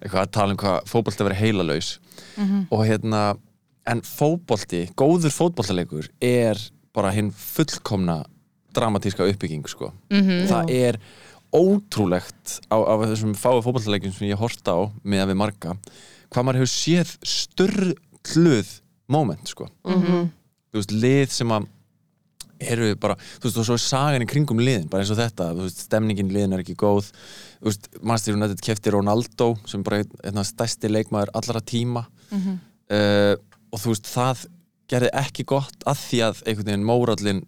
eitthvað 0.02 0.24
að 0.24 0.30
tala 0.32 0.50
um 0.52 0.56
hvað 0.56 0.84
fótbolta 0.88 1.28
verið 1.28 1.36
heilalaus 1.44 1.98
-hmm. 2.38 2.66
og 2.70 2.86
hérna 2.86 3.36
en 3.86 4.02
fótbolti, 4.04 4.88
góður 4.98 5.32
fótboltaleikur 5.34 6.10
er 6.20 6.58
bara 6.94 7.12
hinn 7.14 7.30
fullkomna 7.32 8.24
dramatíska 8.74 9.26
uppbygging 9.26 9.66
sko. 9.68 9.92
Mm 10.10 10.46
það 10.50 10.70
er 10.74 11.00
ótrúlegt 11.50 12.60
á, 12.70 12.78
á 12.78 12.94
þessum 13.02 13.34
fáu 13.34 13.58
fótballleikjum 13.64 14.12
sem 14.14 14.28
ég 14.30 14.38
horta 14.38 14.76
á 14.78 14.80
með 15.02 15.24
að 15.24 15.32
við 15.32 15.40
marga 15.40 15.74
hvað 16.30 16.44
maður 16.46 16.60
hefur 16.60 16.72
séð 16.74 17.16
störluð 17.26 18.70
moment 19.10 19.50
sko. 19.50 19.66
Mhm. 19.84 20.30
þú 20.70 20.78
veist, 20.78 20.92
lið 20.94 21.30
sem 21.34 21.48
að 21.50 21.66
eru 22.60 22.94
bara, 23.00 23.16
þú 23.40 23.48
veist, 23.48 23.58
og 23.58 23.66
svo 23.66 23.74
er 23.74 23.82
sagan 23.82 24.22
í 24.22 24.28
kringum 24.28 24.60
liðin, 24.60 24.88
bara 24.88 25.02
eins 25.02 25.10
og 25.10 25.18
þetta, 25.18 25.48
þú 25.56 25.64
veist, 25.64 25.80
stemningin 25.88 26.30
liðin 26.30 26.52
er 26.54 26.62
ekki 26.62 26.76
góð, 26.78 27.08
þú 27.58 27.70
veist, 27.70 27.88
Master 28.02 28.36
United 28.36 28.60
kefti 28.62 28.92
Ronaldo, 28.92 29.56
sem 29.66 29.82
bara 29.82 30.04
af 30.04 30.46
stærsti 30.46 30.90
leikmaður 30.92 31.32
allra 31.34 31.60
tíma. 31.60 32.04
Uh, 32.90 33.34
og 33.70 33.82
þú 33.82 33.94
veist, 33.94 34.10
það 34.10 34.44
gerði 34.90 35.10
ekki 35.20 35.46
gott 35.46 35.86
að 35.88 36.00
því 36.02 36.20
að 36.26 36.42
einhvern 36.46 36.70
veginn 36.70 36.88
mórallin 36.88 37.42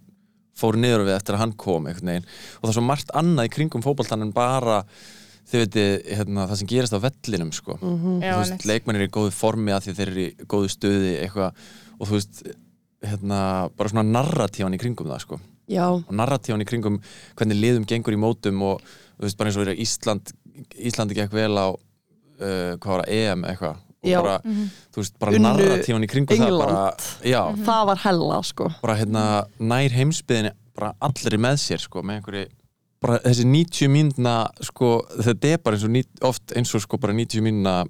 fór 0.58 0.76
niður 0.78 1.06
við 1.08 1.16
eftir 1.16 1.36
að 1.36 1.42
hann 1.42 1.54
kom 1.58 1.88
einhvern 1.88 2.12
veginn, 2.12 2.26
og 2.60 2.62
það 2.66 2.72
er 2.72 2.76
svo 2.78 2.86
margt 2.86 3.12
annað 3.18 3.48
í 3.48 3.52
kringum 3.56 3.84
fótboltan 3.84 4.22
en 4.26 4.34
bara 4.36 4.82
þið 5.50 5.62
veitir, 5.64 5.94
hérna, 6.18 6.44
það 6.50 6.60
sem 6.60 6.68
gerist 6.70 6.94
á 6.94 7.00
vellinum 7.02 7.52
sko, 7.56 7.78
Já, 8.22 8.34
þú 8.36 8.42
veist, 8.42 8.66
leikmennir 8.68 9.02
er 9.06 9.08
í 9.10 9.14
góðu 9.16 9.32
formi 9.34 9.72
að 9.74 9.88
því 9.88 9.94
þeir 9.98 10.12
eru 10.12 10.26
í 10.26 10.46
góðu 10.52 10.68
stuði 10.70 11.14
eitthvað, 11.24 11.64
og 11.98 12.08
þú 12.10 12.18
veist 12.18 12.42
hérna, 13.02 13.40
bara 13.76 13.90
svona 13.90 14.04
narratífan 14.06 14.76
í 14.76 14.80
kringum 14.80 15.10
það 15.10 15.24
sko, 15.24 15.40
og 15.96 16.12
narratífan 16.20 16.62
í 16.62 16.68
kringum 16.68 17.00
hvernig 17.34 17.58
liðum 17.58 17.88
gengur 17.90 18.14
í 18.14 18.20
mótum 18.22 18.62
og 18.68 18.84
þú 18.84 19.26
veist, 19.26 19.40
bara 19.40 19.50
eins 19.50 19.58
og 19.58 19.64
verið 19.64 19.82
Ísland 19.82 20.32
Íslandi 20.78 21.16
gekk 21.16 21.32
vel 21.34 21.56
á 21.58 21.66
uh, 21.72 22.76
hvað 22.76 22.92
var 22.92 23.02
það, 23.02 23.12
EM 23.18 23.44
eitthvað 23.48 23.80
og 24.02 24.08
Já. 24.10 24.22
bara, 24.22 24.40
Mhm. 24.44 24.70
þú 24.92 24.96
veist, 25.02 25.18
bara 25.18 25.32
narratífan 25.38 26.02
í 26.04 26.08
kringum 26.10 26.36
það 26.38 26.58
bara, 26.58 26.72
England. 26.72 27.02
já, 27.24 27.42
það 27.64 27.86
var 27.86 27.96
hella 27.96 28.42
sko. 28.42 28.70
Bara 28.82 28.96
hérna 28.96 29.46
nær 29.60 29.90
heimsbyðinni 29.90 30.50
bara 30.74 30.92
allir 31.00 31.38
með 31.38 31.56
sér 31.62 31.78
sko, 31.80 32.02
með 32.02 32.20
einhverju 32.22 32.46
bara 33.00 33.18
þessi 33.18 33.44
90 33.44 33.88
mínuna 33.88 34.48
sko, 34.60 35.02
þetta 35.20 35.44
er 35.52 35.58
bara 35.58 35.76
eins 35.76 35.84
og 35.84 36.28
oft 36.28 36.52
eins 36.56 36.74
og 36.74 36.80
sko 36.82 36.98
bara 36.98 37.12
90 37.12 37.40
mínuna 37.42 37.84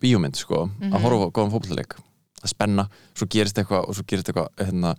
bíómynd 0.00 0.36
sko, 0.36 0.68
að 0.82 1.00
horfa 1.00 1.28
á 1.28 1.32
góðan 1.32 1.52
fótballleik 1.52 1.96
að 2.42 2.48
spenna, 2.52 2.88
svo 3.14 3.26
gerist 3.26 3.56
eitthvað 3.58 3.88
og 3.88 3.94
svo 3.94 4.04
gerist 4.06 4.28
eitthvað 4.28 4.48
hérna, 4.58 4.94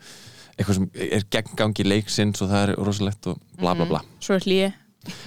eitthvað 0.58 0.74
sem 0.76 0.90
er 0.96 1.24
gegngangi 1.30 1.86
leiksins 1.86 2.42
og 2.42 2.50
það 2.50 2.70
er 2.70 2.76
rosalegt 2.76 3.28
og 3.28 3.40
bla 3.58 3.74
bla 3.76 3.86
bla. 3.86 4.02
Svo 4.20 4.36
er 4.36 4.40
hlýi, 4.40 4.74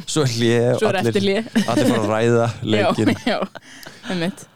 svo 0.06 0.22
er 0.22 0.28
hlið 0.28 0.78
svo 0.78 0.88
er 0.88 0.94
eftir 1.00 1.22
hlýi 1.22 1.66
allir 1.68 1.86
fara 1.88 2.02
að 2.02 2.10
ræða 2.12 2.48
leikin 2.62 3.14
Já, 3.26 3.38
já, 3.38 3.48
einmitt 4.10 4.46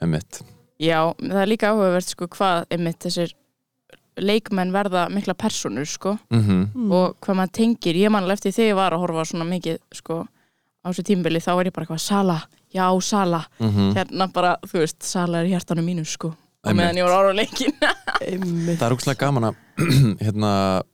einmitt. 0.00 0.42
Já, 0.80 1.12
það 1.20 1.42
er 1.42 1.50
líka 1.50 1.70
áhugavert 1.70 2.08
sko 2.08 2.28
hvað 2.32 2.64
einmitt 2.72 3.04
þessir 3.04 3.34
leikmenn 4.20 4.72
verða 4.74 5.06
mikla 5.12 5.34
personur 5.38 5.88
sko. 5.88 6.16
Mm. 6.32 6.90
Og 6.92 7.16
hvað 7.20 7.40
maður 7.40 7.56
tengir, 7.60 7.98
ég 8.00 8.12
man 8.12 8.24
alveg 8.24 8.40
eftir 8.40 8.56
þegar 8.56 8.70
ég 8.72 8.80
var 8.80 8.96
að 8.96 9.04
horfa 9.04 9.26
svona 9.30 9.48
mikið 9.48 9.80
sko 9.96 10.22
á 10.80 10.86
þessu 10.88 11.06
tímbili 11.10 11.42
þá 11.44 11.52
er 11.54 11.70
ég 11.70 11.76
bara 11.76 11.86
eitthvað 11.86 12.04
Sala, 12.04 12.38
já 12.72 12.86
Sala. 13.00 13.44
-hmm. 13.58 13.94
hérna 13.96 14.28
bara, 14.32 14.56
þú 14.66 14.78
veist, 14.80 15.02
Sala 15.02 15.40
er 15.40 15.52
hjartanum 15.52 15.84
mínu 15.84 16.04
sko 16.04 16.34
og 16.60 16.76
meðan 16.76 16.98
ég 17.00 17.06
var 17.06 17.14
ára 17.16 17.30
á 17.32 17.38
leikin 17.38 17.72
Einmitt. 18.30 18.76
Það 18.80 18.86
er 18.90 18.94
úkslega 18.96 19.20
gaman 19.22 19.46
að 19.48 19.60
hérna, 20.26 20.50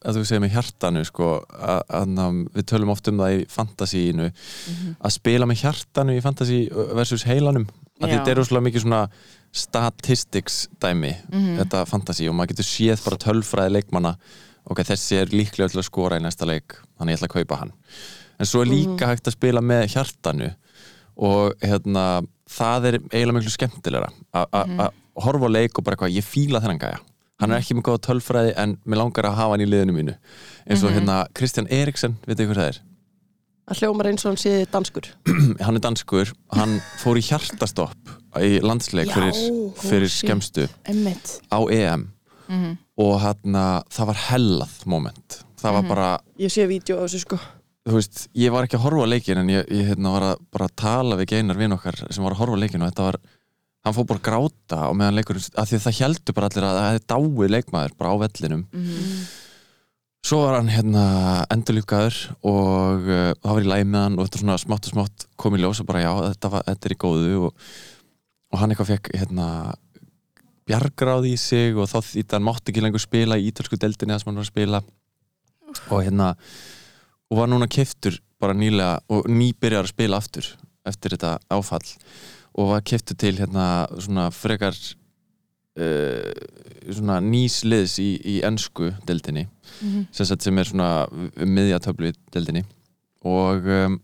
að 0.07 0.19
þú 0.21 0.25
segir 0.29 0.43
með 0.45 0.53
hjartanu 0.55 1.03
sko, 1.09 1.31
að, 1.51 1.81
að, 1.99 2.13
að 2.23 2.37
við 2.55 2.67
tölum 2.71 2.93
oft 2.95 3.09
um 3.11 3.19
það 3.23 3.35
í 3.35 3.41
fantasíinu 3.51 4.29
að 4.31 5.15
spila 5.17 5.49
með 5.51 5.63
hjartanu 5.65 6.15
í 6.15 6.23
fantasí 6.23 6.61
versus 6.95 7.25
heilanum 7.27 7.67
að 7.97 8.13
þetta 8.13 8.31
er 8.35 8.41
úrslega 8.45 8.67
mikið 8.69 8.85
svona 8.85 9.01
statistics 9.57 10.67
dæmi 10.83 11.15
Mhm. 11.33 11.57
þetta 11.63 11.81
fantasí 11.89 12.29
og 12.29 12.35
maður 12.37 12.53
getur 12.55 12.69
séð 12.69 13.03
bara 13.07 13.19
tölfræði 13.25 13.73
leikmanna 13.79 14.13
ok, 14.71 14.83
þessi 14.85 15.19
er 15.23 15.33
líklega 15.35 15.71
til 15.73 15.81
að 15.81 15.89
skora 15.89 16.19
í 16.21 16.23
næsta 16.23 16.47
leik 16.47 16.77
þannig 16.99 17.15
ég 17.17 17.19
ætla 17.21 17.29
að 17.31 17.35
kaupa 17.41 17.59
hann. 17.63 17.73
En 18.39 18.47
svo 18.47 18.63
er 18.63 18.71
líka 18.71 19.09
hægt 19.09 19.27
að 19.31 19.37
spila 19.39 19.63
með 19.65 19.87
hjartanu 19.95 20.51
og 21.17 21.55
hérna 21.65 22.05
það 22.53 22.89
er 22.91 22.99
eiginlega 23.09 23.39
miklu 23.39 23.55
skemmtilegra 23.55 24.11
að 24.37 24.91
horfa 25.25 25.49
á 25.49 25.51
leik 25.57 25.79
og 25.79 25.85
bara 25.87 25.97
eitthvað, 25.97 26.17
ég 26.17 26.27
fíla 26.27 26.61
þennan 26.65 26.83
gæja. 26.83 26.99
Hann 27.41 27.53
er 27.53 27.61
ekki 27.61 27.77
með 27.77 27.85
góða 27.91 28.01
tölfræði 28.07 28.53
en 28.57 28.77
mér 28.89 29.01
langar 29.03 29.27
að 29.29 29.35
hafa 29.37 29.55
hann 29.57 29.65
í 29.65 29.69
liðinu 29.69 29.93
mínu. 29.97 30.15
Eins 30.67 30.85
og 30.87 30.95
hérna 30.97 31.17
Kristján 31.37 31.69
Eriksen, 31.69 32.15
veit 32.25 32.39
þið 32.39 32.49
hvað 32.49 32.61
það 32.63 32.71
er? 32.71 32.79
Það 33.67 33.81
hljómar 33.83 34.09
eins 34.13 34.25
og 34.25 34.31
hann 34.31 34.39
sé 34.41 34.53
danskur. 34.73 35.09
Hann 35.67 35.77
er 35.77 35.83
danskur, 35.83 36.31
hann 36.55 36.77
fór 37.03 37.19
í 37.19 37.23
hjartastopp 37.27 38.13
í 38.39 38.61
landsleik 38.63 39.11
Já, 39.11 39.17
fyrir, 39.17 39.41
fyrir 39.83 40.07
shit. 40.13 40.21
skemmstu 40.23 40.67
einmitt. 40.87 41.41
á 41.51 41.59
EM. 41.67 42.13
Mhm. 42.47 42.77
og 43.03 43.17
hann 43.21 43.57
það 43.91 44.07
var 44.07 44.19
hellað 44.31 44.75
moment. 44.87 45.41
Það 45.59 45.73
var 45.77 45.83
bara, 45.89 46.11
Ég 46.39 46.53
sé 46.55 46.63
vídeo 46.71 47.01
á 47.03 47.05
þessu 47.05 47.25
sko. 47.25 47.39
Þú 47.87 47.97
veist, 47.99 48.29
ég 48.39 48.53
var 48.55 48.65
ekki 48.67 48.79
að 48.79 48.85
horfa 48.87 49.03
á 49.03 49.11
leikin 49.11 49.39
en 49.43 49.51
ég, 49.51 49.67
ég 49.71 49.91
hérna, 49.91 50.13
var 50.15 50.23
að 50.31 50.37
bara 50.55 50.69
tala 50.79 51.19
við 51.19 51.35
geinar 51.35 51.59
vinn 51.59 51.75
okkar 51.75 51.99
sem 52.07 52.23
var 52.25 52.33
að 52.37 52.41
horfa 52.45 52.55
á 52.55 52.63
leikin 52.63 52.83
og 52.87 52.93
þetta 52.93 53.09
var 53.11 53.19
hann 53.87 53.95
fór 53.95 54.07
bara 54.11 54.19
að 54.19 54.27
gráta 54.27 54.79
og 54.91 54.97
meðan 54.99 55.19
leikurinn 55.21 55.45
af 55.55 55.69
því 55.71 55.79
að 55.79 55.85
það 55.85 55.99
heldur 56.01 56.37
bara 56.37 56.49
allir 56.51 56.67
að 56.67 56.79
það 56.81 56.97
er 56.97 57.05
dáið 57.13 57.53
leikmaður 57.55 57.99
bara 58.01 58.11
á 58.11 58.17
vellinum. 58.25 58.65
Mhm. 58.73 59.27
svo 60.27 60.41
var 60.43 60.57
hann 60.57 60.73
hérna 60.75 61.03
endurlífgaður 61.55 62.17
og 62.43 63.05
uh, 63.07 63.31
það 63.39 63.53
var 63.53 63.63
í 63.63 63.69
læg 63.71 63.85
með 63.87 64.01
hann 64.03 64.17
og 64.19 64.27
þetta 64.27 64.41
svona 64.41 64.57
smátt 64.59 64.89
og 64.89 64.95
smátt 64.97 65.27
kom 65.39 65.55
í 65.55 65.61
ljós 65.63 65.81
og 65.85 65.87
bara 65.87 66.03
já, 66.03 66.11
þetta, 66.33 66.51
var, 66.51 66.65
þetta 66.67 66.89
er 66.89 66.95
í 66.97 66.99
góðu. 67.05 67.37
Og, 67.47 67.69
og 68.51 68.59
hann 68.59 68.75
eitthvað 68.75 68.91
fekk 68.91 69.13
hérna 69.15 69.47
bjargráð 70.67 71.29
í 71.31 71.37
sig 71.39 71.79
og 71.79 71.87
þá 71.87 72.01
þýtti 72.09 72.35
hann 72.35 72.47
mátti 72.49 72.73
ekki 72.73 72.83
lengur 72.83 73.05
spila 73.05 73.39
í 73.39 73.47
ítölsku 73.53 73.79
deildinni 73.79 74.17
það 74.17 74.25
sem 74.25 74.33
hann 74.33 74.41
var 74.41 74.49
að 74.49 74.51
spila. 74.51 74.83
Og 75.95 76.03
hérna 76.03 76.33
og 77.31 77.39
var 77.39 77.51
núna 77.51 77.71
keftur 77.71 78.19
bara 78.43 78.55
nýlega 78.55 78.99
og 79.07 79.31
nýbyrjar 79.31 79.87
að 79.87 79.95
spila 79.95 80.19
aftur 80.19 80.51
eftir 80.87 81.15
þetta 81.15 81.37
áfall 81.55 81.87
og 82.57 82.71
var 82.73 82.85
keftur 82.89 83.17
til 83.21 83.37
hérna 83.41 83.67
svona 84.01 84.29
frekar 84.33 84.77
uh, 85.77 86.33
svona 86.97 87.19
nýsliðs 87.25 87.99
í, 88.03 88.11
í 88.25 88.37
ennsku 88.47 88.93
deildinni 89.09 89.47
Mhm. 89.83 90.07
sem, 90.15 90.25
sagt, 90.25 90.43
sem 90.47 90.57
er 90.59 90.65
svona 90.65 91.07
miðjatöflu 91.37 92.09
í 92.09 92.13
deildinni. 92.33 92.63
Og 93.27 93.67
um, 93.67 93.99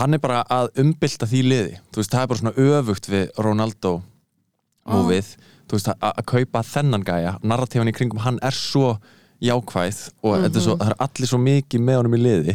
hann 0.00 0.14
er 0.16 0.18
bara 0.18 0.40
að 0.50 0.70
umbylta 0.82 1.26
því 1.28 1.42
liði. 1.44 1.76
Þú 1.92 2.00
veist, 2.00 2.10
það 2.14 2.22
er 2.24 2.30
bara 2.32 2.40
svona 2.40 2.54
öfugt 2.80 3.06
við 3.12 3.28
Ronaldo 3.38 3.92
múfið, 4.88 5.28
þú 5.68 5.76
veist, 5.76 5.90
að, 6.00 6.22
kaupa 6.32 6.62
þennan 6.64 7.04
gæja, 7.06 7.36
narratífan 7.44 7.92
í 7.92 7.94
kringum 7.94 8.22
hann 8.24 8.40
er 8.42 8.56
svo 8.56 8.96
jákvæð 9.44 9.98
og 10.24 10.34
þetta 10.42 10.58
er 10.58 10.64
svo, 10.64 10.76
það 10.80 10.90
er 10.90 10.96
allir 11.04 11.28
svo 11.30 11.38
mikið 11.44 11.84
með 11.86 11.98
honum 12.00 12.16
í 12.16 12.22
liði 12.24 12.54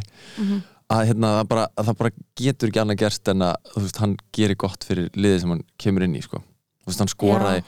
að, 0.94 1.08
hérna, 1.10 1.32
það, 1.40 1.48
bara, 1.54 1.66
að 1.74 1.90
það 1.90 1.98
bara 2.02 2.14
getur 2.40 2.72
ekki 2.72 2.84
annað 2.84 3.02
gerst 3.02 3.32
en 3.34 3.46
að 3.48 3.72
þú 3.72 3.86
veist, 3.86 4.02
hann 4.04 4.18
gerir 4.36 4.60
gott 4.64 4.86
fyrir 4.88 5.10
liðið 5.18 5.42
sem 5.44 5.56
hann 5.56 5.64
kemur 5.82 6.06
inn 6.06 6.20
í 6.20 6.24
sko. 6.26 6.44
þú 6.84 6.92
veist, 6.92 7.04
hann 7.04 7.12
skoraði 7.12 7.64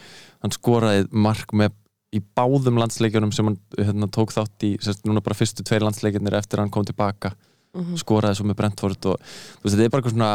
hann 0.45 0.53
skoraði 0.53 1.07
mark 1.25 1.55
með 1.57 1.73
í 2.15 2.21
báðum 2.37 2.79
landsleikjunum 2.79 3.33
sem 3.35 3.49
hann 3.49 3.57
hérna, 3.79 4.09
tók 4.13 4.31
þátt 4.35 4.65
í, 4.67 4.75
sérst, 4.83 5.03
núna 5.07 5.23
bara 5.25 5.37
fyrstu 5.37 5.65
tveir 5.67 5.83
landsleikjunir 5.83 6.37
eftir 6.37 6.59
að 6.59 6.67
hann 6.67 6.75
kom 6.75 6.85
tilbaka. 6.87 7.33
Skoraði 7.99 8.37
svo 8.39 8.45
með 8.47 8.59
Brentford 8.61 9.07
og 9.11 9.17
þú 9.19 9.65
veist, 9.65 9.73
þetta 9.73 9.83
er 9.83 9.91
bara 9.91 10.03
eitthvað 10.03 10.13
svona 10.15 10.29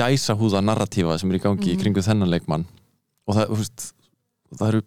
gæsa 0.00 0.36
húða 0.38 0.62
narratífa 0.64 1.18
sem 1.20 1.32
er 1.32 1.36
í 1.36 1.42
gangi 1.44 1.74
í 1.74 1.76
kringu 1.80 2.04
þennan 2.04 2.30
leikmann. 2.32 2.64
Og 3.28 3.36
það, 3.36 3.50
þú 3.50 3.58
veist, 3.60 3.84
það 4.54 4.70
eru 4.70 4.82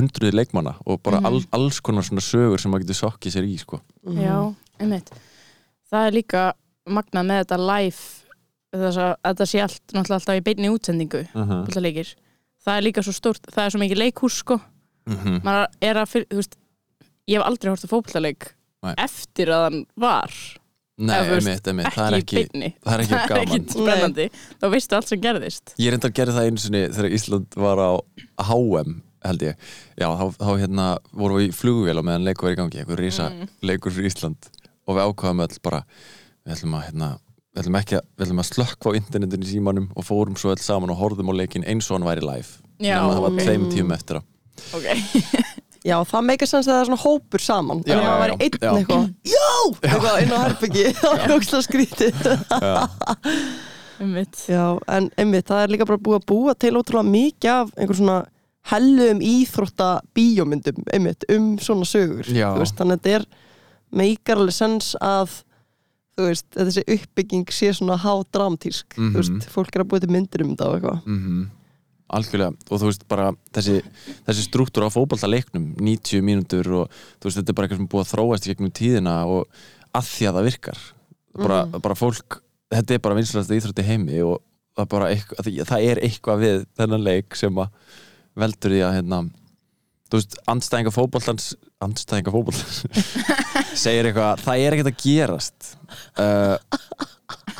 hundruði 0.00 0.34
leikmanna 0.34 0.74
og 0.86 0.98
bara 1.06 1.20
all, 1.26 1.38
alls 1.54 1.78
konar 1.82 2.06
svona 2.06 2.24
sögur 2.24 2.62
sem 2.62 2.72
maður 2.72 2.88
getur 2.88 3.00
sokkið 3.04 3.36
sér 3.36 3.46
í 3.46 3.54
sko. 3.60 3.78
Já, 4.16 4.36
einmitt. 4.82 5.12
Það 5.90 6.08
er 6.08 6.18
líka 6.18 6.42
magnað 6.88 7.26
með 7.28 7.42
þetta 7.44 7.58
live 7.60 8.00
þess 8.70 9.00
að 9.02 9.12
þetta 9.26 9.46
sé 9.50 9.60
allt 9.64 9.80
náttúrulega 9.94 10.18
alltaf 10.20 10.38
í 10.38 10.44
beinni 10.46 10.70
útsendingu 10.70 11.20
uh 11.24 11.30
-huh. 11.34 11.48
fótboltaleikir. 11.50 12.14
það 12.64 12.76
er 12.76 12.82
líka 12.86 13.02
svo 13.02 13.12
stórt 13.12 13.46
það 13.50 13.64
er 13.64 13.70
svo 13.70 13.80
mikið 13.80 13.98
leikhús 13.98 14.36
sko. 14.44 14.60
Mhm. 15.10 15.40
maður 15.42 15.66
er 15.82 15.96
að, 15.96 16.08
fyr- 16.12 16.26
þú 16.30 16.36
veist 16.36 16.56
ég 17.28 17.38
hef 17.38 17.46
aldrei 17.46 17.70
hort 17.70 17.84
að 17.84 17.90
fótboltaleik 17.94 18.54
Nei. 18.82 18.94
eftir 18.96 19.48
að 19.48 19.62
hann 19.64 19.86
var. 19.96 20.30
Nei, 21.00 21.16
veist, 21.28 21.46
einmitt, 21.46 21.66
einmitt, 21.68 21.86
ekki, 21.86 21.96
það 21.96 22.12
er 22.12 22.18
ekki 22.20 22.40
það 22.84 22.94
er 22.94 23.00
ekki 23.00 23.14
það 23.16 23.22
er 23.22 23.28
gaman. 23.28 23.60
ekki 23.60 23.72
spennandi. 23.72 24.30
Þá 24.60 24.66
veistu 24.70 24.96
allt 24.96 25.08
sem 25.08 25.20
gerðist. 25.20 25.74
Ég 25.78 25.90
reyndar 25.90 26.10
að 26.10 26.14
gera 26.16 26.32
það 26.32 26.46
einu 26.46 26.58
sinni 26.60 26.82
þegar 26.88 27.10
Ísland 27.16 27.56
var 27.56 27.78
á 27.80 27.90
HM 28.44 29.02
held 29.24 29.42
ég, 29.42 29.54
já 30.00 30.06
þá, 30.16 30.24
þá 30.36 30.50
hérna 30.60 30.98
vorum 31.12 31.36
við 31.40 31.48
í 31.48 31.52
flugvél 31.52 31.98
og 31.98 32.04
meðan 32.04 32.24
leikur 32.24 32.48
var 32.48 32.52
í 32.52 32.56
gangi 32.60 32.78
einhver 32.80 32.98
risa 33.00 33.30
leikur 33.62 33.92
fyrir 33.92 34.06
Ísland. 34.12 34.36
Og 34.88 34.96
við 34.96 35.04
ákvaðum 35.08 35.40
öll 35.44 35.58
bara 35.62 35.82
við 36.50 36.56
ætlum 36.58 36.74
að 36.80 36.84
hérna 36.88 37.10
við 37.50 37.62
ætlum 37.64 37.78
ekki 37.80 37.96
að, 37.98 38.04
við 38.18 38.26
ætlum 38.26 38.42
að 38.42 38.48
slökkva 38.50 38.90
á 38.90 38.98
internetinu 39.00 39.46
í 39.46 39.50
símanum 39.54 39.88
og 39.94 40.06
fórum 40.06 40.36
svo 40.38 40.52
öll 40.54 40.62
saman 40.62 40.92
og 40.94 41.00
horfðum 41.00 41.30
á 41.30 41.34
leikin 41.40 41.66
eins 41.70 41.88
og 41.90 41.98
hann 41.98 42.06
væri 42.10 42.26
live. 42.26 42.60
Já, 42.80 42.96
Nema 42.98 43.16
það 43.16 43.24
var 43.26 43.38
tveim 43.40 43.66
tíum 43.72 43.94
eftir 43.96 44.18
á. 44.18 44.22
Ok, 44.76 44.86
Já, 45.90 45.96
það 46.04 46.24
meikar 46.28 46.48
sens 46.50 46.66
að 46.68 46.74
það 46.74 46.80
er 46.82 46.88
svona 46.90 47.00
hópur 47.00 47.40
saman. 47.40 47.78
Já, 47.88 47.94
Þannig 47.94 48.04
að 48.04 48.10
það 48.10 48.20
væri 48.20 48.34
einn 48.44 48.58
Já. 48.60 48.72
eitthvað. 48.76 49.06
Já! 49.30 49.46
Eitthvað 49.80 50.18
inn 50.20 50.34
á 50.36 50.38
herbyggi 50.44 50.82
Það 51.00 51.22
er 51.24 51.34
ógslag 51.36 51.64
skrítið. 51.64 52.18
Einmitt. 54.00 54.42
Já, 54.48 54.64
en 54.96 55.08
einmitt, 55.20 55.48
það 55.48 55.62
er 55.64 55.72
líka 55.74 55.86
bara 55.88 56.00
búið 56.00 56.18
að 56.20 56.26
búa 56.30 56.54
til 56.56 56.72
ótrúlega 56.78 57.08
mikið 57.14 57.50
af 57.52 57.72
einhver 57.76 57.98
svona 57.98 58.18
hellum 58.70 59.20
íþrótta 59.24 59.88
bíómyndum 60.16 60.84
einmitt 60.92 61.24
um 61.32 61.50
svona 61.60 61.88
sögur. 61.88 62.28
Já. 62.28 62.48
Þú 62.54 62.62
veist, 62.62 62.76
þannig 62.80 62.96
að 62.96 63.04
þetta 63.04 63.16
er 63.18 63.26
meikar 64.00 64.40
alveg 64.40 64.56
sens 64.56 64.92
að 65.04 65.34
þú 66.18 66.26
veist, 66.28 66.46
þessi 66.56 66.84
uppbygging 66.96 67.46
sé 67.54 67.70
svona 67.76 67.96
hádramtísk 68.00 68.96
Mhm. 68.98 69.12
þú 69.14 69.22
veist, 69.22 69.48
fólk 69.50 69.74
er 69.76 69.84
að 69.84 69.88
búið 69.88 70.00
til 70.06 70.10
myndir 70.16 70.44
um 70.44 70.54
þetta 70.56 70.68
og 70.68 70.76
eitthvað. 70.80 71.02
Mm 71.06 71.48
algjörlega. 72.10 72.54
Og 72.70 72.80
þú 72.80 72.88
veist 72.90 73.04
bara 73.06 73.32
þessi, 73.54 73.76
þessi 74.26 74.46
struktúr 74.48 74.86
á 74.86 74.90
fótballtaleiknum 74.90 75.76
90 75.78 76.22
mínútur 76.26 76.66
og 76.82 76.90
þú 77.20 77.28
veist 77.28 77.38
þetta 77.38 77.52
er 77.52 77.54
bara 77.54 77.68
eitthvað 77.68 77.82
sem 77.82 77.88
búið 77.92 78.04
að 78.04 78.12
þróast 78.14 78.46
í 78.46 78.50
gegnum 78.50 78.72
tíðina 78.74 79.14
og 79.30 79.46
að 79.94 80.08
því 80.10 80.26
að 80.26 80.34
það 80.38 80.48
virkar. 80.50 80.80
Bara, 81.40 81.58
bara 81.78 81.94
fólk, 81.94 82.40
þetta 82.74 82.94
er 82.96 82.98
bara 83.04 83.14
vinslæðast 83.14 83.54
íþrótti 83.54 83.86
heimi 83.86 84.22
og 84.26 84.40
það 84.76 85.06
eitthvað, 85.10 85.50
það 85.70 85.86
er 85.90 86.02
eitthvað 86.06 86.42
við 86.44 86.66
þennan 86.78 87.06
leik 87.06 87.38
sem 87.38 87.54
að 87.62 87.68
veldur 88.40 88.74
því 88.74 88.82
að 88.86 88.96
hérna 88.98 89.20
þú 90.10 90.20
veist, 90.20 90.38
andstæðinga 90.50 90.92
fótballtans 90.94 91.50
andstæðinga 91.84 92.34
fótballtans 92.34 92.80
segir 93.82 94.10
eitthvað, 94.10 94.42
það 94.44 94.64
er 94.64 94.76
ekkert 94.76 94.90
að 94.90 95.02
gerast 95.04 95.68
uh, 96.20 96.56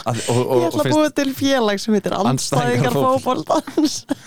að, 0.04 0.22
og, 0.32 0.40
og, 0.40 0.56
Ég 0.56 0.66
ætla 0.70 0.84
að 0.84 0.96
búið 0.96 1.12
til 1.20 1.28
félag 1.36 1.82
sem 1.82 1.96
heitir 1.96 2.16
Andstæðingar 2.18 2.96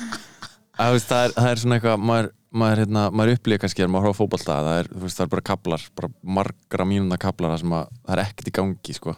veist, 0.96 1.10
það, 1.10 1.26
er, 1.26 1.36
það 1.38 1.50
er 1.50 1.62
svona 1.64 1.78
eitthvað 1.78 2.06
maður, 2.10 2.30
maður, 2.64 2.84
hérna, 2.84 3.04
maður 3.14 3.38
upplýja 3.38 3.64
kannski 3.64 3.86
að 3.86 3.92
maður 3.94 4.08
horfa 4.10 4.18
á 4.18 4.20
fótbolta 4.22 4.60
það 4.68 4.80
er, 4.82 4.92
veist, 5.04 5.20
það 5.20 5.26
er 5.26 5.34
bara 5.34 5.46
kaplar, 5.50 5.90
bara 6.00 6.12
margra 6.40 6.88
það 7.54 7.60
sem 7.64 7.76
að 7.78 7.92
það 8.00 8.16
er 8.16 8.24
ekkert 8.24 8.50
í 8.50 8.56
gangi 8.60 8.98
sko. 8.98 9.18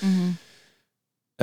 Mhm. 0.00 0.32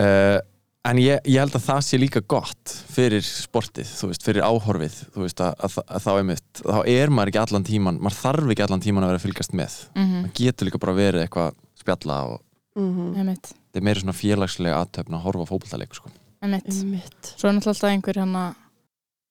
uh, 0.04 0.40
en 0.84 0.98
ég, 1.00 1.20
ég 1.30 1.40
held 1.40 1.54
að 1.56 1.64
það 1.68 1.82
sé 1.88 2.00
líka 2.02 2.22
gott 2.28 2.74
fyrir 2.94 3.24
sportið, 3.24 3.88
þú 3.88 4.10
veist, 4.12 4.26
fyrir 4.28 4.44
áhorfið 4.44 4.98
þú 5.16 5.22
veist, 5.24 5.44
að, 5.46 5.54
að, 5.68 5.78
að 5.88 6.04
þá 6.08 6.10
er 6.20 6.26
mitt 6.28 6.64
þá 6.64 6.80
er 6.92 7.14
maður 7.16 7.32
ekki 7.34 7.42
allan 7.44 7.68
tíman, 7.70 8.00
maður 8.04 8.18
þarf 8.20 8.52
ekki 8.56 8.66
allan 8.68 8.84
tíman 8.84 9.06
að 9.08 9.14
vera 9.14 9.22
að 9.22 9.28
fylgast 9.28 9.54
með, 9.56 9.78
Mhm. 9.96 10.18
maður 10.26 10.34
getur 10.42 10.68
líka 10.70 10.82
bara 10.84 10.98
verið 10.98 11.24
eitthvað 11.28 11.54
spjalla 11.80 12.18
og 12.34 12.42
Mhm. 12.74 13.14
Einmitt, 13.22 13.52
það 13.70 13.78
er 13.78 13.84
meira 13.86 14.02
svona 14.02 14.18
félagslega 14.18 14.78
aðtöfn 14.82 15.14
að 15.14 15.22
horfa 15.28 15.44
á 15.46 15.52
fótboltaleik 15.52 15.94
sko. 15.94 16.10
einmitt 16.42 16.66
Einmitt. 16.74 17.34
Svo 17.38 17.48
er 17.50 17.54
náttúrulega 17.54 17.74
alltaf 17.76 17.90
einhver 17.94 18.18
hann 18.18 18.34
að 18.36 18.56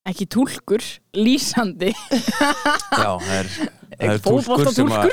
ekki 0.07 0.27
túlkur, 0.31 0.83
lýsandi 1.15 1.91
Já, 3.03 3.19
það 3.19 3.35
er, 3.41 3.51
það 3.99 4.15
er 4.15 4.23
Fótboltatúlkur. 4.23 4.73
sem 4.73 4.89
að, 4.95 5.11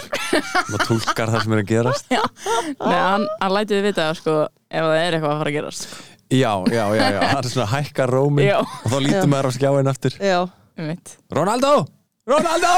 sem 0.69 0.77
að 0.77 0.85
túlkar 0.87 1.29
það 1.33 1.41
sem 1.43 1.53
er 1.57 1.63
að 1.63 1.67
gerast 1.73 2.05
Nei, 2.13 2.99
hann, 3.01 3.27
hann 3.41 3.51
lætið 3.57 3.75
við 3.81 3.87
vita 3.89 4.07
sko, 4.17 4.37
ef 4.69 4.87
það 4.87 5.01
er 5.01 5.17
eitthvað 5.17 5.33
að 5.33 5.41
fara 5.41 5.49
að 5.51 5.57
gerast 5.59 5.87
sko. 5.89 6.05
Já, 6.29 6.51
já, 6.69 6.83
já, 6.93 7.05
já, 7.15 7.19
það 7.33 7.39
er 7.39 7.49
svona 7.49 7.69
hækka 7.73 8.05
rómin 8.09 8.45
Já, 8.45 8.59
og 8.61 8.91
þá 8.91 8.97
lítur 9.01 9.29
maður 9.31 9.49
á 9.49 9.51
skjáin 9.55 9.89
eftir 9.89 10.17
Já, 10.21 10.39
einmitt 10.77 11.15
Ronaldo! 11.33 11.71
Ronaldo! 12.29 12.73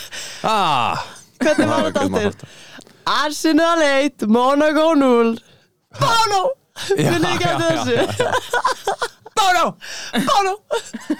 Ah, 0.50 1.00
hvernig 1.40 1.68
var 1.68 1.86
þetta 1.88 2.04
aftur? 2.08 2.50
Arsenal 3.10 3.82
1, 3.84 4.26
Monaco 4.32 4.86
0 4.96 5.34
Bono! 6.00 6.42
Já, 6.96 7.10
Vil 7.12 7.26
ekki 7.28 7.48
að 7.48 7.64
þessu 7.66 7.96
Bono! 9.40 9.64
Bono! 10.28 10.52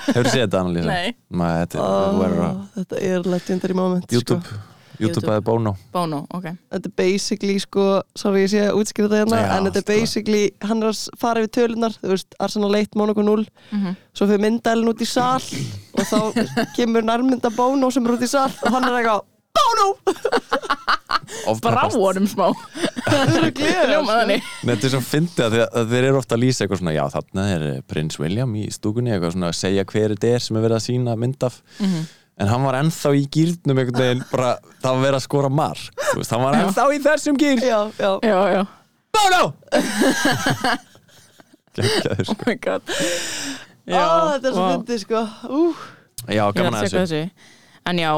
Hefur 0.06 0.24
þú 0.24 0.32
séð 0.34 0.42
þetta 0.44 0.60
annalísa? 0.60 0.88
Nei, 0.92 1.14
Nei, 1.32 1.52
þetta 1.62 1.80
er, 1.80 1.84
þú 2.12 2.20
verður 2.24 2.44
að 2.44 2.50
Ó, 2.60 2.64
Þetta 2.76 3.00
er 3.10 3.28
legendary 3.34 3.76
moment 3.80 4.04
sko. 4.06 4.18
YouTube, 4.20 4.44
YouTube 4.44 4.68
YouTube. 5.08 5.26
eða 5.32 5.44
Bono 5.44 5.76
Bono, 5.92 6.26
ok 6.34 6.44
Þetta 6.72 6.86
er 6.90 6.94
basically 6.96 7.58
sko, 7.58 8.02
sorry 8.16 8.44
ég 8.44 8.50
sé 8.52 8.60
að 8.68 8.78
útskýra 8.80 9.08
þetta 9.08 9.20
hérna 9.24 9.40
en 9.56 9.64
þetta 9.70 9.78
er 9.80 9.86
lagi. 9.88 10.00
basically, 10.00 10.44
hann 10.62 10.82
er 10.82 10.88
að 10.92 11.08
fara 11.18 11.40
yfir 11.44 11.52
tölunar 11.58 11.96
þú 12.00 12.12
veist, 12.14 12.34
Arsenal 12.40 12.74
1, 12.74 12.94
Monaco 12.96 13.22
0 13.22 13.46
Mhm. 13.72 13.96
svo 14.14 14.26
fyrir 14.26 14.40
myndælinn 14.46 14.88
út 14.92 15.00
í 15.00 15.06
sal 15.06 15.40
og 15.40 16.04
þá 16.04 16.46
kemur 16.76 17.02
nærmynda 17.02 17.50
Bono 17.56 17.90
sem 17.90 18.06
er 18.06 18.12
út 18.18 18.22
í 18.22 18.28
sal 18.28 18.50
og 18.50 18.70
hann 18.72 18.84
er 18.84 19.00
eitthvað 19.02 19.22
Bono! 19.50 19.96
Brá 21.60 21.88
honum 21.90 22.26
smá 22.30 22.52
Ljóma 23.10 24.20
þannig 24.20 24.42
Nei, 24.64 24.74
þetta 24.74 24.86
er 24.86 24.92
svo 24.94 25.00
fyndið 25.04 25.44
að, 25.46 25.54
þeir- 25.56 25.74
að 25.80 25.90
þeir 25.92 26.06
eru 26.10 26.18
ofta 26.20 26.36
að 26.36 26.42
lýsa 26.44 26.64
eitthvað 26.64 26.80
svona, 26.82 26.94
já 26.94 27.04
þarna 27.14 27.44
er 27.54 27.64
prins 27.90 28.18
William 28.20 28.54
í 28.58 28.64
stúkunni, 28.72 29.12
eitthvað 29.14 29.34
svona 29.36 29.50
að 29.50 29.58
segja 29.60 29.84
hver 29.90 30.14
þetta 30.14 30.32
er 30.34 30.44
sem 30.44 30.56
er 30.58 30.64
verið 30.66 30.78
að 30.78 30.86
sína 30.86 31.16
mynd 31.18 31.42
af 31.48 31.60
Mhm. 31.80 32.06
En 32.40 32.48
hann 32.48 32.64
var 32.64 32.78
ennþá 32.80 33.10
í 33.18 33.24
gýrnum 33.34 33.78
einhvern 33.82 34.00
veginn 34.00 34.22
bara, 34.30 34.54
það 34.80 34.94
var 34.96 35.02
verið 35.04 35.18
að 35.20 35.24
skora 35.26 35.50
mark 35.52 36.04
þú 36.10 36.16
veist, 36.22 36.30
hann 36.34 36.44
var 36.46 36.56
Já. 36.56 36.62
ennþá 36.66 36.84
í 36.96 37.00
þessum 37.04 37.36
gýr 37.40 37.64
Já, 37.66 37.80
já, 38.00 38.12
Já, 38.24 38.38
já, 38.56 38.62
Bono! 39.10 39.42
Gekkjaður 41.76 42.24
oh 42.24 42.34
sko 42.34 42.48
my 42.48 42.56
god 42.64 42.82
Ó, 43.90 44.02
þetta 44.34 44.48
er 44.50 44.54
svo 44.54 44.64
vá. 44.64 44.70
fyndið 44.74 45.00
sko 45.04 45.20
Ú, 45.50 45.60
Já, 46.30 46.44
gaman 46.54 46.76
að 46.78 46.84
þessu 46.86 46.98
þessu 47.04 47.22
En 47.90 48.00
já, 48.02 48.10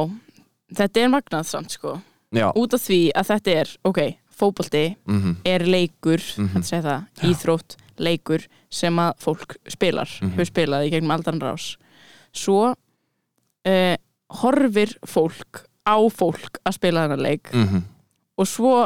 þetta 0.81 1.03
er 1.05 1.13
magnað 1.13 1.49
samt 1.51 1.77
sko 1.77 1.97
Já, 2.33 2.47
Út 2.57 2.73
af 2.79 2.81
því 2.87 2.99
að 3.21 3.29
þetta 3.29 3.55
er, 3.61 3.71
ok, 3.85 4.01
fótbolti 4.41 4.85
mhm, 5.05 5.35
er 5.47 5.67
leikur, 5.69 6.23
Mhm. 6.41 6.49
þetta 6.55 6.65
segja 6.71 6.85
það, 6.87 7.03
Já. 7.21 7.27
íþrótt, 7.29 7.75
leikur 8.01 8.47
sem 8.73 8.97
að 9.05 9.11
fólk 9.21 9.57
spilar, 9.69 10.09
Mhm. 10.23 10.31
hefur 10.33 10.49
spilað 10.49 10.87
í 10.87 10.91
gegnum 10.95 11.13
aldan 11.13 11.41
rás. 11.45 11.67
Svo 12.33 12.73
uh, 12.73 13.97
horfir 14.41 14.95
fólk 15.09 15.65
á 15.85 15.97
fólk 16.15 16.61
að 16.63 16.77
spila 16.79 17.07
þennan 17.07 17.25
leik 17.27 17.51
mhm, 17.53 17.83
og 18.39 18.49
svo 18.49 18.77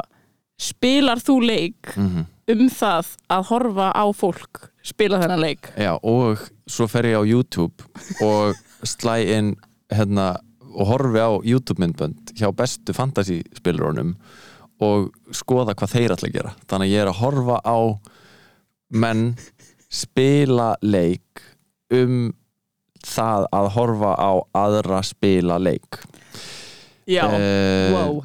spilar 0.56 1.20
þú 1.20 1.37
leik 1.44 1.92
mhm. 1.94 2.24
um 2.52 2.64
það 2.72 3.12
að 3.37 3.46
horfa 3.50 3.90
á 3.92 4.04
fólk 4.16 4.70
spila 4.87 5.20
þennan 5.22 5.42
leik. 5.42 5.70
Já, 5.78 5.94
og 5.98 6.42
svo 6.70 6.87
fer 6.90 7.11
ég 7.11 7.18
á 7.18 7.22
YouTube 7.26 7.87
og 8.24 8.56
slæ 8.87 9.18
inn 9.37 9.54
hérna 9.92 10.35
og 10.76 10.90
horfi 10.90 11.22
á 11.22 11.30
YouTube 11.46 11.80
myndbönd 11.82 12.35
hjá 12.37 12.50
bestu 12.54 12.94
fantasy 12.96 13.40
spilurunum 13.56 14.14
og 14.85 15.09
skoða 15.35 15.74
hvað 15.76 15.94
þeir 15.94 16.14
ætla 16.16 16.28
að 16.28 16.37
gera. 16.37 16.54
Þannig 16.68 16.90
að 16.90 16.92
ég 16.94 17.04
er 17.04 17.11
að 17.11 17.20
horfa 17.22 17.61
á 17.64 17.78
menn 18.92 19.24
spila 19.92 20.74
leik 20.85 21.44
um 21.94 22.35
það 23.07 23.47
að 23.57 23.69
horfa 23.77 24.12
á 24.19 24.31
aðra 24.66 25.03
spila 25.07 25.59
leik. 25.62 26.01
Já, 27.07 27.23
Eh, 27.31 27.92
wow 27.95 28.25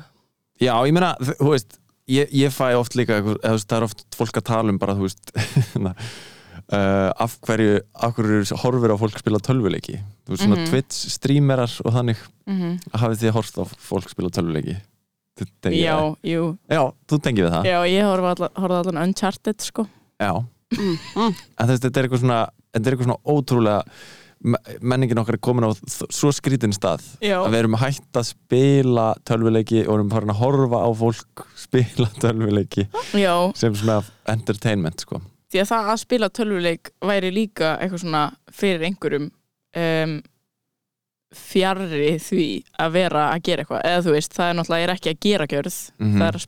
Já, 0.61 0.73
ég 0.85 0.93
meina, 0.93 1.15
þú 1.21 1.51
veist 1.55 1.77
ég, 2.09 2.29
ég 2.33 2.53
fæ 2.53 2.73
oft 2.77 2.93
líka, 2.97 3.15
eitthvað, 3.17 3.37
eða, 3.41 3.49
þú 3.53 3.57
veist, 3.57 3.69
það 3.71 3.77
er 3.79 3.85
oft 3.87 4.03
fólk 4.17 4.37
að 4.41 4.45
tala 4.49 4.69
um 4.73 4.77
bara, 4.81 4.93
þú 4.97 5.07
veist 5.07 5.31
uh, 5.81 7.09
af 7.25 7.35
hverju, 7.45 7.79
af 7.93 8.13
hverju 8.17 8.57
horfir 8.61 8.93
á 8.93 8.97
fólk 9.01 9.17
spila 9.21 9.41
tölvuleiki? 9.41 9.97
Þú 10.25 10.33
veist, 10.35 10.43
svona 10.45 10.59
Mhm. 10.59 10.69
Twitch 10.69 11.09
streamerar 11.15 11.73
og 11.85 11.93
þannig. 11.97 12.21
Mm 12.45 12.77
hafið 12.93 13.21
þið 13.23 13.35
horft 13.37 13.57
á 13.57 13.63
fólk 13.89 14.09
spila 14.09 14.29
tölvuleiki? 14.29 14.77
Já, 15.73 15.97
jú. 16.27 16.57
Já, 16.69 16.81
þú 17.09 17.17
tengið 17.23 17.45
við 17.47 17.53
það? 17.55 17.65
Já, 17.65 17.79
ég 17.89 18.03
horfa 18.05 18.79
allan 18.81 19.01
Uncharted 19.07 19.61
sko. 19.61 19.87
Já, 20.19 20.33
mm, 20.77 20.97
mm. 21.15 21.35
en 21.57 21.67
þú 21.67 21.71
veist, 21.71 21.83
þetta 21.85 21.97
er 21.97 22.07
eitthvað 22.07 22.21
svona 22.21 22.41
þetta 22.71 22.85
er 22.87 22.93
eitthvað 22.95 23.07
svona 23.09 23.23
ótrúlega 23.25 23.81
menningin 24.81 25.19
okkar 25.21 25.37
er 25.37 25.43
komin 25.43 25.67
á 25.67 25.71
svo 26.09 26.31
skrítin 26.33 26.73
stað 26.73 27.03
Já, 27.21 27.37
að 27.41 27.51
við 27.53 27.59
erum 27.59 27.77
hægt 27.81 28.17
að 28.17 28.29
spila 28.31 29.07
tölvuleiki 29.27 29.83
og 29.85 29.99
erum 29.99 30.09
farin 30.13 30.33
að 30.33 30.41
horfa 30.41 30.81
á 30.81 30.89
fólk 30.97 31.45
spila 31.65 32.09
tölvuleiki 32.21 32.87
já, 33.17 33.35
sem 33.57 33.75
svona 33.77 34.01
entertainment 34.33 35.05
sko. 35.05 35.21
því 35.53 35.61
að 35.63 35.71
það 35.73 35.93
að 35.93 36.01
spila 36.05 36.31
tölvuleik 36.33 36.93
væri 37.05 37.31
líka 37.35 37.75
eitthvað 37.77 38.03
svona 38.05 38.25
fyrir 38.55 38.87
einhverjum 38.89 39.29
um, 39.77 40.19
fjarrri 41.31 42.15
því 42.19 42.47
að 42.81 42.95
vera 42.95 43.27
að 43.31 43.43
gera 43.47 43.63
eitthvað. 43.63 43.83
Eða 43.87 44.01
þú 44.05 44.15
veist, 44.17 44.33
það 44.35 44.49
er 44.49 44.57
náttúrulega 44.59 44.87
er 44.87 44.93
ekki 44.95 45.11
að 45.11 45.21
gera 45.27 45.47
gjörð. 45.51 45.77
Mhm. 46.01 46.17
það 46.17 46.27
er 46.27 46.39
að 46.39 46.47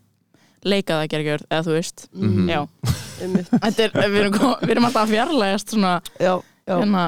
leika 0.64 0.94
það 0.94 1.04
að 1.04 1.12
gera 1.14 1.28
gjörð 1.28 1.46
eða 1.50 1.64
þú 1.68 1.76
veist, 1.78 2.06
já. 2.50 2.60
Einmitt. 3.24 3.52
Þetta 3.54 3.84
er, 3.86 3.94
við, 3.96 4.18
erum, 4.24 4.38
við 4.64 4.74
erum 4.74 4.88
alltaf 4.90 5.04
að 5.06 5.14
fjarlægast 5.14 5.74
svona 5.76 5.94
Já, 6.20 6.34
já, 6.68 6.74
hérna, 6.74 7.04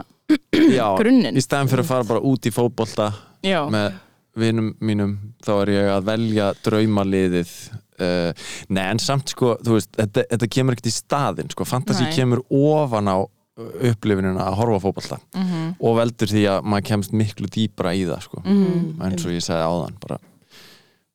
Já, 0.73 0.87
grunninn. 1.01 1.37
í 1.37 1.43
staðin 1.43 1.71
fyrir 1.71 1.85
að 1.85 1.91
fara 1.91 2.09
bara 2.09 2.25
út 2.25 2.47
í 2.47 2.53
fótbolta 2.53 3.11
já, 3.45 3.61
með 3.71 3.99
vinum 4.35 4.73
mínum 4.83 5.15
þá 5.45 5.51
er 5.61 5.73
ég 5.75 5.89
að 5.93 6.07
velja 6.09 6.49
draumaliðið 6.65 7.53
uh, 8.01 8.47
Nei, 8.73 8.83
en 8.83 8.99
samt 8.99 9.31
sko 9.31 9.55
þú 9.63 9.77
veist, 9.77 9.93
þetta, 9.95 10.25
þetta 10.33 10.49
kemur 10.57 10.75
ekkert 10.75 10.91
í 10.91 10.95
staðinn 10.95 11.53
sko, 11.53 11.67
fantasi 11.69 12.09
kemur 12.15 12.43
ofan 12.49 13.11
á 13.11 13.17
upplifinina 13.55 14.49
að 14.49 14.57
horfa 14.59 14.81
á 14.81 14.83
fótbolta 14.83 15.17
mhm, 15.31 15.77
og 15.79 15.95
veldur 16.01 16.27
því 16.27 16.41
að 16.51 16.65
maður 16.67 16.87
kemst 16.89 17.13
miklu 17.15 17.47
dýpra 17.51 17.93
í 17.95 18.03
það 18.09 18.25
sko, 18.25 18.41
mhm, 18.43 18.89
eins 19.05 19.23
og 19.23 19.31
ég 19.31 19.45
sagði 19.45 19.69
áðan 19.69 19.95
bara, 20.01 20.17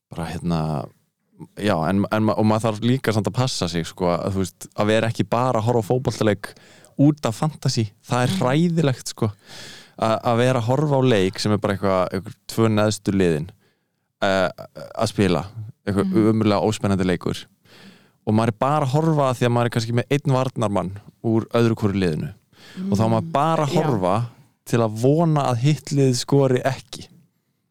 bara 0.09 0.29
hérna 0.31 0.61
já, 1.61 1.75
en, 1.91 2.07
en, 2.09 2.33
og 2.33 2.47
maður 2.49 2.71
þarf 2.71 2.87
líka 2.89 3.13
samt 3.13 3.29
að 3.29 3.37
passa 3.43 3.69
sig 3.69 3.85
sko, 3.89 4.09
að, 4.15 4.41
veist, 4.41 4.71
að 4.73 4.93
vera 4.95 5.11
ekki 5.13 5.29
bara 5.29 5.61
að 5.61 5.69
horfa 5.69 5.85
á 5.85 5.89
fótboltaleik 5.91 6.55
út 6.99 7.27
af 7.27 7.35
fantasi, 7.37 7.91
það 8.07 8.23
er 8.27 8.35
hræðilegt 8.41 9.09
sko, 9.15 9.31
að 10.01 10.37
vera 10.41 10.59
að 10.63 10.69
horfa 10.71 10.97
á 10.99 11.03
leik 11.05 11.39
sem 11.39 11.53
er 11.53 11.59
bara 11.61 11.75
eitthvað, 11.77 12.03
eitthvað 12.17 12.37
tvö 12.49 12.69
neðstu 12.73 13.13
liðin 13.15 13.51
uh, 14.25 14.49
að 14.97 15.11
spila. 15.13 15.45
Eitthvað 15.87 16.07
Mhm. 16.11 16.29
umurlega 16.31 16.67
óspennandi 16.67 17.05
leikur. 17.09 17.45
Og 18.27 18.35
maður 18.37 18.49
er 18.53 18.59
bara 18.61 18.85
að 18.87 18.93
horfa 18.95 19.31
því 19.35 19.47
að 19.47 19.53
maður 19.55 19.67
er 19.71 19.75
kannski 19.77 19.95
með 19.97 20.11
einn 20.17 20.35
varnarmann 20.35 20.91
úr 21.25 21.47
öðru 21.57 21.75
hverju 21.81 22.01
liðinu. 22.03 22.33
Og 22.91 22.99
þá 22.99 23.05
maður 23.09 23.31
bara 23.33 23.65
að 23.67 23.73
Já. 23.75 23.81
horfa 23.83 24.17
til 24.71 24.79
að 24.85 24.99
vona 25.03 25.47
að 25.51 25.57
hittlið 25.65 26.13
skori 26.21 26.61
ekki. 26.69 27.07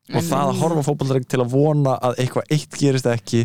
Og 0.10 0.24
það 0.26 0.50
að 0.50 0.58
horfa 0.64 0.84
fótballleik 0.90 1.28
til 1.30 1.40
að 1.44 1.52
vona 1.54 1.94
að 2.02 2.16
eitthvað 2.18 2.50
eitt 2.52 2.78
gerist 2.82 3.06
ekki 3.06 3.44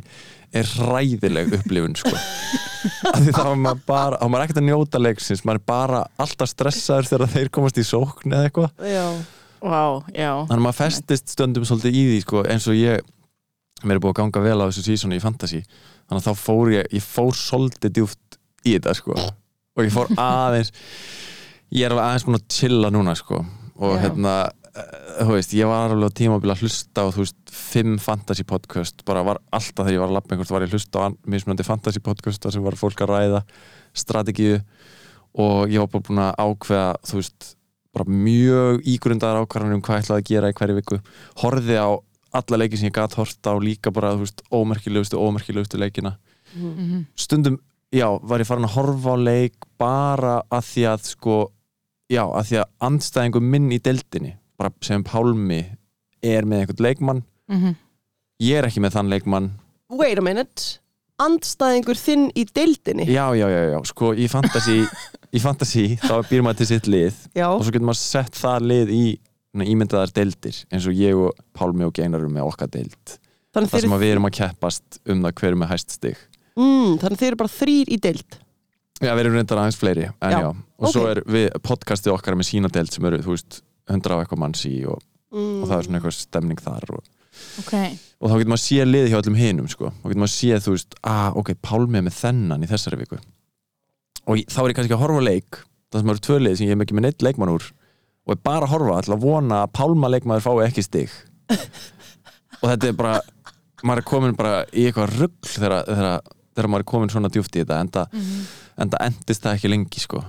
er 0.54 0.68
hræðileg 0.78 1.54
upplifun 1.58 1.96
sko. 1.98 2.12
af 2.14 3.20
því 3.20 3.32
þá 3.34 3.40
er 3.44 3.56
maður 3.60 3.80
bara 3.88 4.18
þá 4.20 4.26
er 4.26 4.32
maður 4.34 4.44
ekkert 4.46 4.60
að 4.60 4.68
njóta 4.68 5.00
leiksins, 5.02 5.42
maður 5.46 5.60
er 5.60 5.66
bara 5.70 6.02
alltaf 6.20 6.50
stressaður 6.52 7.08
þegar 7.10 7.32
þeir 7.34 7.50
komast 7.56 7.80
í 7.80 7.86
sókn 7.88 8.34
eða 8.36 8.50
eitthvað, 8.50 8.86
Já, 8.94 9.06
Vá, 9.64 10.04
já. 10.12 10.28
Þannig 10.44 10.58
að 10.58 10.64
maður 10.66 10.76
festist 10.82 11.30
stundum 11.32 11.64
svolítið 11.64 11.94
í 11.96 12.02
því, 12.10 12.16
sko, 12.26 12.42
eins 12.52 12.66
og 12.68 12.76
ég 12.76 13.00
mér 13.84 13.96
er 13.96 14.02
búið 14.04 14.12
að 14.12 14.18
ganga 14.18 14.42
vel 14.44 14.58
á 14.60 14.66
þessu 14.68 14.82
sísoni 14.84 15.16
í 15.16 15.22
fantasy 15.24 15.62
þannig 15.64 16.18
að 16.20 16.26
þá 16.26 16.42
fór 16.44 16.72
ég, 16.74 16.90
ég 16.92 17.04
fór 17.04 17.32
svolítið 17.38 17.94
djúft 17.96 18.36
í 18.68 18.74
þetta, 18.76 18.92
sko. 18.98 19.16
Og 19.74 19.86
ég 19.86 19.94
fór 19.94 20.12
aðeins 20.20 20.70
ég 21.74 21.86
er 21.88 21.94
alveg 21.94 22.04
aðeins 22.10 22.26
búin 22.28 22.38
að 22.38 22.44
chilla 22.58 22.90
núna, 22.92 23.16
sko. 23.18 23.40
Og 23.80 23.96
Já. 23.96 24.02
hérna 24.04 24.34
þú 24.74 25.34
veist, 25.37 25.52
ég 25.54 25.68
var 25.70 25.92
alveg 25.94 26.10
á 26.10 26.18
tímabil 26.18 26.50
að 26.50 26.62
hlusta 26.64 27.04
á 27.04 27.08
þú 27.14 27.22
veist, 27.24 27.37
fimm 27.54 27.98
fantasy 28.02 28.42
podcast. 28.48 29.04
Bara 29.06 29.22
var 29.26 29.38
alltaf 29.54 29.87
þegar 29.87 29.94
ég 29.96 30.02
var 30.02 30.10
að 30.10 30.16
lappa 30.18 30.34
einhvert 30.34 30.50
var 30.54 30.64
ég 30.66 30.72
að 30.72 30.78
hlusta 30.78 30.98
á 30.98 31.02
an- 31.06 31.18
mismunandi 31.30 31.66
fantasy 31.66 32.00
podcast 32.02 32.42
þar 32.42 32.52
sem 32.56 32.64
var 32.66 32.76
fólk 32.80 33.02
að 33.04 33.12
ræða 33.14 33.42
strategíu. 33.94 34.60
Og 35.38 35.68
ég 35.70 35.78
var 35.82 35.90
bara 35.92 36.06
búin 36.08 36.22
að 36.24 36.34
ákveða 36.42 36.88
þú 37.06 37.20
veist, 37.20 37.56
bara 37.94 38.04
mjög 38.10 38.82
ígrundaðar 38.90 39.44
ákvarðanir 39.46 39.78
um 39.78 39.82
hvað 39.87 39.96
ég 40.00 40.04
ætlaði 40.04 40.22
að 40.24 40.30
gera 40.32 40.50
í 40.50 40.58
hverju 40.58 40.78
viku. 40.80 40.98
Horfði 41.42 41.78
á 41.78 41.88
alla 42.34 42.58
leiki 42.58 42.76
sem 42.80 42.88
ég 42.90 42.94
gat 42.98 43.14
horta 43.14 43.54
á 43.54 43.56
líka 43.62 43.92
bara, 43.94 44.14
þú 44.18 44.24
veist, 44.26 44.42
ómerkilegustu 44.50 45.18
ómerkilegustu 45.22 45.78
leikina. 45.78 46.16
Mhm. 46.54 47.06
stundum, 47.16 47.58
já, 47.90 48.06
var 48.22 48.38
ég 48.38 48.46
farin 48.46 48.64
að 48.66 48.74
horfa 48.76 49.14
á 49.14 49.16
leik 49.18 49.54
bara 49.78 50.42
að 50.50 50.62
því 50.70 50.82
að 50.87 51.00
sko, 51.02 51.50
já, 52.10 52.22
að 52.22 52.44
því 52.46 52.58
að 52.60 52.68
andstæðingu 52.80 53.40
minn 53.42 53.72
í 53.72 53.78
deildinni, 53.82 54.37
bara 54.58 54.70
sem 54.84 55.02
Pálmi 55.06 55.62
er 56.24 56.46
með 56.48 56.64
einhvern 56.64 56.84
leikmann. 56.88 57.22
Mhm. 57.50 57.74
ég 58.42 58.58
er 58.58 58.66
ekki 58.68 58.80
með 58.82 58.96
þann 58.96 59.10
leikmann. 59.12 59.50
Wait 59.90 60.18
a 60.18 60.22
minute. 60.24 60.78
Andstæðingur 61.22 61.94
þinn 61.96 62.24
í 62.34 62.42
deildinni? 62.50 63.04
Já, 63.06 63.28
já, 63.38 63.46
já, 63.46 63.60
já, 63.70 63.78
sko, 63.86 64.08
í 64.18 64.26
fantasy 64.28 64.80
í 65.34 65.40
fantasy, 65.42 65.84
þá 66.02 66.16
býr 66.26 66.42
maður 66.42 66.58
til 66.62 66.66
sitt 66.72 66.88
lið. 66.90 67.20
Já, 67.38 67.46
og 67.52 67.62
svo 67.62 67.74
getur 67.74 67.86
maður 67.86 68.00
sett 68.02 68.34
það 68.34 68.66
lið 68.72 68.90
í 68.94 69.04
ímyndaðar 69.54 70.10
deildir 70.16 70.56
eins 70.74 70.88
og 70.90 70.96
ég 70.98 71.14
og 71.14 71.36
Pálmi 71.54 71.86
og 71.86 71.92
Geinar 71.94 72.18
erum 72.24 72.34
með 72.34 72.48
okkar 72.50 72.72
deild. 72.74 73.18
Þannig 73.54 73.70
þar 73.70 73.84
sem 73.84 73.94
við 74.02 74.10
erum 74.16 74.26
að 74.26 74.34
keppast 74.40 74.98
um 75.06 75.22
það 75.22 75.36
hver 75.38 75.52
er 75.52 75.58
með 75.60 75.70
hæst 75.70 75.94
stig. 75.94 76.18
Mm, 76.58 76.96
þannig 77.02 77.20
þeir 77.20 77.28
eru 77.30 77.40
bara 77.44 77.54
þrýr 77.54 77.92
í 77.94 78.00
deild. 78.02 78.40
Já, 79.02 79.12
við 79.14 79.22
erum 79.24 79.36
reyndar 79.38 79.60
aðeins 79.62 79.78
fleiri 79.78 80.08
en 80.10 80.34
Já, 80.34 80.40
já, 80.42 80.48
og 80.80 80.90
svo 80.90 81.04
ok. 81.04 81.12
er 81.12 81.20
við 81.36 81.46
podcastið 81.66 82.14
okkar 82.14 82.36
með 82.38 82.48
sína 82.50 82.70
deild 82.74 82.90
sem 82.94 83.06
eru, 83.06 83.22
þú 83.22 83.34
veist, 83.36 83.60
100 83.90 84.14
á 84.14 84.20
eitthvað 84.22 84.40
manns 84.44 84.64
í 84.68 84.76
og, 84.88 85.02
mm. 85.34 85.60
og 85.62 85.68
það 85.68 85.76
er 85.76 85.86
svona 85.88 86.00
eitthvað 86.00 86.16
stemning 86.18 86.64
þar 86.64 86.96
og, 86.96 87.04
Ok, 87.58 87.72
og 88.22 88.30
þá 88.30 88.34
getur 88.38 88.50
maður 88.52 88.62
séð 88.62 88.84
liði 88.86 89.08
hjá 89.10 89.16
öllum 89.18 89.36
hinum 89.38 89.66
sko, 89.70 89.88
og 89.90 90.04
getur 90.06 90.20
maður 90.22 90.34
séð, 90.36 90.60
þú 90.62 90.74
veist, 90.76 90.92
að 91.10 91.38
ok, 91.40 91.48
Pálmi 91.66 91.98
er 91.98 92.04
með 92.06 92.18
þennan 92.20 92.62
í 92.62 92.68
þessari 92.70 92.98
viku. 93.00 93.18
Og 94.30 94.38
ég- 94.38 94.46
þá 94.54 94.60
er 94.62 94.68
ég 94.70 94.76
kannski 94.78 94.94
að 94.94 95.02
horfa 95.02 95.24
leik 95.26 95.58
það 95.90 95.98
sem 96.04 96.12
eru 96.12 96.22
tvö 96.26 96.38
lið 96.40 96.56
sem 96.58 96.68
ég 96.68 96.76
er 96.76 96.84
ekki 96.84 96.94
með 96.94 97.06
neitt 97.08 97.24
leikmann 97.26 97.52
úr 97.54 97.66
og 98.24 98.32
er 98.36 98.40
bara 98.46 98.66
að 98.68 98.72
horfa 98.72 99.00
að 99.02 99.24
vona 99.26 99.58
að 99.64 99.72
Pálma 99.74 100.10
leikmaður 100.14 100.46
fái 100.46 100.68
ekki 100.68 100.86
stig. 100.86 101.10
Og 102.62 102.70
þetta 102.70 102.88
er 102.88 102.96
bara 102.96 103.18
maður 103.84 104.00
er 104.00 104.08
komin 104.08 104.38
bara 104.38 104.62
í 104.72 104.86
eitthvað 104.88 105.18
rugl 105.18 105.50
þegar, 105.50 105.84
þegar, 105.84 106.22
þegar 106.54 106.70
maður 106.72 106.84
er 106.86 106.90
komin 106.94 107.12
svona 107.12 107.30
djúft 107.34 107.58
í 107.58 107.60
þetta 107.60 107.80
en 107.82 107.90
það 107.92 108.16
en 108.80 108.92
það 108.94 109.04
endist 109.10 109.44
það 109.44 109.58
ekki 109.58 109.72
lengi 109.74 110.00
sko 110.02 110.22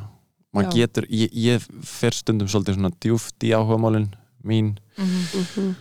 maður 0.56 0.76
getur, 0.80 1.06
ég, 1.12 1.30
ég 1.36 1.66
fer 1.84 2.16
stundum 2.16 2.48
svolítið 2.52 2.78
svona 2.80 2.92
djúft 3.04 3.44
í 3.44 3.52
áhugamálin 3.56 4.10
mín 4.46 4.76
Mhm. 4.98 5.76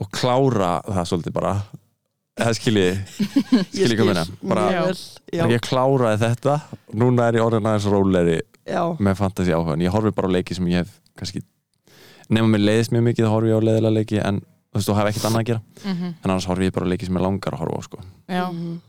og 0.00 0.10
klára 0.14 0.80
það 0.86 1.06
svolítið 1.10 1.32
bara. 1.36 1.54
Eða 2.38 2.54
skilji, 2.56 2.86
skilji 3.74 3.96
hvað 3.98 4.06
meina. 4.08 4.24
bara, 4.42 4.62
Já. 4.72 4.82
já, 5.32 5.42
ég 5.52 5.60
kláraði 5.60 6.18
þetta. 6.22 6.54
Núna 6.96 7.26
er 7.28 7.36
ég 7.36 7.44
orðin 7.44 7.66
aðeins 7.68 7.88
róleri 7.92 8.38
með 9.02 9.18
fantasi 9.18 9.52
áhugan, 9.52 9.82
ég 9.84 9.92
horfi 9.92 10.12
bara 10.16 10.28
á 10.30 10.34
leiki 10.38 10.54
sem 10.56 10.64
ég 10.70 10.80
hef 10.80 10.94
kannski, 11.18 11.42
nema 12.30 12.48
mér 12.48 12.62
leiðist 12.64 12.92
mjög 12.94 13.04
mikið 13.10 13.26
þá 13.26 13.32
horfi 13.34 13.50
ég 13.52 13.58
á 13.60 13.66
leiðilega 13.68 13.96
leiki 13.98 14.20
en 14.24 14.38
þú 14.40 14.78
veist, 14.78 14.88
þú 14.88 14.96
hef 14.96 15.10
ekkert 15.10 15.26
annað 15.28 15.42
að 15.42 15.48
gera, 15.50 15.62
Mhm. 15.84 16.04
en 16.24 16.30
annars 16.30 16.46
horfi 16.48 16.64
ég 16.70 16.72
bara 16.72 16.86
á 16.86 16.90
leiki 16.94 17.04
sem 17.06 17.16
ég 17.16 17.22
langar 17.26 17.52
að 17.52 17.58
horfa 17.60 17.76
á 17.76 17.82
sko. 17.84 17.98
Já, 18.28 18.44
Mhm. 18.52 18.80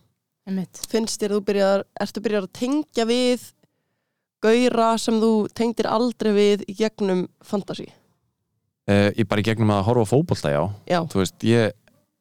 einmitt. 0.47 0.75
Finnst 0.87 1.19
þér 1.19 1.31
þú 1.35 1.41
byrjar, 1.43 1.83
ertu 1.99 2.21
byrjar 2.21 2.43
að 2.47 2.53
tengja 2.53 3.05
við 3.05 3.51
gaura 4.43 4.93
sem 5.01 5.19
þú 5.21 5.31
tengdir 5.55 5.89
aldrei 5.89 6.31
við 6.35 6.65
í 6.67 6.77
gegnum 6.83 7.27
fantasi? 7.45 7.87
uh, 8.89 9.09
ég 9.15 9.27
bara 9.29 9.43
í 9.43 9.47
gegnum 9.47 9.71
að 9.71 9.85
horfa 9.87 10.03
á 10.03 10.11
fótbolta, 10.11 10.51
já. 10.51 10.63
Já, 10.91 10.99
þú 11.11 11.21
veist, 11.21 11.37
ég, 11.47 11.71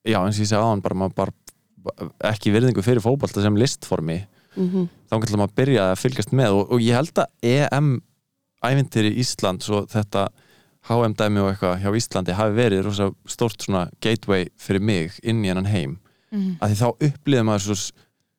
já 0.07 0.19
eins 0.21 0.39
og 0.39 0.45
ég 0.45 0.51
segi 0.51 0.61
aðan 0.61 0.85
bara, 0.85 0.99
maður 1.03 1.17
bara 1.19 2.31
ekki 2.31 2.53
virðingu 2.55 2.85
fyrir 2.87 3.03
fótbolta 3.03 3.43
sem 3.43 3.59
listformi. 3.59 4.23
Mm 4.57 4.89
þá 5.13 5.19
kannski 5.19 5.37
maður 5.37 5.57
byrja 5.59 5.83
að 5.91 5.99
fylgjast 6.01 6.31
með 6.33 6.55
og, 6.57 6.71
og 6.73 6.81
ég 6.81 6.97
held 6.97 7.19
að 7.21 7.27
EM 7.45 7.89
ævintir 8.65 9.11
í 9.11 9.17
Ísland 9.21 9.61
svo 9.65 9.83
þetta 9.91 10.23
HM 10.89 11.13
dæmi 11.19 11.43
og 11.43 11.51
eitthvað 11.51 11.83
hjá 11.83 11.91
Íslandi 11.99 12.37
hafi 12.39 12.55
verið 12.57 12.81
rosa 12.87 13.11
stórt 13.29 13.61
svona 13.61 13.83
gateway 14.01 14.47
fyrir 14.57 14.81
mig 14.81 15.19
inn 15.23 15.45
í 15.45 15.51
hennan 15.51 15.69
heim. 15.69 15.99
Mhm. 16.33 16.55
að 16.65 16.73
því 16.73 16.79
þá 16.81 16.89
upplýði 17.11 17.45
maður 17.45 17.65
svo, 17.67 17.77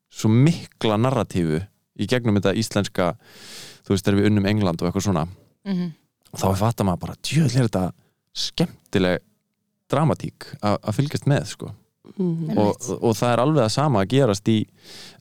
svo 0.09 0.29
mikla 0.33 0.97
narratífu 0.97 1.59
í 1.93 2.07
gegnum 2.09 2.39
þetta 2.39 2.55
íslenska 2.57 3.11
þú 3.83 3.93
veist, 3.93 4.05
þegar 4.05 4.19
við 4.19 4.29
unnum 4.31 4.45
England 4.49 4.81
og 4.81 4.89
eitthvað 4.89 5.07
svona 5.09 5.27
Mhm. 5.65 5.91
þá 6.35 6.45
er 6.49 6.55
fatta 6.59 6.83
maður 6.83 6.99
bara, 6.99 7.15
djöðl 7.23 7.55
er 7.59 7.67
þetta 7.69 7.91
skemmtileg 8.35 9.19
dramatík 9.89 10.47
að 10.63 10.93
fylgjast 10.97 11.27
með 11.29 11.45
sko. 11.47 11.71
Mm 12.19 12.57
og, 12.57 12.75
og 13.01 13.13
það 13.15 13.31
er 13.33 13.39
alveg 13.39 13.63
að 13.63 13.71
sama 13.71 14.01
að 14.03 14.09
gerast 14.11 14.47
í 14.51 14.65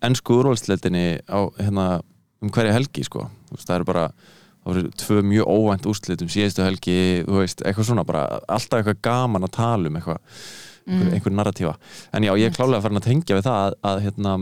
ennsku 0.03 0.35
úrvalsleitinni 0.41 1.21
á 1.31 1.39
hérna 1.61 2.03
um 2.43 2.51
hverja 2.51 2.73
helgi 2.75 3.05
sko. 3.07 3.29
Veist, 3.53 3.69
það 3.69 3.77
eru 3.77 3.85
bara 3.85 4.07
það 4.63 4.73
voru 4.73 4.83
tvö 5.03 5.21
mjög 5.23 5.47
óvænt 5.53 5.87
úrslit 5.87 6.23
um 6.23 6.29
síðustu 6.33 6.65
helgi 6.65 6.97
þú 7.27 7.39
veist, 7.39 7.63
eitthvað 7.63 7.87
svona 7.87 8.05
bara 8.07 8.25
alltaf 8.49 8.81
eitthvað 8.83 9.03
gaman 9.03 9.43
að 9.47 9.53
tala 9.53 9.89
um 9.89 9.97
eitthvað 10.01 10.19
Mhm. 10.87 11.13
einhver 11.15 11.31
narratífa. 11.33 11.77
En 12.13 12.23
já, 12.25 12.33
ég 12.35 12.47
er 12.47 12.51
klálega 12.51 12.83
farin 12.83 12.99
að 12.99 13.05
tengja 13.07 13.37
við 13.39 13.45
það 13.47 13.59
að, 13.63 13.75
að 13.85 14.01
hérna 14.03 14.33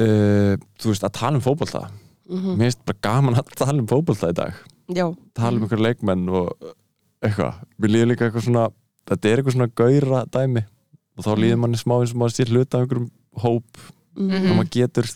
uh, 0.00 0.54
þú 0.80 0.92
veist, 0.92 1.04
að 1.06 1.14
tala 1.16 1.36
um 1.40 1.44
fótbolta 2.30 2.38
-hmm. 2.38 2.56
mér 2.56 2.70
finnst 2.70 2.84
bara 2.86 2.98
gaman 3.02 3.34
að 3.34 3.54
tala 3.56 3.80
um 3.80 3.86
fótbolta 3.86 4.30
í 4.30 4.36
dag. 4.36 4.54
Já, 4.88 5.06
tala 5.34 5.56
um 5.56 5.62
einhver 5.62 5.80
leikmenn 5.80 6.28
og 6.28 6.52
eitthvað, 7.22 7.54
mér 7.78 7.90
líður 7.90 8.10
líka 8.10 8.26
eitthvað 8.26 8.44
svona 8.44 8.70
þetta 9.08 9.28
er 9.28 9.38
eitthvað 9.38 9.56
svona 9.56 9.74
gaura 9.74 10.24
dæmi. 10.30 10.64
Og 11.18 11.24
þá 11.24 11.30
líður 11.36 11.60
manni 11.60 11.76
smá 11.76 11.96
eins 12.00 12.14
og 12.14 12.20
maður 12.20 12.36
sér 12.36 12.52
hluta 12.54 12.78
af 12.78 12.82
einhverjum 12.84 13.10
hóp. 13.42 13.70
Mm 14.16 14.50
og 14.50 14.56
maður 14.56 14.70
getur 14.70 15.06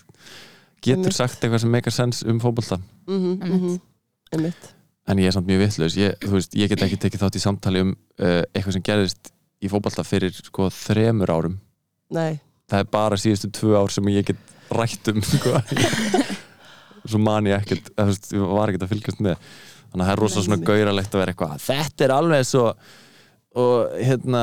getur 0.85 1.13
sagt 1.13 1.43
eitthvað 1.43 1.61
sem 1.65 1.71
meikar 1.71 1.93
sens 1.93 2.23
um 2.23 2.41
fótbolta. 2.41 2.81
-hmm. 3.07 3.43
Einmitt. 3.43 3.81
Einmitt. 4.33 4.75
En 5.07 5.19
ég 5.19 5.27
er 5.27 5.33
samt 5.33 5.47
mjög 5.47 5.61
vitlaus. 5.61 5.97
Ég, 5.97 6.17
þú 6.21 6.33
veist, 6.39 6.55
ég 6.57 6.69
get 6.69 6.83
ekki 6.83 6.97
tekið 6.97 7.21
þátt 7.21 7.37
í 7.37 7.41
samtali 7.41 7.81
um 7.81 7.91
uh, 8.21 8.43
eitthvað 8.55 8.73
sem 8.73 8.83
gerðist 8.83 9.33
í 9.61 9.69
fótbolta 9.69 10.05
fyrir 10.05 10.33
sko 10.33 10.71
þremur 10.73 11.31
árum. 11.31 11.61
Nei, 12.11 12.41
það 12.71 12.79
er 12.79 12.91
bara 12.91 13.17
síðustu 13.17 13.51
tvö 13.51 13.77
ár 13.77 13.93
sem 13.93 14.09
ég 14.09 14.25
get 14.25 14.37
rætt 14.73 15.09
um 15.13 15.23
sko. 15.23 15.61
svo 17.07 17.19
man 17.21 17.45
ég 17.47 17.59
ekkert 17.61 17.91
ég 18.33 18.41
var 18.41 18.69
ekkert 18.73 18.87
að 18.87 18.93
fylgjast 18.95 19.21
með. 19.21 19.37
Þannig 19.91 20.03
að 20.03 20.09
það 20.09 20.13
er 20.17 20.23
rosa 20.25 20.43
svona 20.43 20.65
gauralegt 20.67 21.15
að 21.15 21.21
vera 21.23 21.33
eitthvað 21.35 21.59
þetta 21.69 22.05
er 22.09 22.15
alveg 22.17 22.47
svo 22.49 22.65
og 23.55 23.93
hérna 24.03 24.43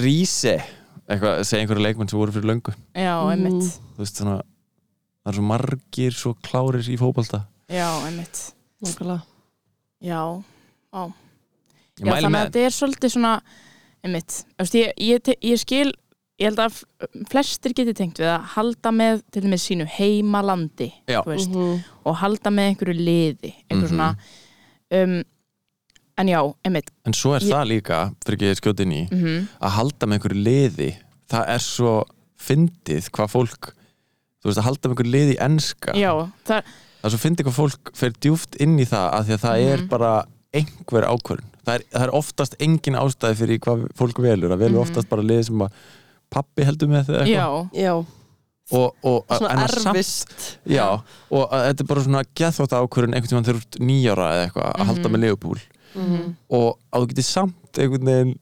rísi 0.00 0.54
eitthvað, 1.04 1.42
segja 1.44 1.60
einhverju 1.64 1.84
leikmenn 1.84 2.08
sem 2.08 2.18
voru 2.18 2.32
fyrir 2.32 2.48
löngu. 2.48 2.72
Já, 2.96 3.14
Mhm. 3.20 3.32
einmitt. 3.34 3.80
Þú 3.96 3.98
veist 4.00 4.16
svona 4.16 4.36
það 5.24 5.28
er 5.28 5.32
svo 5.38 5.42
margir 5.44 6.12
svo 6.12 6.34
klárir 6.42 6.88
í 6.88 6.96
fótbolta. 6.98 7.44
Já, 7.68 7.88
einmitt. 8.06 8.52
Nákvæmlega. 8.82 9.22
Já, 10.02 10.42
ég 10.94 11.12
Já 12.00 12.04
mæli 12.04 12.22
þannig 12.22 12.24
að 12.24 12.30
með 12.30 12.50
þetta 12.50 12.64
er 12.64 12.74
svolítið 12.78 13.10
svona 13.12 13.40
einmitt, 14.04 14.44
Þú 14.58 14.58
veist, 14.58 14.74
ég, 14.74 14.92
ég, 14.98 15.22
te- 15.22 15.36
ég 15.42 15.58
skil 15.58 15.92
ég 16.40 16.48
held 16.48 16.58
að 16.58 16.80
flestir 17.30 17.74
geti 17.76 17.94
tengt 17.94 18.18
við 18.18 18.26
að 18.32 18.48
halda 18.56 18.90
með 18.94 19.20
til 19.30 19.42
dæmis 19.44 19.66
sínu 19.68 19.86
heimalandi 19.86 20.88
veist, 21.26 21.50
Mhm. 21.50 21.84
og 22.04 22.16
halda 22.16 22.50
með 22.50 22.72
einhverju 22.72 22.96
liði 22.98 23.52
einhver 23.70 23.88
Mhm. 23.88 23.92
svona 23.92 24.16
um, 24.90 25.22
en 26.18 26.26
já, 26.28 26.54
einmitt 26.64 26.90
en 27.06 27.12
svo 27.12 27.34
er 27.36 27.40
Ég- 27.40 27.52
það 27.52 27.68
líka, 27.70 28.14
fyrir 28.24 28.36
ekki 28.38 28.50
að 28.50 28.60
skjóta 28.60 28.80
inn 28.82 28.92
í 28.92 29.08
mm 29.10 29.48
að 29.62 29.70
halda 29.70 30.06
með 30.06 30.18
einhverju 30.18 30.42
liði 30.44 30.96
það 31.30 31.48
er 31.48 31.58
svo 31.58 32.04
fyndið 32.38 33.10
hvað 33.10 33.30
fólk 33.30 33.72
þú 34.42 34.50
veist 34.50 34.58
að 34.58 34.64
halda 34.68 34.88
með 34.88 34.94
einhverju 34.94 35.12
liði 35.14 35.34
í 35.36 35.40
enska 35.40 35.92
já, 35.94 36.12
það, 36.44 36.62
það 37.00 37.04
er 37.04 37.10
svo 37.10 37.22
fyndið 37.28 37.44
hvað 37.46 37.58
fólk 37.62 37.94
fer 37.96 38.10
djúft 38.20 38.56
inn 38.60 38.78
í 38.78 38.84
það 38.86 39.12
af 39.14 39.26
því 39.26 39.32
að 39.38 39.44
það 39.46 39.72
er 39.72 39.78
Mhm. 39.78 39.88
bara 39.88 40.24
einhver 40.54 41.04
ákvörn 41.06 41.44
það 41.64 41.74
er, 41.74 41.82
það 41.94 42.02
er 42.02 42.10
oftast 42.10 42.54
engin 42.60 42.94
ástæði 42.98 43.34
fyrir 43.38 43.58
hvað 43.58 43.88
fólk 43.94 44.18
velur 44.18 44.50
það 44.50 44.58
velur 44.58 44.80
Mhm. 44.82 44.86
oftast 44.90 45.08
bara 45.08 45.22
liði 45.22 45.44
sem 45.46 45.58
að 45.58 45.70
pappi 46.34 46.66
heldur 46.68 46.90
með 46.92 47.10
eða 47.14 47.24
eitthvað. 47.24 47.68
Já, 47.74 47.84
Já, 47.84 47.94
og, 48.72 48.94
og, 49.04 49.18
svona 49.28 49.54
að 49.66 49.76
erfist. 49.78 50.34
Já, 50.72 50.86
og 51.30 51.42
að, 51.52 51.66
þetta 51.68 51.84
er 51.84 51.90
bara 51.92 52.04
svona 52.06 52.22
geðþótt 52.40 52.76
ákvörn 52.78 53.12
einhvern 53.14 53.30
tímann 53.32 53.46
þegar 53.48 53.60
þú 53.60 53.66
ert 53.68 53.78
nýjára 53.90 54.28
eða 54.34 54.46
eitthvað 54.48 54.70
að 54.72 54.88
halda 54.90 55.08
Mhm. 55.08 55.12
með 55.16 55.24
Leopold. 55.26 55.62
Mhm. 55.94 56.22
og 56.50 56.78
að 56.92 57.02
þú 57.04 57.08
getur 57.12 57.24
samt 57.28 57.78
einhvern 57.78 58.08
veginn 58.10 58.34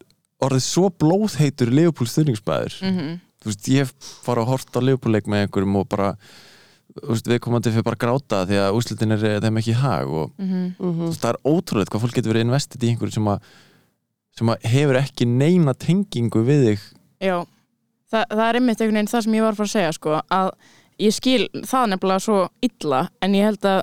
orðið 0.42 0.62
svo 0.64 0.86
blóðheitur 1.02 1.68
Leopold 1.70 2.08
stuðningsmæður 2.08 2.78
mm 2.82 3.20
þú 3.42 3.50
veist, 3.50 3.66
ég 3.68 3.78
hef 3.82 3.92
bara 4.24 4.44
hort 4.46 4.70
á 4.72 4.80
Leopold-leik 4.80 5.26
með 5.26 5.42
einhverjum 5.48 5.76
og 5.80 5.88
bara 5.90 6.12
þú 6.94 7.08
veist, 7.10 7.26
viðkomandi 7.26 7.72
fyrir 7.74 7.82
bara 7.84 7.96
að 7.98 8.04
gráta 8.06 8.40
því 8.46 8.56
að 8.62 8.76
úslitin 8.78 9.12
er 9.16 9.40
þeim 9.42 9.58
ekki 9.58 9.72
í 9.74 9.80
hag 9.82 10.06
og 10.08 10.30
Mhm. 10.38 10.76
þú 10.78 11.08
veist, 11.10 11.20
það 11.20 11.34
er 11.34 11.40
ótrúlegt 11.44 11.90
hvað 11.90 12.00
fólk 12.06 12.14
getur 12.14 12.32
verið 12.32 12.46
investið 12.46 12.84
í 12.86 12.90
einhverju 12.94 13.12
sem 13.12 13.28
að 13.34 13.40
sem 14.38 14.46
að 14.48 14.62
hefur 14.62 14.96
ekki 15.02 15.26
neina 15.28 15.74
tengingu 15.74 16.40
við 16.46 16.60
þig. 16.70 16.80
Já, 17.20 17.44
Þa, 18.12 18.22
það 18.28 18.44
er 18.48 18.58
einmitt 18.60 18.80
einhvern 18.82 18.98
veginn 19.00 19.10
það 19.12 19.24
sem 19.26 19.34
ég 19.38 19.44
var 19.46 19.54
að 19.54 19.60
fara 19.62 19.70
að 19.70 19.74
segja 19.76 19.92
sko, 19.96 20.16
að 20.36 20.50
ég 21.00 21.14
skil 21.16 21.44
það 21.64 21.86
nefnilega 21.94 22.24
svo 22.26 22.38
illa 22.68 22.98
en 23.24 23.36
ég 23.38 23.46
held 23.48 23.68
að 23.70 23.80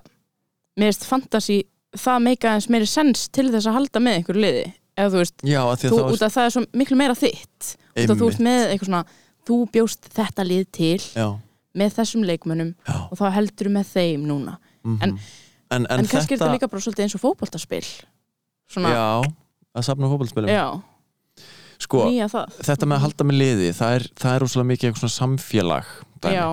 mér 0.79 0.91
veist 0.91 1.07
fantasy 1.09 1.57
það 1.97 2.19
meika 2.27 2.51
eins 2.53 2.67
meiri 2.69 2.85
sens 2.89 3.25
til 3.33 3.47
þess 3.49 3.65
að 3.71 3.77
halda 3.79 4.03
með 4.05 4.19
einhverju 4.19 4.43
liði. 4.43 4.67
Eða 4.99 5.09
þú 5.15 5.21
veist, 5.23 5.35
já, 5.47 5.61
þú, 5.81 5.97
að 6.03 6.13
út 6.13 6.23
af 6.27 6.33
það 6.35 6.45
er 6.45 6.53
svo 6.53 6.63
miklu 6.83 6.97
meira 6.99 7.15
þitt. 7.17 7.69
Út 7.95 8.13
af 8.13 8.19
þú 8.19 8.29
ert 8.29 8.41
með 8.45 8.63
eitthvað 8.69 8.89
svona 8.91 9.03
þú 9.49 9.57
bjóst 9.73 10.09
þetta 10.13 10.45
lið 10.45 10.65
til 10.75 10.99
já, 11.15 11.27
með 11.79 11.93
þessum 11.97 12.25
leikmönnum 12.29 12.71
já, 12.85 12.95
og 13.09 13.15
þá 13.17 13.25
heldur 13.39 13.71
með 13.73 13.93
þeim 13.95 14.27
núna. 14.29 14.57
Mhm. 14.85 14.99
En- 15.07 15.17
en, 15.71 15.85
en, 15.89 16.05
kannski 16.09 16.33
er 16.35 16.39
þetta 16.41 16.53
líka 16.53 16.69
bara 16.69 16.81
svolítið 16.85 17.05
eins 17.07 17.15
og 17.17 17.21
fótboltaspil. 17.23 17.83
Svona, 18.69 18.91
já, 18.93 19.05
að 19.79 19.85
safna 19.87 20.09
fótballspilum 20.11 20.49
já, 20.53 20.65
sko, 21.79 22.03
þetta 22.59 22.85
með 22.85 22.97
að 22.97 23.03
halda 23.07 23.23
með 23.29 23.37
liði 23.39 23.69
það 23.77 23.95
er, 23.99 24.07
það 24.19 24.35
er 24.35 24.39
rosalega 24.45 24.69
mikið 24.73 24.89
eitthvað 24.89 25.03
svona 25.05 25.17
samfélag 25.19 25.85
já, 26.33 26.45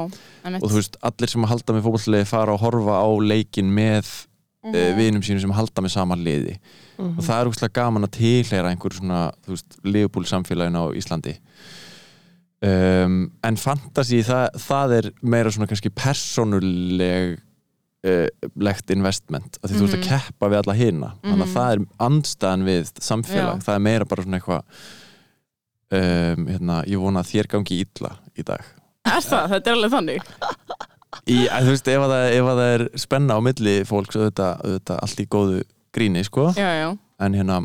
og 0.62 0.70
þú 0.70 0.76
veist, 0.78 0.96
allir 1.02 1.28
sem 1.32 1.42
að 1.44 1.52
halda 1.54 1.74
með 1.76 1.84
fótballsliði 1.88 2.26
fara 2.30 2.52
og 2.54 2.60
horfa 2.62 3.00
á 3.02 3.08
leikin 3.26 3.72
með 3.74 4.06
mm 4.06 4.32
Mhm. 4.66 4.96
vinum 4.98 5.22
sínum 5.22 5.40
sem 5.40 5.50
halda 5.54 5.82
með 5.84 5.92
sama 5.94 6.16
liði. 6.18 6.56
Og 6.98 7.20
það 7.22 7.36
er 7.38 7.46
úrslega 7.52 7.72
gaman 7.72 8.02
að 8.02 8.10
tilheyra 8.16 8.72
einhver 8.74 8.90
svona, 8.96 9.30
þú 9.46 9.52
veist, 9.54 9.76
liðbúl 9.84 10.24
samfélagin 10.26 10.74
á 10.74 10.84
Íslandi. 10.90 11.36
Um, 12.66 13.30
en 13.44 13.56
fantasy 13.60 14.22
það, 14.26 14.46
það 14.64 14.94
er 14.96 15.08
meira 15.22 15.52
svona 15.54 15.68
kannski 15.70 15.90
persónuleg 15.94 17.36
uh, 18.06 18.26
legt 18.58 18.90
investment. 18.90 19.58
Að 19.62 19.70
því 19.70 19.78
þú 19.78 19.86
ert 19.86 19.94
að 19.94 20.02
Mhm. 20.02 20.08
keppa 20.08 20.48
við 20.50 20.58
alla 20.64 20.74
hina. 20.74 21.12
Þannig 21.22 21.44
að 21.44 21.46
Mhm. 21.46 21.54
það 21.54 21.72
er 21.72 21.86
andstæðan 22.08 22.64
við 22.66 22.92
samfélag, 23.06 23.58
Já. 23.60 23.64
það 23.66 23.74
er 23.76 23.84
meira 23.86 24.04
bara 24.04 24.22
svona 24.24 24.40
eitthvað 24.40 24.62
um, 25.92 26.46
hérna, 26.50 26.80
ég 26.88 26.98
vona 27.02 27.22
að 27.22 27.30
þér 27.34 27.50
gangi 27.54 27.80
illa 27.84 28.12
í 28.38 28.42
dag. 28.46 28.64
Er 29.06 29.22
það? 29.22 29.48
Þetta 29.54 29.70
er 29.70 29.76
alveg 29.76 29.94
þannig. 29.94 30.22
Í, 31.26 31.36
að, 31.48 31.62
þú 31.66 31.70
veist, 31.76 31.88
ef 31.88 32.02
að, 32.04 32.12
það, 32.12 32.26
ef 32.36 32.50
að 32.50 32.58
það 32.60 32.72
er 32.74 32.84
spenna 33.00 33.36
á 33.38 33.40
milli 33.46 33.76
fólks 33.88 34.16
auðvitað, 34.18 34.60
auðvitað 34.66 35.00
allt 35.06 35.20
í 35.22 35.26
góðu 35.32 35.62
gríni, 35.96 36.22
sko. 36.26 36.50
Já, 36.58 36.68
já, 36.82 36.88
en 37.24 37.38
hérna 37.38 37.62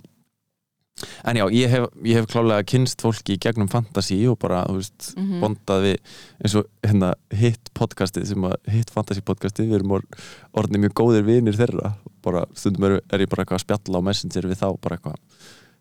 en 1.26 1.38
já, 1.40 1.44
ég 1.50 1.72
hef, 1.72 1.86
ég 2.06 2.20
hef 2.20 2.28
klálega 2.30 2.66
kynst 2.70 3.02
fólki 3.02 3.34
í 3.36 3.40
gegnum 3.42 3.70
fantasy 3.72 4.20
og 4.30 4.38
bara, 4.42 4.62
þú 4.70 4.76
veist, 4.78 5.08
Mhm. 5.18 5.40
bondað 5.42 5.82
við 5.88 5.98
eins 6.44 6.56
og 6.60 6.68
hérna 6.86 7.14
hitt 7.34 7.72
podcastið 7.74 8.28
sem 8.28 8.42
að, 8.46 8.56
hitt 8.70 8.90
fantasy 8.94 9.22
podcastið, 9.26 9.70
við 9.72 9.80
erum 9.80 9.92
or- 9.98 10.06
orðnir 10.54 10.84
mjög 10.86 10.94
góðir 11.02 11.26
vinir 11.26 11.58
þeirra. 11.58 11.96
Bara 12.22 12.46
stundum 12.54 12.84
er, 12.86 13.00
er 13.12 13.20
ég 13.26 13.30
bara 13.30 13.44
eitthvað 13.44 13.58
að 13.60 13.66
spjalla 13.66 13.98
á 13.98 14.02
messenger 14.06 14.44
við 14.52 14.62
þá, 14.62 14.68
bara 14.82 14.98
eitthvað. 14.98 15.16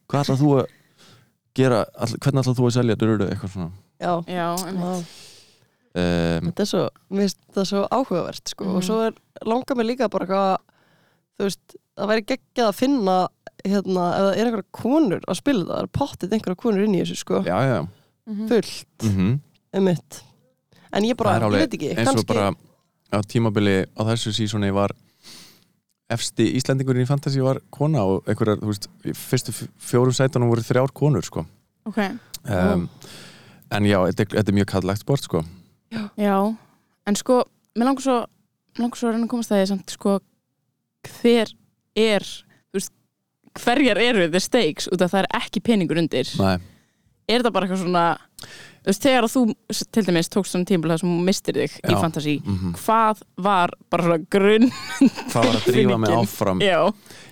Hvað 0.09 0.25
ætlað 0.25 0.41
þú 0.41 0.51
að 0.57 0.67
gera, 1.57 1.85
all, 1.99 2.15
hvernig 2.21 2.43
ætlað 2.45 2.59
þú 2.61 2.67
að 2.69 2.77
selja 2.79 2.97
dörru, 3.01 3.27
eitthvað 3.31 3.53
svona? 3.55 3.71
Já, 4.01 4.13
já, 4.31 4.47
um, 5.95 6.49
þetta 6.51 6.65
er 6.65 6.69
svo, 6.71 6.85
mér 7.11 7.27
finnst 7.27 7.41
það 7.57 7.69
svo 7.71 7.83
áhugavert 7.91 8.53
sko. 8.55 8.65
Mhm. 8.65 8.77
og 8.79 8.87
svo 8.87 8.99
er, 9.09 9.15
langar 9.47 9.77
mér 9.81 9.89
líka 9.91 10.09
bara 10.13 10.27
eitthvað 10.27 10.57
þú 11.41 11.49
veist, 11.49 11.77
það 11.99 12.11
væri 12.13 12.27
geggjað 12.31 12.69
að 12.71 12.79
finna 12.79 13.17
hérna, 13.65 14.05
ef 14.17 14.23
það 14.25 14.33
er 14.41 14.47
einhverja 14.47 14.69
konur 14.73 15.21
að 15.29 15.37
spila 15.41 15.65
það, 15.65 15.75
það 15.75 15.83
er 15.83 15.93
pottið 15.99 16.35
einhverja 16.37 16.61
konur 16.63 16.85
inn 16.87 16.95
í 16.97 17.03
þessu 17.03 17.17
sko, 17.21 17.43
já, 17.45 17.59
já, 17.71 17.81
Mhm. 18.31 18.49
fullt. 18.49 18.87
Mhm. 19.03 19.41
Um 19.73 19.85
mitt 19.85 20.23
en 20.93 21.03
ég 21.05 21.17
bara, 21.17 21.39
ég 21.41 21.51
veit 21.51 21.75
ekki, 21.75 21.91
eins 21.95 22.09
og 22.09 22.15
kannski 22.15 22.27
bara 22.27 22.55
á 23.13 23.19
tímabili 23.27 23.87
á 23.99 24.03
þessu 24.07 24.33
sísoni 24.35 24.71
var 24.73 24.91
efsti 26.11 26.49
Íslendingurinn 26.59 27.07
í 27.07 27.09
fantasy 27.09 27.43
var 27.45 27.63
kona 27.75 28.03
og 28.07 28.29
einhverjar, 28.29 28.61
þú 28.63 28.73
veist, 28.73 28.91
í 29.07 29.15
fyrstu 29.17 29.55
fjórum 29.55 30.17
sætunum 30.17 30.51
voru 30.51 30.65
þrjár 30.67 30.93
konur, 30.97 31.27
sko. 31.27 31.47
Ok, 31.89 32.03
um, 32.51 32.89
en 33.71 33.89
já, 33.89 33.99
þetta 34.11 34.27
er, 34.27 34.35
þetta 34.35 34.53
er 34.53 34.59
mjög 34.59 34.71
kallagt 34.75 35.05
sport, 35.05 35.27
sko. 35.29 35.45
Já. 36.19 36.37
En 37.09 37.17
sko, 37.19 37.43
mér 37.79 37.91
langar 37.91 38.05
svo 38.05 38.19
langar 38.79 39.01
svo 39.01 39.11
að 39.11 39.17
reyna 39.17 39.27
að 39.27 39.33
komast 39.33 39.53
að 39.53 39.61
því 39.61 39.69
samt 39.71 39.95
sko 39.97 40.17
hver 41.21 41.53
er 41.99 42.27
veist, 42.75 42.93
hverjar 43.59 44.01
eru 44.03 44.29
the 44.31 44.43
stakes 44.43 44.89
út 44.93 45.03
af 45.03 45.15
það 45.15 45.25
er 45.25 45.31
ekki 45.41 45.63
peningur 45.65 46.01
undir? 46.01 46.29
Nei, 46.39 46.57
er 47.27 47.41
þetta 47.41 47.55
bara 47.55 47.67
eitthvað 47.67 47.85
svona 47.85 48.05
þú 48.81 48.91
veist, 48.91 49.03
þegar 49.05 49.29
þú 49.29 49.43
til 49.93 50.05
dæmis 50.07 50.31
tókst 50.33 50.55
svona 50.55 50.69
tímul 50.71 50.91
það 50.93 51.03
sem 51.03 51.13
mistir 51.27 51.59
þig 51.61 51.77
í 51.85 51.93
Já. 51.93 51.99
fantasy 52.01 52.37
mhm. 52.41 52.73
hvað 52.81 53.23
var 53.37 53.75
bara 53.93 54.07
svona 54.09 54.25
grunn 54.33 54.71
hvað 55.33 55.39
var 55.45 55.59
að 55.61 55.69
drífa 55.69 56.01
mig 56.01 56.17
áfram? 56.17 56.65
Já, 56.65 56.81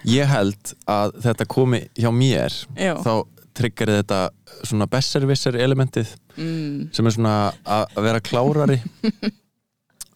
ég 0.05 0.31
held 0.35 0.75
að 0.87 1.19
þetta 1.25 1.49
komi 1.49 1.83
hjá 1.97 2.11
mér 2.15 2.63
já. 2.77 2.95
þá 3.03 3.13
triggerði 3.59 4.03
þetta 4.03 4.21
svona 4.69 4.87
besservisser 4.91 5.57
elementið 5.59 6.13
mm, 6.37 6.89
sem 6.95 7.09
er 7.09 7.15
svona 7.15 7.35
að 7.67 8.01
vera 8.07 8.21
klárari. 8.23 8.79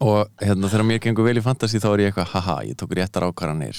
Og 0.02 0.26
hérna 0.42 0.66
þegar 0.70 0.86
mér 0.86 1.00
gengur 1.02 1.26
vel 1.28 1.38
í 1.38 1.42
fantasy 1.44 1.78
þá 1.82 1.88
er 1.92 2.00
ég 2.02 2.08
eitthvað, 2.10 2.30
haha, 2.34 2.56
ég 2.66 2.78
tók 2.78 2.94
réttar 2.98 3.26
ákvarðanir 3.28 3.78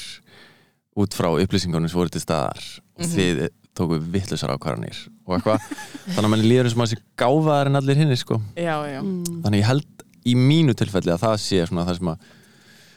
út 0.99 1.15
frá 1.17 1.27
upplýsingunum 1.31 1.91
sem 1.91 1.99
voru 1.99 2.13
til 2.13 2.21
staðar. 2.23 2.63
Og 2.95 3.03
Mhm. 3.03 3.13
þið 3.15 3.41
tóku 3.75 3.99
vittlusar 4.13 4.53
ákvarðanir 4.55 4.99
og 5.23 5.36
eitthvað, 5.38 5.65
þannig 6.09 6.27
að 6.27 6.31
mann 6.33 6.45
líður 6.45 6.67
eins 6.67 6.75
og 6.75 6.81
maður 6.81 6.93
sé 6.93 7.01
gáfaðar 7.19 7.69
en 7.69 7.79
allir 7.79 7.99
hinni 7.99 8.17
sko. 8.19 8.39
Mm, 8.57 9.41
þannig 9.45 9.62
ég 9.62 9.69
held 9.69 10.05
í 10.23 10.36
mínu 10.39 10.75
tilfelli 10.79 11.13
að 11.13 11.23
það 11.23 11.36
sé 11.43 11.62
svona 11.69 11.86
það 11.88 11.99
sem 11.99 12.12
að 12.13 12.27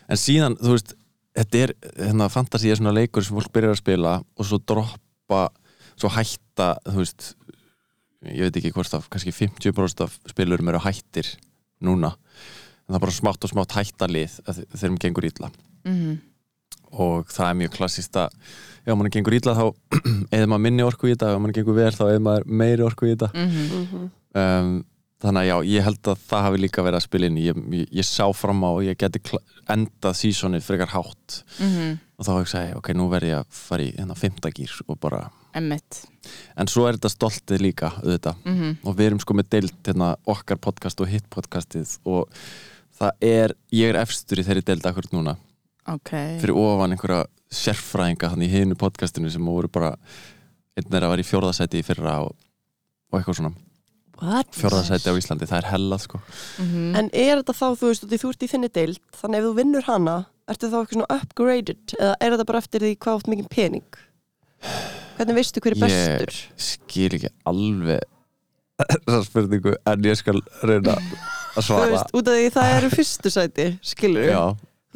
en 0.06 0.20
síðan, 0.22 0.58
þú 0.60 0.74
veist, 0.74 0.94
þetta 1.36 1.62
er 1.62 1.72
hérna, 1.96 2.28
fantasy 2.32 2.70
er 2.70 2.80
svona 2.80 2.94
leikur 2.94 3.26
sem 3.26 3.36
fólk 3.38 3.52
byrjar 3.54 3.74
að 3.74 3.82
spila 3.82 4.18
og 4.22 4.48
svo 4.48 4.60
droppa 4.62 5.42
svo 5.96 6.12
hætta, 6.12 6.70
þú 6.86 7.00
veist 7.00 7.32
ég 8.26 8.46
veit 8.46 8.60
ekki 8.60 8.72
hvort 8.74 8.94
af, 8.96 9.10
kannski 9.12 9.34
50% 9.34 10.04
af 10.06 10.14
spilurum 10.32 10.70
eru 10.72 10.80
hættir 10.82 11.28
núna. 11.84 12.14
En 12.86 12.94
það 12.94 12.98
er 12.98 13.04
bara 13.04 13.14
smátt 13.14 13.44
og 13.46 13.52
smátt 13.52 13.74
hættalið 13.76 14.38
þegar 14.46 14.80
þeim 14.82 14.98
gengur 15.02 15.28
illa. 15.28 15.52
Mm 15.86 16.16
og 16.96 17.30
það 17.32 17.50
er 17.50 17.60
mjög 17.62 17.76
klassist 17.76 18.18
að 18.20 18.34
ef 18.86 18.98
mann 18.98 19.12
gengur 19.12 19.36
illa 19.36 19.54
þá 19.56 19.64
eða 20.36 20.50
maður 20.50 20.64
minni 20.66 20.84
orku 20.86 21.08
í 21.08 21.14
þetta, 21.14 21.32
ef 21.34 21.42
mann 21.42 21.56
gengur 21.56 21.78
vel 21.78 21.94
þá 21.94 22.04
eða 22.08 22.26
maður 22.28 22.52
meiri 22.62 22.86
orku 22.86 23.08
í 23.08 23.14
þetta 23.14 23.30
-hmm. 23.34 23.80
mhm. 23.80 24.06
um, 24.42 24.76
þannig 25.24 25.42
að 25.42 25.48
já, 25.48 25.56
ég 25.72 25.86
held 25.86 26.08
að 26.12 26.24
það 26.28 26.42
hafi 26.46 26.58
líka 26.60 26.82
verið 26.84 26.98
að 26.98 27.26
í. 27.26 27.44
ég, 27.46 27.60
ég, 27.72 27.86
ég 28.00 28.06
sá 28.06 28.26
fram 28.36 28.60
á 28.62 28.70
og 28.70 28.82
ég 28.84 28.98
geti 29.00 29.22
endað 29.72 30.18
sísonið 30.20 30.66
frekar 30.66 30.92
hátt 30.94 31.42
Mm 31.58 31.96
og 32.16 32.24
þá 32.24 32.30
hugsaði 32.32 32.68
ég, 32.70 32.76
ok, 32.78 32.86
nú 32.96 33.10
verð 33.12 33.28
ég 33.28 33.40
að 33.42 33.48
fara 33.52 33.84
í 33.84 33.90
hérna 33.92 34.14
fimmtagýr 34.16 34.72
og 34.88 34.96
bara 35.00 35.18
emmitt 35.52 35.98
en 36.56 36.70
svo 36.72 36.86
er 36.88 36.96
þetta 36.96 37.10
stoltið 37.12 37.60
líka 37.60 37.90
auðvitað 37.98 38.38
mm 38.44 38.78
og 38.88 38.96
við 38.96 39.06
erum 39.06 39.20
sko 39.20 39.36
með 39.36 39.50
deild 39.52 39.74
hérna, 39.84 40.14
okkar 40.24 40.56
podcast 40.56 41.02
og 41.04 41.10
hitt 41.12 41.28
podcastið 41.28 41.98
og 42.08 42.32
það 42.96 43.28
er, 43.28 43.54
ég 43.68 43.92
er 43.92 44.00
efstur 44.00 44.40
í 44.40 44.46
þeirri 44.46 44.64
deild 44.64 44.88
akkur 44.88 45.10
núna 45.12 45.36
ok. 45.94 46.12
Fyrir 46.42 46.56
ofan 46.58 46.94
einhverja 46.96 47.24
sérfræðinga 47.52 48.30
hann 48.32 48.42
í 48.42 48.48
hinu 48.50 48.74
podcastinu 48.78 49.30
sem 49.32 49.44
voru 49.46 49.68
bara 49.72 49.92
einn 50.76 50.92
er 50.92 51.06
að 51.06 51.14
vera 51.14 51.24
í 51.24 51.28
fjórðasæti 51.30 51.80
í 51.80 51.86
fyrra 51.86 52.18
og, 52.26 52.34
og 53.12 53.18
eitthvað 53.20 53.38
svona. 53.40 53.52
What? 54.16 54.48
fjórðasæti 54.56 55.12
á 55.12 55.18
Íslandi, 55.20 55.44
það 55.50 55.58
er 55.60 55.68
hellað 55.74 56.02
sko. 56.06 56.20
Mm 56.62 56.96
En 56.96 57.10
er 57.12 57.36
þetta 57.42 57.52
þá, 57.52 57.66
þú 57.76 57.90
veist, 57.90 58.06
þú 58.08 58.30
ert 58.32 58.44
í 58.46 58.48
þinni 58.48 58.70
deild 58.72 59.00
þannig 59.20 59.38
ef 59.42 59.46
þú 59.46 59.54
vinnur 59.58 59.84
hana, 59.90 60.14
ertu 60.48 60.70
þá 60.72 60.76
eitthvað 60.80 60.96
svona 60.96 61.18
upgraded? 61.20 61.94
Eða 62.00 62.14
er 62.24 62.32
þetta 62.36 62.46
bara 62.48 62.62
eftir 62.64 62.86
því 62.86 62.92
hvað 63.04 63.18
átt 63.20 63.30
mikið 63.34 63.48
pening? 63.52 63.98
Hvernig 65.18 65.36
veistu 65.36 65.60
hver 65.64 65.76
er 65.76 65.80
Ég- 65.84 66.22
bestur? 66.24 66.38
skil 66.56 67.10
ekki 67.18 67.30
alveg 67.52 68.00
þessa 68.80 69.20
spurningu 69.28 69.74
en 69.88 70.02
ég 70.08 70.16
skal 70.20 70.40
reyna 70.62 70.96
að 70.96 71.12
Þú 71.56 71.62
svara. 71.68 71.86
veist, 71.92 72.10
út 72.16 72.28
af 72.28 72.34
því 72.36 72.48
það 72.56 72.72
eru 72.76 72.90
fyrstu 72.92 73.30
sæti, 73.32 73.66
skilur 73.84 74.26
Já, 74.28 74.42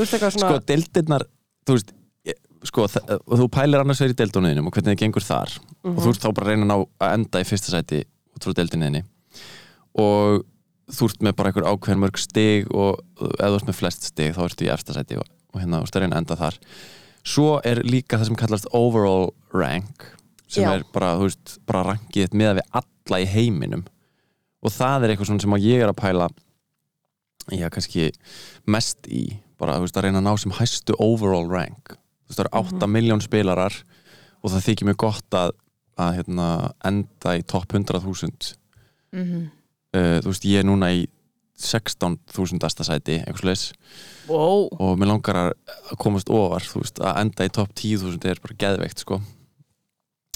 Eitthvað 0.07 0.35
sko 0.35 0.43
svona, 0.45 0.61
deildirnar 0.71 1.25
þú 1.69 1.77
veist, 1.77 1.93
ég- 2.27 2.41
sko 2.69 2.85
og 2.87 3.37
þú 3.41 3.49
pælir 3.57 3.81
annars 3.83 4.01
verið 4.03 4.15
í 4.17 4.21
deildunniðinum 4.23 4.67
og 4.71 4.77
hvernig 4.77 4.93
það 4.95 5.03
gengur 5.05 5.27
þar. 5.27 5.57
Mhm. 5.85 5.97
og 5.97 6.05
þú 6.05 6.13
ert 6.15 6.23
þá 6.25 6.31
bara 6.35 6.47
að 6.47 6.51
reyna 6.55 6.75
að, 6.77 6.87
að 7.01 7.15
enda 7.19 7.41
í 7.45 7.49
fyrsta 7.51 7.75
sæti 7.75 8.01
út 8.37 8.45
frá 8.47 8.55
deildinniðinni. 8.61 9.03
Og 10.01 10.45
þú 10.91 11.09
ert 11.11 11.21
með 11.23 11.37
bara 11.39 11.51
einhver 11.53 11.69
ákveðin 11.71 12.03
mörg 12.03 12.19
stig 12.19 12.71
og 12.75 12.99
ef 13.21 13.47
þú 13.51 13.59
ert 13.61 13.69
með 13.71 13.79
flest 13.79 14.09
stig 14.11 14.35
þá 14.35 14.41
ertu 14.49 14.67
í 14.67 14.73
efsta 14.75 14.97
sæti 14.97 15.19
og, 15.21 15.27
og 15.55 15.61
hérna 15.63 15.81
þú 15.83 15.87
ert 15.89 15.97
að 15.99 16.03
reyna 16.05 16.17
að 16.17 16.23
enda 16.25 16.37
þar. 16.41 16.59
Svo 17.31 17.49
er 17.69 17.83
líka 17.85 18.19
það 18.19 18.31
sem 18.31 18.39
kallast 18.41 18.69
overall 18.73 19.31
rank 19.53 20.07
sem 20.51 20.65
Já. 20.65 20.73
er 20.75 20.85
bara, 20.93 21.13
þú 21.21 21.29
veist, 21.29 21.59
bara 21.69 21.85
rankið 21.93 22.33
með 22.35 22.57
við 22.59 22.79
alla 22.81 23.21
í 23.23 23.27
heiminum. 23.31 23.85
Og 24.65 24.73
það 24.75 25.05
er 25.05 25.13
eitthvað 25.15 25.29
svona 25.31 25.45
sem 25.45 25.59
ég 25.63 25.85
er 25.85 25.93
að 25.93 26.01
pæla 26.01 26.27
já, 27.55 27.69
kannski 27.73 28.11
mest 28.71 29.07
í, 29.09 29.39
bara, 29.61 29.79
veist, 29.83 29.97
að 29.97 30.07
reyna 30.09 30.23
að 30.23 30.27
ná 30.31 30.35
sem 30.41 30.53
hæstu 30.59 30.97
overall 30.99 31.47
rank 31.53 31.93
þú 31.95 32.31
veist, 32.31 32.39
það 32.39 32.45
eru 32.47 32.55
8 32.65 32.81
Mhm. 32.87 32.93
miljón 32.97 33.23
spilarar 33.25 33.75
og 34.43 34.51
það 34.55 34.67
þykir 34.69 34.89
mjög 34.91 34.97
gott 35.07 35.31
að 35.37 35.51
að 36.01 36.15
hérna, 36.17 36.45
enda 36.89 37.33
í 37.37 37.43
topp 37.45 37.75
100.000 37.77 38.55
Mhm. 39.13 39.51
uh, 39.95 40.21
þú 40.25 40.31
veist, 40.33 40.45
ég 40.49 40.61
er 40.61 40.65
núna 40.65 40.89
í 40.97 41.07
16.000. 41.61 42.85
sæti 42.87 43.19
eitthvað 43.21 43.45
leis 43.51 43.73
Wow. 44.29 44.69
og 44.81 44.97
mér 44.99 45.11
langar 45.13 45.35
að 45.53 45.97
komast 45.99 46.31
ofar 46.33 46.61
veist, 46.75 46.99
að 47.03 47.19
enda 47.21 47.45
í 47.45 47.53
topp 47.53 47.75
10.000 47.75 48.25
er 48.31 48.39
bara 48.41 48.55
geðveikt 48.57 48.99
sko. 49.05 49.21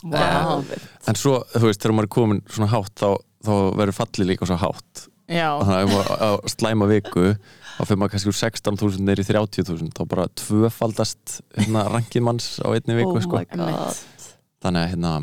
Vá. 0.05 0.61
en 1.09 1.15
svo, 1.17 1.39
þú 1.55 1.65
veist, 1.71 1.81
þegar 1.81 1.95
maður 1.97 2.09
er 2.11 2.13
komin 2.13 2.43
svona 2.53 2.69
hátt 2.69 2.95
þá, 3.01 3.17
þá 3.47 3.53
verður 3.79 3.97
fallið 3.97 4.27
líka 4.29 4.47
svo 4.51 4.59
hátt 4.61 5.07
Já, 5.33 5.49
þannig 5.65 5.95
að 5.97 6.11
á 6.21 6.31
slæma 6.53 6.89
viku 6.91 7.39
þá 7.75 7.83
fyrir 7.83 8.01
maður 8.01 8.15
kannski 8.15 8.31
úr 8.31 8.39
16.000 8.39 9.07
neyri 9.09 9.27
30.000 9.27 9.95
þá 9.97 10.03
bara 10.11 10.27
tvöfaldast 10.41 11.39
hérna, 11.57 11.87
rankið 11.95 12.27
manns 12.27 12.49
á 12.63 12.69
einni 12.71 12.99
viku 12.99 13.17
oh 13.19 13.23
sko. 13.25 13.43
þannig 13.51 14.81
að 14.81 14.91
hérna, 14.93 15.15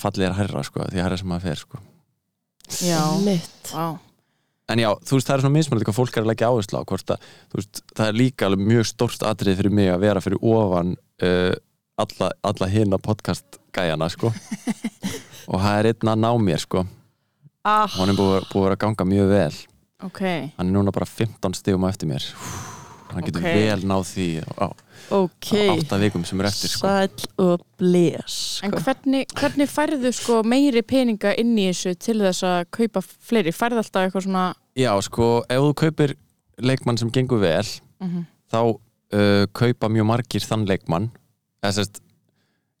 fallið 0.00 0.26
er 0.28 0.38
hærra 0.38 0.64
sko, 0.66 0.88
því 0.90 1.04
hærra 1.04 1.20
sem 1.20 1.30
maður 1.30 1.48
fer 1.48 1.62
sko. 1.64 1.82
já. 2.84 3.00
mitt 3.24 3.72
Vá. 3.72 3.98
en 4.72 4.84
já, 4.84 4.90
þú 5.04 5.18
veist, 5.18 5.28
það 5.28 5.36
er 5.36 5.44
svona 5.44 5.56
mismunandi 5.58 5.88
hvað 5.88 6.00
fólk 6.00 6.16
er 6.16 6.24
að 6.24 6.32
leggja 6.32 6.50
áherslu 6.52 6.80
á 6.80 6.88
hvort 6.88 7.14
að, 7.16 7.28
veist, 7.56 7.84
það 7.92 8.10
er 8.10 8.18
líka 8.20 8.48
alveg 8.48 8.72
mjög 8.72 8.90
stórst 8.92 9.26
atrið 9.28 9.60
fyrir 9.62 9.78
mig 9.80 9.92
að 9.92 10.04
vera 10.06 10.24
fyrir 10.24 10.40
ofan 10.40 10.96
uh, 11.24 11.52
alla, 12.00 12.32
alla 12.42 12.70
hina 12.72 12.98
podcast 12.98 13.60
gæjana 13.74 14.08
sko 14.12 14.32
og 15.50 15.60
það 15.60 15.78
er 15.78 15.90
einn 15.92 16.12
að 16.14 16.24
ná 16.24 16.30
mér 16.40 16.64
sko 16.64 16.84
ah, 17.64 17.88
hann 17.98 18.10
er 18.10 18.18
búið, 18.18 18.48
búið 18.50 18.60
að 18.60 18.66
vera 18.68 18.78
að 18.78 18.82
ganga 18.86 19.08
mjög 19.12 19.32
vel 19.34 19.54
Ok, 20.04 20.20
hann 20.58 20.68
er 20.68 20.72
núna 20.74 20.92
bara 20.92 21.06
15 21.08 21.54
stigum 21.56 21.84
á 21.86 21.88
eftir 21.92 22.08
mér 22.10 22.24
hann 23.14 23.22
getur 23.24 23.44
Ok. 23.44 23.54
vel 23.54 23.84
náð 23.86 24.04
því 24.10 24.26
á, 24.58 24.66
ok 25.14 25.48
á 25.70 25.74
8 25.78 25.98
vikum 26.02 26.24
sem 26.26 26.40
er 26.42 26.48
eftir 26.50 26.72
sko. 26.72 26.88
sæl 26.88 27.28
og 27.38 27.62
bles 27.78 28.38
en 28.64 28.72
sko. 28.74 28.80
hvernig, 28.84 29.26
hvernig 29.38 29.68
færðu 29.70 30.10
sko 30.12 30.40
meiri 30.42 30.82
peninga 30.82 31.34
inn 31.38 31.54
í 31.56 31.68
þessu 31.70 31.94
til 31.98 32.18
þess 32.24 32.42
að 32.42 32.64
kaupa 32.74 33.02
fleiri? 33.04 33.52
Færðu 33.54 33.80
alltaf 33.84 34.08
eitthvað 34.08 34.26
svona 34.26 34.44
já, 34.76 34.90
sko, 35.06 35.44
ef 35.48 35.62
þú 35.62 35.74
kaupir 35.84 36.16
leikmann 36.58 36.98
sem 36.98 37.10
gengur 37.10 37.40
vel 37.40 37.64
Mhm. 38.02 38.26
þá 38.52 38.58
uh, 39.14 39.46
kaupa 39.54 39.88
mjög 39.88 40.06
margir 40.10 40.42
þann 40.42 40.66
leikmann 40.66 41.10
eða 41.62 41.72
sérst 41.78 42.00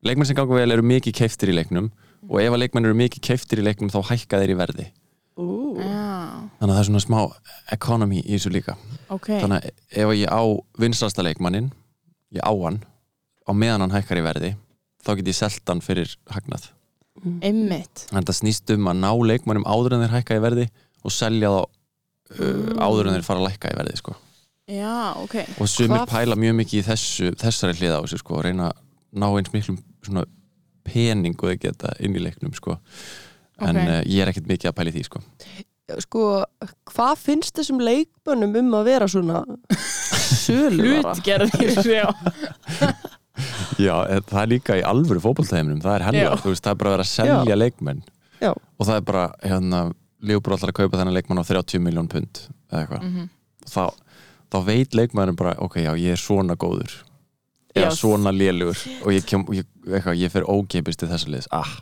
leikmann 0.04 0.26
sem 0.26 0.36
gangur 0.36 0.58
vel 0.58 0.72
eru 0.74 0.82
mikið 0.82 1.14
keiftir 1.14 1.48
í 1.48 1.54
leiknum 1.56 1.92
og 2.28 2.40
ef 2.42 2.50
að 2.52 2.58
leikmann 2.64 2.84
eru 2.84 2.94
mikið 2.98 3.20
keiftir 3.30 3.62
í 3.62 3.64
leiknum 3.64 3.88
þá 3.92 4.02
hækka 4.10 4.40
þeir 4.42 4.50
í 4.50 4.58
verði 4.58 4.86
Já, 5.34 6.48
þannig 6.60 6.70
að 6.70 6.74
það 6.74 6.80
er 6.82 6.88
svona 6.88 7.02
smá 7.02 7.18
economy 7.74 8.20
í 8.22 8.36
þessu 8.36 8.52
líka. 8.54 8.76
Ok. 9.10 9.30
Þannig 9.42 9.64
að 9.64 9.70
ef 10.04 10.12
ég 10.20 10.30
á 10.30 10.42
vinsalasta 10.78 11.24
leikmannin 11.26 11.72
ég 12.34 12.42
á 12.46 12.52
hann 12.54 12.78
á 13.44 13.50
meðan 13.52 13.82
hann 13.84 13.94
hækkar 13.96 14.20
í 14.20 14.24
verði 14.24 14.52
þá 15.04 15.10
get 15.18 15.30
ég 15.32 15.38
selt 15.38 15.68
hann 15.68 15.82
fyrir 15.84 16.14
hagnað. 16.30 16.70
Einmitt. 17.44 18.06
Þannig 18.10 18.22
að 18.24 18.30
það 18.30 18.38
snýst 18.40 18.74
um 18.74 18.88
að 18.90 19.00
ná 19.02 19.10
leikmannum 19.30 19.66
áður 19.68 19.96
en 19.96 20.04
þeir 20.04 20.14
hækka 20.18 20.38
í 20.38 20.44
verði 20.44 20.68
og 21.04 21.12
selja 21.14 21.50
þá 21.52 21.60
uh, 21.64 22.70
áður 22.80 23.10
en 23.10 23.16
þeir 23.18 23.26
fara 23.26 23.42
að 23.42 23.48
lækka 23.50 23.72
í 23.74 23.78
verði 23.80 23.98
sko. 24.00 24.14
Já, 24.70 24.94
ok. 25.20 25.36
Og 25.60 25.68
sumir 25.68 25.98
Hvað- 25.98 26.10
pæla 26.14 26.38
mjög 26.40 26.56
mikið 26.62 26.80
í 26.80 26.86
þessu, 26.86 27.34
þessari 27.42 27.76
hlið 27.80 27.98
á 27.98 28.00
þessu 28.06 28.22
sko, 28.22 28.38
og 28.38 28.46
reyna 28.46 28.70
að 28.70 28.80
ná 29.20 29.26
eins 29.34 29.52
miklum 29.52 29.76
svona 30.04 30.24
pening 30.84 31.36
og 31.36 31.50
þau 31.52 31.60
geta 31.60 31.92
inn 32.00 32.16
í 32.16 32.22
leiknum 32.24 32.54
sko. 32.56 32.78
En 33.60 33.76
Ok. 33.76 33.88
uh, 33.88 34.00
ég 34.10 34.22
er 34.24 34.32
ekkert 34.32 34.48
mikið 34.50 34.70
að 34.70 34.76
pæla 34.78 34.90
í 34.90 34.94
því 34.96 35.04
sko. 35.06 35.20
sko, 36.00 36.22
hvað 36.94 37.18
finnst 37.20 37.54
þessum 37.58 37.80
leikmönnum 37.84 38.54
um 38.62 38.70
að 38.80 38.84
vera 38.88 39.06
svona? 39.10 39.42
Hlutgerðir, 40.48 41.76
já 42.00 42.08
Já, 43.82 43.94
en 44.06 44.22
það 44.30 44.40
er 44.44 44.50
líka 44.52 44.76
í 44.78 44.82
alvöru 44.86 45.20
fótballtæðinum 45.24 45.80
það 45.82 45.96
er 45.96 46.18
Já. 46.22 46.28
veist, 46.44 46.62
það 46.64 46.70
er 46.70 46.78
bara 46.80 46.90
að 46.90 46.94
vera 46.94 47.06
að 47.06 47.10
selja 47.10 47.56
leikmenn 47.58 48.02
Já. 48.40 48.50
og 48.54 48.86
það 48.86 48.96
er 49.00 49.06
bara, 49.08 49.24
hérna, 49.42 49.80
Leopold 50.24 50.56
ætlar 50.56 50.70
að 50.72 50.78
kaupa 50.78 50.96
þennan 51.00 51.16
leikmann 51.18 51.40
á 51.42 51.44
30 51.44 51.82
miljón 51.84 52.08
pund 52.08 52.44
eða 52.72 52.84
eitthvað 52.84 53.02
Mhm. 53.08 53.26
þá, 53.68 53.84
þá 54.54 54.58
veit 54.68 54.94
leikmæðurinn 54.94 55.36
bara 55.36 55.56
ok, 55.58 55.74
já, 55.82 55.92
ég 55.98 56.12
er 56.14 56.20
svona 56.22 56.54
góður 56.56 56.94
eða 57.74 57.90
Já. 57.90 57.96
svona 57.98 58.30
lélugur 58.32 58.78
og 59.02 59.10
ég, 59.12 59.26
kem, 59.26 59.44
ég, 59.52 59.66
eitthvað, 59.90 60.16
ég 60.22 60.30
fer 60.30 60.46
ógeipist 60.46 60.98
til 61.02 61.08
þessa 61.10 61.28
liðs 61.34 61.48
ah, 61.50 61.74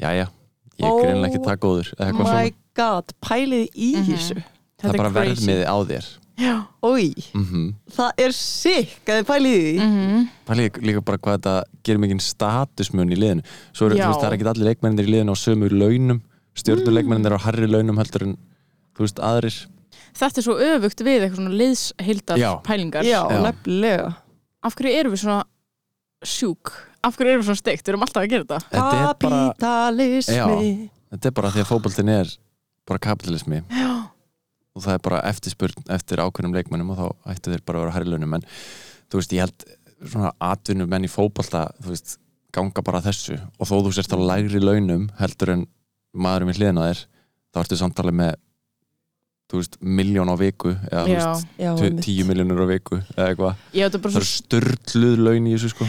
jæja 0.00 0.28
ég 0.82 0.88
er 0.88 0.92
Oh 0.92 1.02
greinlega 1.02 1.30
ekki 1.32 1.44
það 1.46 1.60
góður 1.64 1.92
eða 1.94 2.08
eitthvað 2.08 2.26
my 2.26 2.32
svona, 2.32 2.54
god, 2.82 3.12
pælið 3.22 3.68
í 3.76 3.90
Mhm. 3.96 4.10
þessu. 4.12 4.42
Það 4.82 4.90
er 4.92 4.98
bara 4.98 5.10
crazy. 5.10 5.46
verðmiði 5.46 5.64
á 5.70 5.76
þér. 5.92 6.06
Mm 6.42 7.74
það 7.92 8.10
er 8.18 8.32
sikk 8.32 9.04
að 9.06 9.18
þið 9.20 9.26
pælið 9.28 9.52
í 9.52 9.62
því. 9.62 9.86
Mhm. 9.86 10.28
Pæli 10.48 10.70
líka 10.82 11.04
bara 11.04 11.18
hvað 11.18 11.36
þetta 11.38 11.64
gerir 11.84 12.00
mikinn 12.00 12.20
statusmun 12.20 13.12
í 13.12 13.16
liðinu. 13.16 13.42
Er, 13.72 13.94
þú 13.94 14.08
veist, 14.08 14.20
það 14.20 14.30
er 14.32 14.36
ekki 14.38 14.48
allir 14.52 14.66
leikmennir 14.70 15.06
í 15.06 15.12
liðinu 15.12 15.30
á 15.30 15.36
sömu 15.38 15.68
launum. 15.70 16.22
Stjórnuleikmennir 16.56 17.32
á 17.32 17.38
harri 17.40 17.66
launum 17.66 17.96
heldur 17.96 18.22
en 18.26 18.36
þú 18.96 18.98
veist 19.06 19.20
aðrir. 19.20 19.66
Þetta 20.12 20.38
er 20.38 20.42
svo 20.42 20.56
öfugt 20.60 21.00
við 21.04 21.22
eitthvað 21.22 21.36
svona 21.40 21.56
liðshildar 21.56 22.38
pælingar 22.64 23.04
Já, 23.04 23.22
Já. 23.30 23.38
Af 24.62 24.74
hverju 24.76 24.98
erum 24.98 25.12
við 25.12 25.22
svona 25.24 25.44
sjúk? 26.24 26.72
Af 27.02 27.16
hverju 27.18 27.32
erum 27.32 27.42
við 27.42 27.48
svona 27.50 27.60
steikt? 27.60 27.82
Við 27.82 27.92
erum 27.92 28.04
alltaf 28.06 28.22
að 28.22 28.30
gera 28.30 28.44
þetta. 28.46 28.58
Er 28.70 28.82
Kapitalismi 29.62 30.90
þetta 31.12 31.28
er 31.28 31.34
bara 31.36 31.50
því 31.52 31.62
að 31.62 31.68
fótboltin 31.68 32.10
er 32.12 32.30
bara 32.88 33.02
kapitalismi 33.02 33.60
Já. 33.68 33.90
Og 34.72 34.84
það 34.86 34.94
er 34.96 35.02
bara 35.04 35.20
eftirspurn 35.28 35.90
eftir 35.92 36.22
ákveðnum 36.22 36.54
leikmennum 36.56 36.92
og 36.94 37.00
þá 37.00 37.32
ættu 37.34 37.52
þeir 37.52 37.64
bara 37.66 37.80
að 37.80 37.84
vera 37.84 37.94
harri 37.98 38.08
launum. 38.08 38.36
En 38.38 38.44
þú 39.12 39.20
veist, 39.20 39.34
ég 39.36 39.44
held 39.44 39.66
svona 40.00 40.30
atvinnum 40.40 40.88
menn 40.88 41.04
í 41.04 41.10
fótbolta 41.12 41.66
þú 41.82 41.90
veist, 41.92 42.14
ganga 42.56 42.84
bara 42.86 43.02
þessu. 43.04 43.36
Og 43.60 43.68
þó 43.68 43.74
þú 43.84 43.92
sérst 43.98 44.16
á 44.16 44.18
lægri 44.18 44.62
launum 44.62 45.10
heldur 45.18 45.52
en 45.58 45.66
maðurum 46.16 46.54
í 46.54 46.56
hliðina 46.56 46.88
þér 46.88 47.04
þá 47.52 47.60
ertu 47.66 47.80
samtalið 47.82 48.18
með 48.22 48.32
þú 49.52 49.60
veist, 49.60 49.78
miljón 49.84 50.32
á 50.32 50.36
viku 50.40 50.72
eða 50.88 51.04
þú 51.04 51.12
Já, 51.12 51.20
veist, 51.28 51.46
Já, 51.60 51.70
tíu 52.06 52.26
miljónur 52.30 52.64
á 52.64 52.66
viku 52.72 53.02
eða 53.02 53.28
eitthvað, 53.28 53.62
ég 53.76 53.88
þetta 53.90 54.00
bara 54.00 54.14
það 54.14 54.16
svo 54.16 54.22
eru 54.22 54.30
störtluð 54.32 55.24
laun 55.26 55.48
í 55.50 55.54
þessu 55.58 55.72
sko 55.74 55.88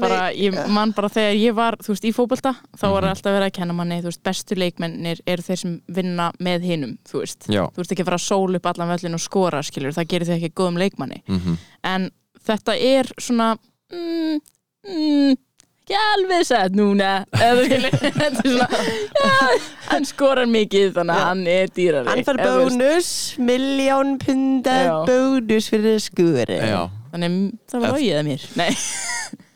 bara, 0.00 0.18
ég 0.36 0.56
man 0.68 0.92
bara 0.96 1.08
þegar 1.08 1.36
ég 1.40 1.54
var 1.56 1.76
þú 1.82 1.94
veist, 1.94 2.04
í 2.04 2.12
fótbolta, 2.16 2.54
þá 2.76 2.84
var 2.92 3.02
Mhm. 3.02 3.10
alltaf 3.14 3.32
verið 3.36 3.46
að 3.48 3.56
kenna 3.58 3.72
manni, 3.78 4.00
þú 4.02 4.10
veist, 4.10 4.22
bestu 4.22 4.54
leikmennir 4.58 5.20
eru 5.26 5.42
þeir 5.42 5.58
sem 5.58 5.80
vinna 5.88 6.32
með 6.40 6.60
hinum, 6.68 6.98
þú 7.08 7.22
veist. 7.22 7.46
Já, 7.48 7.64
þú 7.70 7.76
veist 7.82 7.92
ekki 7.92 8.02
að 8.04 8.10
fara 8.10 8.20
að 8.20 8.28
sóla 8.28 8.56
upp 8.56 8.66
allan 8.72 8.88
völlin 8.92 9.14
og 9.14 9.20
skora 9.20 9.62
skilur, 9.62 9.92
það 9.96 10.08
gerir 10.08 10.26
þau 10.26 10.36
ekki 10.40 10.52
góðum 10.54 10.78
leikmanni. 10.78 11.22
Mm 11.28 11.58
en 11.84 12.10
þetta 12.46 12.74
er 12.80 13.04
svona 13.20 13.56
mm, 13.92 14.40
mm, 14.86 15.34
ekki 15.86 15.96
alveg 16.14 16.44
sett 16.46 16.72
núna 16.74 17.24
er 17.46 17.56
hann 19.90 20.04
skorar 20.08 20.46
mikið 20.50 20.92
þannig 20.96 21.14
að 21.14 21.20
Já. 21.20 21.26
hann 21.28 21.46
er 21.46 21.70
dýrari 21.76 22.10
Hann 22.10 22.24
fær 22.26 22.40
bónus, 22.42 23.10
miljón 23.38 24.16
pundar 24.22 25.06
bónus 25.08 25.68
fyrir 25.70 26.00
skuri 26.02 26.58
já 26.58 26.88
þannig 27.12 27.36
það 27.70 27.80
var 27.84 27.94
logið 27.94 28.18
að 28.18 28.26
mér. 28.26 28.46
Nei, 28.58 28.70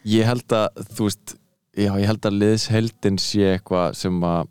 ég 0.08 0.24
held 0.28 0.54
að, 0.56 0.80
þú 0.96 1.08
veist 1.08 1.34
já, 1.76 1.90
ég 2.00 2.06
held 2.08 2.26
að 2.30 2.38
liðsheldin 2.40 3.18
sé 3.20 3.44
eitthvað 3.56 3.94
sem 4.00 4.16
að 4.24 4.48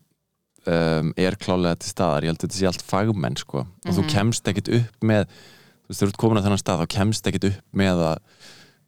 um, 0.69 1.13
er 1.17 1.35
klálega 1.41 1.79
til 1.81 1.89
staðar, 1.93 2.23
ég 2.27 2.33
held 2.33 2.39
að 2.43 2.47
þetta 2.47 2.59
sé 2.59 2.67
allt 2.69 2.85
fagmenn 2.85 3.37
sko, 3.39 3.65
og 3.65 3.91
þú 3.95 4.03
Mhm. 4.03 4.09
kemst 4.13 4.47
ekkit 4.51 4.69
upp 4.79 5.03
með 5.09 5.25
þú 5.25 5.89
veist, 5.89 6.01
þú 6.03 6.07
ert 6.07 6.17
komin 6.21 6.37
á 6.39 6.43
þennan 6.45 6.61
stað 6.61 6.81
þá 6.83 6.87
kemst 6.95 7.27
ekkit 7.31 7.47
upp 7.49 7.61
með 7.73 8.03
að 8.05 8.17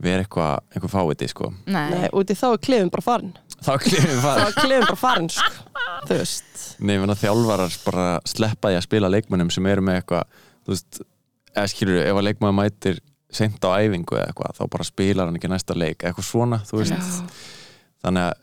vera 0.01 0.23
eitthvað, 0.23 0.59
eitthvað 0.73 0.93
fáviti 0.95 1.27
sko. 1.29 1.51
Nei. 1.69 1.89
Nei, 1.93 2.09
út 2.17 2.29
í 2.29 2.33
þá 2.33 2.47
er 2.53 2.57
klefin 2.57 2.89
bara 2.89 3.01
farin. 3.05 3.33
Þá 3.61 3.71
klifum 3.83 4.17
Þá 4.17 4.25
það 4.25 4.47
er 4.47 4.55
klefin 4.57 4.85
bara 4.87 4.95
farin, 4.97 5.27
sko. 5.29 5.51
Þú 6.09 6.15
veist. 6.17 6.79
Nei, 6.81 6.95
ég 6.95 7.01
menna 7.03 7.15
þjálfarar 7.21 7.75
bara 7.85 8.05
sleppa 8.25 8.71
því 8.71 8.77
að 8.79 8.85
spila 8.87 9.11
leikmönnum 9.13 9.51
sem 9.53 9.65
eru 9.69 9.81
með 9.85 9.99
eitthvað 10.01 10.23
þú 10.65 10.73
veist, 10.73 11.01
eða 11.53 11.67
skilur 11.69 11.99
ef 12.01 12.17
að 12.17 12.25
leikmönnum 12.31 12.57
mætir 12.63 12.99
seint 13.31 13.63
á 13.63 13.69
æfingu 13.79 14.17
eða 14.17 14.27
eitthvað 14.31 14.57
þá 14.59 14.63
bara 14.73 14.83
spilar 14.87 15.29
hann 15.29 15.37
ekki 15.39 15.49
næsta 15.51 15.75
leik 15.77 16.03
eitthvað 16.03 16.27
svona, 16.27 16.57
þú 16.67 16.81
veist 16.81 16.95
Já. 16.95 17.27
þannig 18.03 18.25
að 18.27 18.33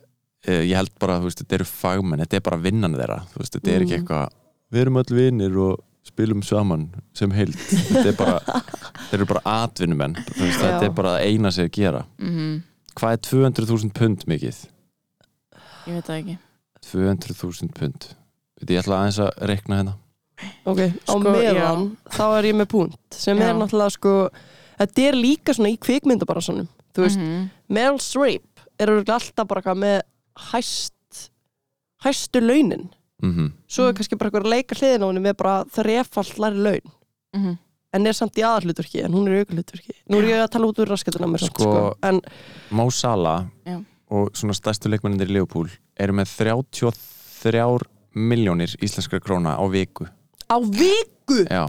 e, 0.48 0.54
ég 0.70 0.76
held 0.78 0.92
bara, 1.02 1.18
þú 1.20 1.28
veist, 1.28 1.42
þetta 1.42 1.58
eru 1.58 1.66
fagmenn 1.68 2.22
þetta 2.24 2.38
er 2.40 2.44
bara 2.48 2.60
vinnan 2.62 2.94
þeirra, 2.96 3.18
þú 3.32 3.42
veist, 3.42 3.58
þetta 3.58 3.74
er 3.74 3.84
ekki 3.84 3.98
Mm. 3.98 4.00
eitthvað 4.00 4.28
við 4.72 4.80
erum 4.84 4.98
öll 5.02 5.14
vinir 5.18 5.58
og 5.66 5.84
spilum 6.08 6.42
saman 6.42 6.86
sem 7.12 7.30
heild 7.36 7.54
þetta 7.58 8.06
er 8.08 8.16
bara, 8.16 8.38
þeir 9.10 9.18
eru 9.20 9.26
bara 9.34 9.42
atvinnumenn 9.64 10.14
þú 10.24 10.40
veist, 10.46 10.60
þetta 10.62 10.82
Já. 10.82 10.88
er 10.88 10.96
bara 11.02 11.14
það 11.18 11.26
eina 11.28 11.52
sem 11.52 11.68
þeir 11.68 11.74
gera 11.82 12.02
Mhm, 12.18 12.62
hvað 12.98 13.12
er 13.12 13.22
200.000 13.28 13.92
pund 13.98 14.24
mikið? 14.30 14.60
ég 15.88 15.94
veit 15.98 16.06
það 16.08 16.18
ekki 16.22 16.38
200.000 16.88 17.72
pund 17.76 18.08
Veit, 18.58 18.70
ég 18.74 18.80
ætla 18.82 18.96
aðeins 19.02 19.18
að 19.22 19.28
reikna 19.50 19.76
hérna 19.82 19.94
Ok, 20.68 20.78
á 20.78 21.10
Sko, 21.10 21.18
meðan 21.24 21.84
þá 22.14 22.22
er 22.38 22.46
ég 22.48 22.56
með 22.58 22.68
punkt 22.70 23.14
sem 23.18 23.38
er 23.42 23.50
Já. 23.52 23.56
náttúrulega 23.58 23.94
sko 23.94 24.12
þetta 24.78 25.08
er 25.08 25.14
líka 25.18 25.54
svona 25.54 25.72
í 25.74 25.78
kvikmyndabarasannum 25.78 26.68
þú 26.94 27.02
veist, 27.04 27.18
Mhm. 27.18 27.48
Meryl 27.68 27.98
Streep 28.00 28.44
er 28.78 28.88
alltaf 28.90 29.46
bara 29.48 29.60
eitthvað 29.60 29.78
með 29.78 30.00
hæst 30.52 31.30
hæstu 32.04 32.40
launin. 32.40 32.88
Mm 33.22 33.52
svo 33.68 33.88
er 33.88 33.92
kannski 33.94 34.16
bara 34.18 34.30
eitthvað 34.30 34.44
að 34.46 34.52
leika 34.54 34.74
hliðin 34.78 35.02
á 35.02 35.06
henni 35.10 35.20
með 35.20 35.36
bara 35.36 35.64
þrefall 35.64 36.38
læri 36.38 36.62
laun. 36.62 36.92
Mhm. 37.36 37.58
en 37.92 38.06
er 38.06 38.12
samt 38.12 38.34
í 38.36 38.42
aðalhlutverki 38.44 39.02
en 39.04 39.12
hún 39.12 39.26
er 39.28 39.32
í 39.32 39.44
aukalhlutverki 39.44 39.92
nú 40.10 40.18
er 40.18 40.24
ég 40.28 40.42
að 40.44 40.50
tala 40.50 40.66
út 40.68 40.78
úr 40.78 40.86
raskatuna 40.92 41.26
með 41.26 41.40
samt 41.40 41.54
Sko- 41.56 41.64
sko. 41.64 41.94
En 42.02 42.20
Mo 42.70 42.90
Salah 42.90 43.46
Já. 43.66 43.82
og 44.10 44.32
svona 44.34 44.52
stærstu 44.54 44.88
leikmennindir 44.92 45.26
í 45.28 45.32
Liverpool 45.32 45.68
eru 45.98 46.12
með 46.12 46.28
33 46.36 47.80
miljónir 48.14 48.76
íslenskra 48.82 49.20
króna 49.20 49.56
á 49.56 49.64
viku. 49.70 50.06
Á 50.50 50.56
viku? 50.60 51.44
Já, 51.48 51.66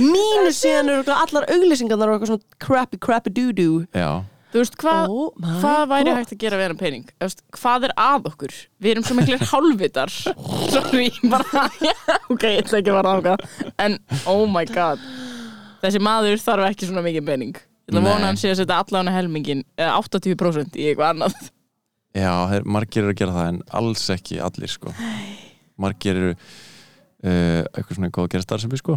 Mínu 0.00 0.50
síðan 0.54 0.90
eru 0.92 1.14
allar 1.14 1.46
auglýsingarnar 1.52 2.10
og 2.12 2.16
eitthvað 2.18 2.32
svona 2.32 2.58
crappy 2.66 2.98
crappy 3.02 3.32
doo 3.36 3.52
doo 3.56 3.84
já. 3.96 4.10
Þú 4.54 4.60
veist, 4.62 4.76
hvað 4.80 5.10
Oh 5.10 5.32
my 5.42 5.54
hvað 5.60 5.80
væri 5.90 6.06
God. 6.10 6.16
hægt 6.20 6.32
að 6.32 6.38
gera 6.44 6.58
við 6.60 6.66
hann 6.70 6.78
pening? 6.80 7.06
Þú 7.18 7.26
veist, 7.26 7.40
hvað 7.58 7.86
er 7.88 7.94
að 8.00 8.28
okkur? 8.30 8.52
Við 8.80 8.90
erum 8.92 9.04
svo 9.04 9.16
miklir 9.18 9.42
hálfvitar. 9.50 10.12
Sorry, 10.72 11.08
bara 11.32 11.64
Ok, 12.32 12.44
ég 12.46 12.62
ætla 12.62 12.80
ekki 12.80 12.92
að 12.92 12.98
vara 13.00 13.14
ákvað 13.18 13.72
En, 13.84 13.98
oh 14.30 14.44
my 14.48 14.62
god. 14.70 15.02
Þessi 15.82 16.00
maður 16.04 16.40
þarf 16.40 16.68
ekki 16.70 16.88
svona 16.88 17.02
mikið 17.04 17.26
pening. 17.26 17.58
Ég 17.58 17.90
ætla 17.92 18.00
að 18.00 18.06
Nei. 18.06 18.12
vona 18.12 18.22
að 18.22 18.30
hann 18.30 18.40
sé 18.40 18.52
að 18.54 18.60
setja 18.62 18.78
allan 18.84 19.10
helmingin 19.12 19.60
eða 19.76 19.98
80% 20.00 20.78
í 20.80 20.86
eitthvað 20.92 21.12
annað. 21.16 21.50
Já, 22.16 22.32
þeir, 22.54 22.64
margir 22.78 23.02
eru 23.04 23.12
að 23.12 23.20
gera 23.20 23.34
það 23.36 23.50
en 23.50 23.60
alls 23.82 24.06
ekki 24.14 24.38
allir 24.40 24.72
sko. 24.72 24.94
Margir 25.84 26.16
eru 26.22 26.32
uh, 26.32 27.60
eitthvað 27.76 27.92
svona 27.98 28.10
góð 28.14 28.24
að 28.30 28.32
gera 28.38 28.46
starfsemi 28.46 28.80
sko 28.80 28.96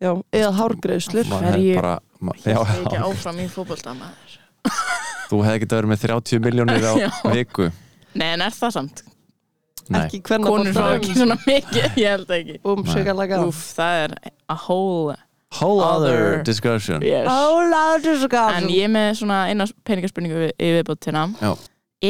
Já, 0.00 0.12
eða 0.32 0.50
hefði 1.44 1.60
Hverju- 1.60 1.76
bara, 1.80 1.94
ma, 2.20 2.32
já, 2.40 2.56
Það 2.56 2.74
er 2.74 2.82
ekki 2.86 3.00
áfram 3.10 3.40
í 3.42 3.46
fótbolta 3.52 3.94
maður 3.98 4.36
Þú 5.30 5.40
hefði 5.46 5.60
getað 5.64 5.78
verið 5.80 5.90
með 5.92 6.04
30 6.08 6.40
miljónir 6.44 6.84
á 6.90 6.94
viku. 7.36 7.66
Nei, 8.18 8.28
en 8.34 8.42
er 8.42 8.54
það 8.56 8.72
samt? 8.76 9.02
Nei, 9.90 10.00
Ekki 10.06 10.20
hvernig 10.26 10.50
Konur 10.50 10.74
svo 10.74 10.86
ekki 10.96 11.14
svona 11.16 11.36
mikið, 11.44 11.86
ég 11.98 12.10
held 12.14 12.32
ekki. 12.34 12.56
Um, 12.66 12.82
sikalega 12.86 13.38
Úf, 13.46 13.60
það 13.78 14.00
er 14.04 14.14
a 14.50 14.56
whole 14.66 15.16
whole 15.58 15.82
other 15.82 16.12
Other. 16.14 16.42
discussion. 16.46 17.02
Yes. 17.02 17.26
Ólaður 17.30 18.20
sikalega 18.22 18.60
En 18.60 18.68
ég 18.70 18.84
er 18.86 18.92
með 18.94 19.08
svona 19.22 19.40
eina 19.50 19.66
peningaspurningu 19.88 20.44
við- 20.44 20.52
í 20.62 20.68
viðbóttina 20.76 21.24
Já. 21.40 21.52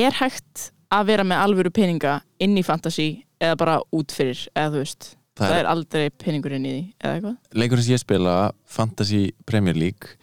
Er 0.01 0.17
hægt 0.21 0.71
að 0.93 1.07
vera 1.13 1.25
með 1.25 1.41
alvöru 1.45 1.71
peninga 1.73 2.19
inn 2.43 2.57
í 2.61 2.65
fantasy 2.67 3.25
eða 3.41 3.57
bara 3.63 3.79
út 3.97 4.13
fyrir 4.13 4.43
eða 4.55 4.75
þú 4.75 4.83
veist, 4.85 5.09
það, 5.41 5.47
Það 5.49 5.59
er 5.59 5.69
aldrei 5.73 6.05
peningur 6.21 6.55
inn 6.57 6.67
í 6.69 6.73
því 6.75 6.83
eða 7.01 7.15
eitthvað? 7.17 7.37
Leikurinn 7.63 7.87
sem 7.87 7.95
ég 7.97 8.03
spila 8.05 8.35
Fantasy 8.77 9.23
Premier 9.49 9.79
League 9.81 10.15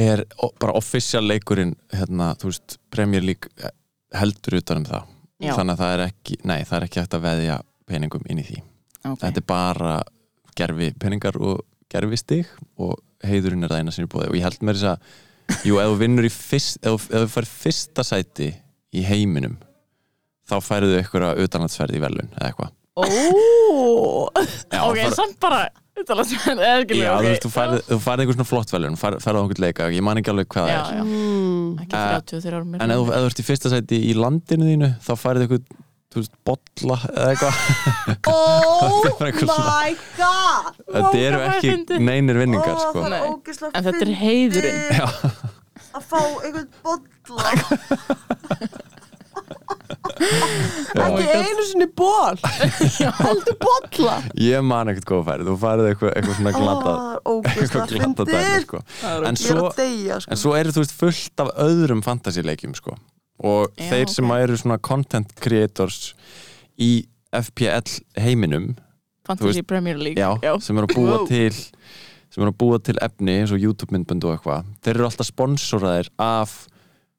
er 0.00 0.24
bara 0.60 0.76
official 0.78 1.24
leikurinn 1.26 1.74
hérna, 1.92 2.30
veist, 2.44 2.78
Premier 2.92 3.24
League 3.24 3.50
eh, 3.60 3.72
heldur 4.16 4.60
utan 4.60 4.82
um 4.82 4.86
það. 4.88 5.08
Já. 5.40 5.54
þannig 5.56 5.72
að 5.72 5.80
það 5.80 5.92
er 5.94 6.02
ekki, 6.04 6.34
nei, 6.44 6.58
það 6.68 6.76
er 6.76 6.84
ekki 6.84 7.00
hægt 7.00 7.14
að 7.16 7.22
veðja 7.24 7.54
peningum 7.88 8.26
inn 8.28 8.40
í 8.42 8.44
því. 8.44 8.58
Okay. 9.00 9.16
þetta 9.22 9.40
er 9.40 9.46
bara 9.48 9.92
gerfi 10.60 10.90
peningar 11.00 11.38
og 11.40 11.62
gerfi 11.90 12.18
stig 12.20 12.50
og 12.76 12.98
heiðurinn 13.24 13.64
er 13.64 13.72
það 13.72 13.80
eina 13.80 13.94
sem 13.96 14.04
er 14.04 14.10
búið 14.12 14.28
og 14.28 14.36
ég 14.36 14.44
held 14.44 14.60
með 14.68 14.76
þess 14.76 14.90
að 14.90 15.64
jú, 15.70 15.78
ef 15.80 15.88
þú 15.88 15.96
vinnur 16.02 16.28
í 16.28 16.32
fyrst 16.34 16.84
ef, 16.86 17.06
þú- 17.08 17.22
fær 17.32 17.48
fyrsta 17.48 18.04
sæti 18.06 18.50
í 18.92 19.04
heiminum 19.08 19.56
þá 20.50 20.54
færðu 20.66 20.98
eitthvað 20.98 21.40
utanlandsferð 21.46 21.96
í 21.96 22.02
velun 22.04 22.28
eða 22.36 22.50
eitthvað 22.50 22.74
Ok, 24.80 24.96
far- 24.98 25.14
samt 25.16 25.36
bara 25.42 25.60
utanlandsmenn, 26.00 26.58
eða 26.64 26.78
ekki 26.84 26.94
Já, 27.00 27.10
ok. 27.12 27.18
þú 27.20 27.24
veist, 27.28 27.44
þú 27.44 27.50
færði, 27.54 27.78
þú 27.90 27.96
færði 28.06 28.20
einhver 28.24 28.36
svona 28.38 28.48
flott 28.48 28.70
velun 28.72 28.96
fær, 29.00 29.14
færði 29.20 29.36
á 29.36 29.40
einhvern 29.44 29.64
leika, 29.66 29.82
ég 29.92 30.02
man 30.06 30.16
ekki 30.20 30.30
alveg 30.32 30.48
hvað 30.54 30.64
það 30.70 30.72
er 30.72 30.76
já, 30.96 31.02
mm. 31.04 31.70
ekki 31.84 31.94
Eh, 32.00 32.04
33 32.16 32.56
árum 32.56 32.70
en 32.80 32.90
ef 32.94 32.98
þú, 33.00 33.04
ert 33.26 33.42
í 33.42 33.44
fyrsta 33.50 33.68
sæti 33.74 33.96
í 34.08 34.10
landinu 34.16 34.64
þínu 34.70 34.88
þá 35.04 35.12
færði 35.20 35.42
eitthvað, 35.44 35.64
þú 36.10 36.16
veist, 36.22 36.34
bolla 36.48 36.96
eða 37.10 37.28
eitthvað 37.34 37.54
Oh 38.30 39.04
my 39.20 39.30
god 40.16 40.72
þetta 40.90 41.16
eru 41.20 41.36
er 41.36 41.44
ekki 41.50 41.70
neinir 42.00 42.36
vinningar 42.40 42.74
Ó, 42.74 42.76
sko. 42.86 42.98
það 43.04 43.12
Nei. 43.12 43.20
er 43.20 43.24
En 43.74 43.84
þetta 43.90 44.02
er 44.06 44.12
heiðurinn. 44.24 44.80
Já. 45.00 45.06
Að 45.90 46.02
fá 46.06 46.22
einhvern 46.46 46.70
bolla 46.86 47.50
Ekki 50.90 51.26
einu 51.36 51.64
sinni 51.68 51.86
ból 51.96 52.38
Heldur 53.20 53.56
bolla. 53.62 54.16
Ég 54.40 54.64
man 54.66 54.90
ekkert 54.90 55.06
góða 55.10 55.26
færið, 55.30 55.50
þú 55.50 55.54
færði 55.62 55.88
eitthvað, 55.92 56.12
eitthvað 56.16 56.36
svona 56.40 56.52
glata 56.56 56.94
Ó, 56.94 57.32
Ógeðslega 57.36 57.84
eitthvað 57.84 57.94
glata 58.00 58.26
dæmi 58.30 58.60
sko. 58.64 58.82
En 59.30 59.38
svo, 59.40 59.70
deyja 59.78 60.18
sko. 60.24 60.32
en 60.34 60.40
svo 60.42 60.54
eru 60.58 60.74
þú 60.74 60.84
veist 60.84 60.96
fullt 60.98 61.44
af 61.44 61.52
öðrum 61.66 62.02
fantasy-leikjum 62.06 62.74
sko. 62.78 62.96
og 63.40 63.70
Já, 63.78 63.88
þeir 63.92 64.10
sem 64.12 64.30
ok. 64.30 64.38
eru 64.44 64.58
svona 64.60 64.78
content 64.90 65.34
creators 65.40 66.14
í 66.80 66.90
FPL 67.32 68.00
heiminum 68.18 68.72
Fantasy 69.28 69.60
veist, 69.60 69.68
Premier 69.70 69.96
League. 70.00 70.18
Já, 70.18 70.56
sem 70.64 70.76
eru 70.80 70.88
að 70.90 70.96
búa 70.96 71.18
Wow. 71.20 71.26
til 71.30 71.52
sem 72.30 72.42
eru 72.42 72.50
að 72.50 72.58
búa 72.58 72.78
til 72.82 72.96
efni 73.02 73.36
eins 73.40 73.52
og 73.54 73.58
YouTube 73.62 73.90
myndbönd 73.94 74.24
og 74.26 74.36
eitthvað. 74.36 74.66
Þeir 74.82 74.94
eru 74.96 75.06
alltaf 75.06 75.28
sponsoraðir 75.28 76.08
af 76.18 76.52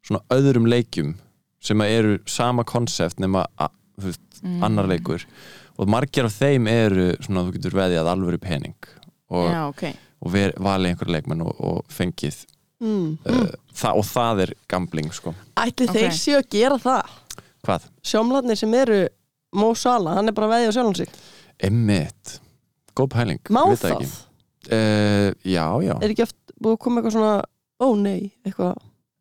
svona 0.03 0.21
öðrum 0.33 0.67
leikjum 0.71 1.13
sem 1.61 1.81
að 1.83 1.93
eru 1.99 2.17
sama 2.29 2.65
konsept 2.67 3.21
nema 3.21 3.45
Mm. 4.41 4.63
annar 4.65 4.87
leikur. 4.89 5.21
Og 5.77 5.85
margir 5.89 6.25
af 6.25 6.33
þeim 6.33 6.65
eru 6.67 7.11
svona 7.21 7.43
þú 7.45 7.51
getur 7.53 7.75
veðið 7.77 7.99
að 8.01 8.07
alvöru 8.09 8.39
pening 8.41 8.87
og, 9.29 9.51
Já, 9.51 9.59
ok. 9.69 9.83
og 10.25 10.31
ver, 10.33 10.53
valið 10.57 10.89
einhver 10.95 11.11
leikmenn 11.13 11.43
og, 11.45 11.53
og 11.61 11.83
fengið 11.93 12.39
mm. 12.81 13.19
uh, 13.29 13.51
það, 13.69 13.99
og 14.01 14.07
það 14.09 14.41
er 14.47 14.53
gambling 14.73 15.11
sko. 15.13 15.35
Ætli 15.61 15.85
Ok. 15.87 15.93
þeir 15.99 16.17
séu 16.17 16.39
að 16.39 16.49
gera 16.57 16.79
það? 16.81 17.13
Hvað? 17.67 17.85
Sjómlarnir 18.01 18.57
sem 18.57 18.73
eru 18.73 18.99
Mo 19.53 19.73
Salah, 19.77 20.15
hann 20.17 20.31
er 20.31 20.33
bara 20.33 20.49
veðja 20.55 20.71
á 20.71 20.75
sjálfum 20.79 20.97
sig. 20.97 21.09
Emmitt 21.61 22.39
góð 22.97 23.09
pæling, 23.13 23.41
Má 23.53 23.61
ég 23.67 23.75
veit 23.75 23.85
það? 23.85 23.97
ekki. 24.01 24.11
Uh, 24.71 25.29
já, 25.45 25.65
já. 25.85 25.95
Er 26.01 26.09
ekki 26.15 26.25
oft 26.25 26.37
búið 26.57 26.77
að 26.77 26.81
koma 26.87 27.01
eitthvað 27.01 27.15
svona 27.19 27.35
Ó 27.81 27.87
nei, 27.97 28.31
eitthvað 28.45 28.77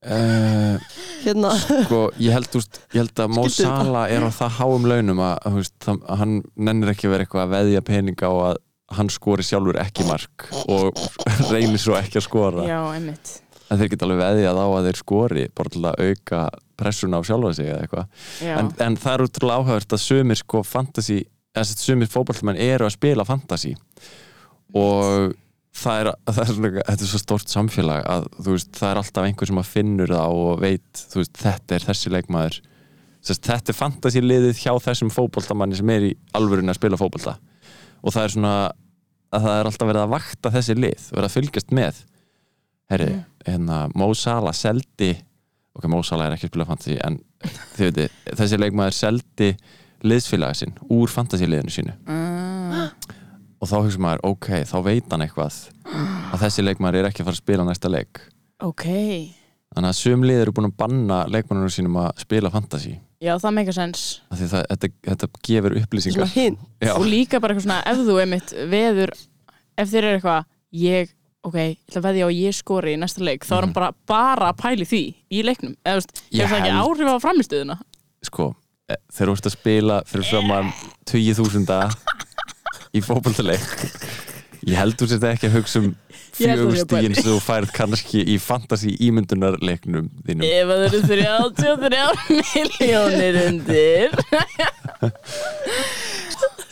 uh, 0.06 0.88
Hérna. 1.24 1.52
sko, 1.60 2.00
ég 2.22 2.32
held, 2.32 2.48
úst, 2.56 2.80
ég 2.94 3.02
held 3.02 3.12
að 3.20 3.36
þetta? 3.36 3.66
Salah 3.68 4.08
er 4.12 4.24
á 4.24 4.30
það 4.32 4.56
háum 4.60 4.88
launum 4.88 5.20
að, 5.24 5.36
að, 5.50 5.60
að 6.00 6.22
hann 6.22 6.34
nennir 6.56 6.94
ekki 6.94 7.08
að 7.08 7.14
vera 7.16 7.26
eitthvað 7.26 7.44
að 7.44 7.54
veðja 7.56 7.82
peninga 7.90 8.30
og 8.32 8.42
að 8.48 8.60
hann 8.96 9.10
skori 9.12 9.44
sjálfur 9.46 9.78
ekki 9.78 10.06
mark 10.08 10.48
og 10.66 10.96
reynir 11.52 11.78
svo 11.78 11.94
ekki 11.98 12.18
að 12.18 12.26
skora. 12.26 12.64
Já, 12.66 12.80
einmitt. 12.96 13.36
En 13.70 13.78
þeir 13.78 13.92
geta 13.92 14.06
alveg 14.08 14.18
veðjað 14.24 14.58
á 14.58 14.66
að 14.66 14.86
þeir 14.88 14.98
skori 14.98 15.44
bara 15.54 15.70
til 15.70 15.84
að 15.86 16.00
auka 16.08 16.40
pressuna 16.80 17.20
á 17.20 17.22
sjálfa 17.28 17.52
sig 17.54 17.68
eða 17.70 17.84
eitthvað. 17.84 18.24
En, 18.50 18.72
en 18.82 18.96
það 18.98 19.12
er 19.12 19.22
útrúlega 19.28 19.60
áhugavert 19.60 19.94
að 19.94 20.02
sumir 20.02 20.40
sko 20.40 20.62
fantasy, 20.66 21.20
eða 21.54 21.78
sumir 21.84 22.10
fótballmenn 22.10 22.58
eru 22.64 22.88
að 22.88 22.96
spila 22.96 23.26
fantasy. 23.28 23.76
Og 24.80 25.36
það 25.76 26.00
er, 26.00 26.10
það 26.30 26.42
er 26.42 26.74
þetta 26.80 27.04
er 27.04 27.10
svo 27.12 27.20
stórt 27.22 27.52
samfélag 27.52 28.08
að 28.10 28.26
veist, 28.46 28.72
það 28.76 28.90
er 28.90 29.00
alltaf 29.02 29.28
einhver 29.28 29.50
sem 29.50 29.62
að 29.62 29.70
finnur 29.70 30.12
það 30.14 30.40
og 30.40 30.50
veit, 30.64 31.04
veist, 31.14 31.40
þetta 31.40 31.76
er 31.76 31.86
þessi 31.86 32.12
leikmaður. 32.14 32.60
Sest, 33.20 33.44
þetta 33.44 33.72
er 33.72 33.76
fantasy 33.76 34.22
liðið 34.24 34.62
hjá 34.62 34.72
þessum 34.80 35.10
fótballtamanni 35.12 35.76
sem 35.76 35.90
er 35.92 36.06
í 36.08 36.12
alvörinu 36.36 36.72
að 36.72 36.78
spila 36.80 37.00
fótballta 37.00 37.36
og 38.00 38.14
það 38.14 38.22
er 38.22 38.32
svona 38.32 38.52
að 39.30 39.44
það 39.44 39.56
er 39.58 39.68
alltaf 39.68 39.90
verið 39.90 40.02
að 40.02 40.14
vakta 40.14 40.52
þessi 40.54 40.76
lið 40.78 41.10
verið 41.12 41.26
að 41.26 41.34
fylgjast 41.36 41.74
með. 41.76 41.98
Herri, 42.90 43.10
hérna, 43.46 43.82
Mo 43.94 44.08
Salah 44.18 44.56
seldi 44.56 45.12
ok, 45.76 45.84
Mo 45.92 46.00
Salah 46.06 46.30
er 46.30 46.36
ekki 46.36 46.48
að 46.48 46.54
spila 46.54 46.66
fantasy 46.70 46.96
en 47.04 47.20
veitir, 47.76 48.16
þessi 48.40 48.58
leikmaður 48.58 48.96
seldi 48.96 49.50
liðsfélaga 50.00 50.56
sinn 50.56 50.74
úr 50.88 51.12
fantasy-liðinu 51.12 51.74
sínu. 51.74 51.94
Uh, 52.08 52.19
og 53.60 53.68
þá 53.68 53.76
hugsa 53.76 54.00
maður, 54.02 54.24
ok, 54.30 54.48
þá 54.68 54.76
veit 54.86 55.12
hann 55.12 55.24
eitthvað 55.26 55.58
að 56.30 56.42
þessi 56.44 56.64
leikmaður 56.64 57.00
er 57.00 57.10
ekki 57.10 57.22
að 57.22 57.28
fara 57.28 57.36
að 57.36 57.42
spila 57.42 57.66
næsta 57.68 57.92
leik. 57.92 58.22
Ok. 58.64 58.86
Þannig 59.70 59.92
að 59.92 59.98
sum 60.00 60.24
lið 60.26 60.42
eru 60.44 60.54
búin 60.56 60.70
að 60.70 60.76
banna 60.80 61.20
leikmannunum 61.30 61.72
sínum 61.72 62.00
að 62.02 62.10
spila 62.24 62.50
fantasy. 62.52 62.96
Já, 63.20 63.34
það 63.36 63.56
meika 63.58 63.72
sens 63.76 64.04
af 64.32 64.40
því 64.40 64.46
það, 64.48 64.62
þetta, 64.70 64.88
þetta 65.10 65.28
gefur 65.44 65.74
upplýsingar. 65.82 66.30
Og 66.94 67.04
líka 67.04 67.40
bara 67.42 67.52
eitthvað 67.52 67.66
svona, 67.66 67.82
ef 67.90 68.00
þú 68.06 68.14
einmitt 68.22 68.54
veður 68.70 69.12
Ef 69.80 69.90
þeir 69.90 70.06
eru 70.06 70.18
eitthvað, 70.18 70.46
ég 70.80 71.16
Ok, 71.40 71.54
ég 71.56 71.76
ætla 71.88 72.00
að 72.02 72.04
veðja 72.04 72.24
á 72.24 72.28
að 72.28 72.36
ég 72.36 72.56
skori 72.56 72.92
í 72.92 72.98
næsta 73.00 73.22
leik 73.24 73.46
Þá 73.48 73.52
er 73.56 73.64
hann 73.64 73.76
bara, 73.76 73.92
bara 74.08 74.50
að 74.50 74.58
pæli 74.60 74.86
því 74.88 75.02
í 75.32 75.44
leiknum. 75.46 75.76
Eða 75.84 75.94
þú 75.94 76.02
veist, 76.02 76.24
Ég 76.28 76.42
hefur 76.44 76.52
það 76.52 76.66
ekki 76.66 76.82
áhrif 76.82 77.12
á 77.12 77.24
framistöðuna 77.24 77.76
sko, 78.28 78.50
e, 78.84 78.98
þegar 79.08 79.30
þú 79.30 79.36
ert 79.38 79.48
að 79.48 79.54
spila 79.54 79.96
fyrir 80.10 80.26
framann 80.28 80.72
20.000 81.08 82.28
í 82.94 83.00
fótballtaleik 83.04 83.66
ég 84.68 84.76
held 84.76 84.96
þú 85.00 85.06
sér 85.08 85.26
ekki 85.32 85.48
að 85.50 85.58
hugsa 85.60 85.78
um 85.84 85.92
Ég 86.40 86.48
held 86.52 86.60
þú 86.60 86.70
sé 86.70 86.82
að 86.84 86.90
fjögustígin 86.90 87.12
pæla. 87.14 87.22
sem 87.22 87.30
þú 87.32 87.40
færð 87.44 87.70
kannski 87.76 88.20
í 88.32 88.36
fantasy 88.40 88.92
ímyndunarleiknum 89.08 90.06
þínum 90.26 90.44
Ef 90.46 90.70
það 90.70 90.84
eru 90.86 91.00
33 91.10 92.02
miljónir 92.30 93.38
undir 93.46 94.14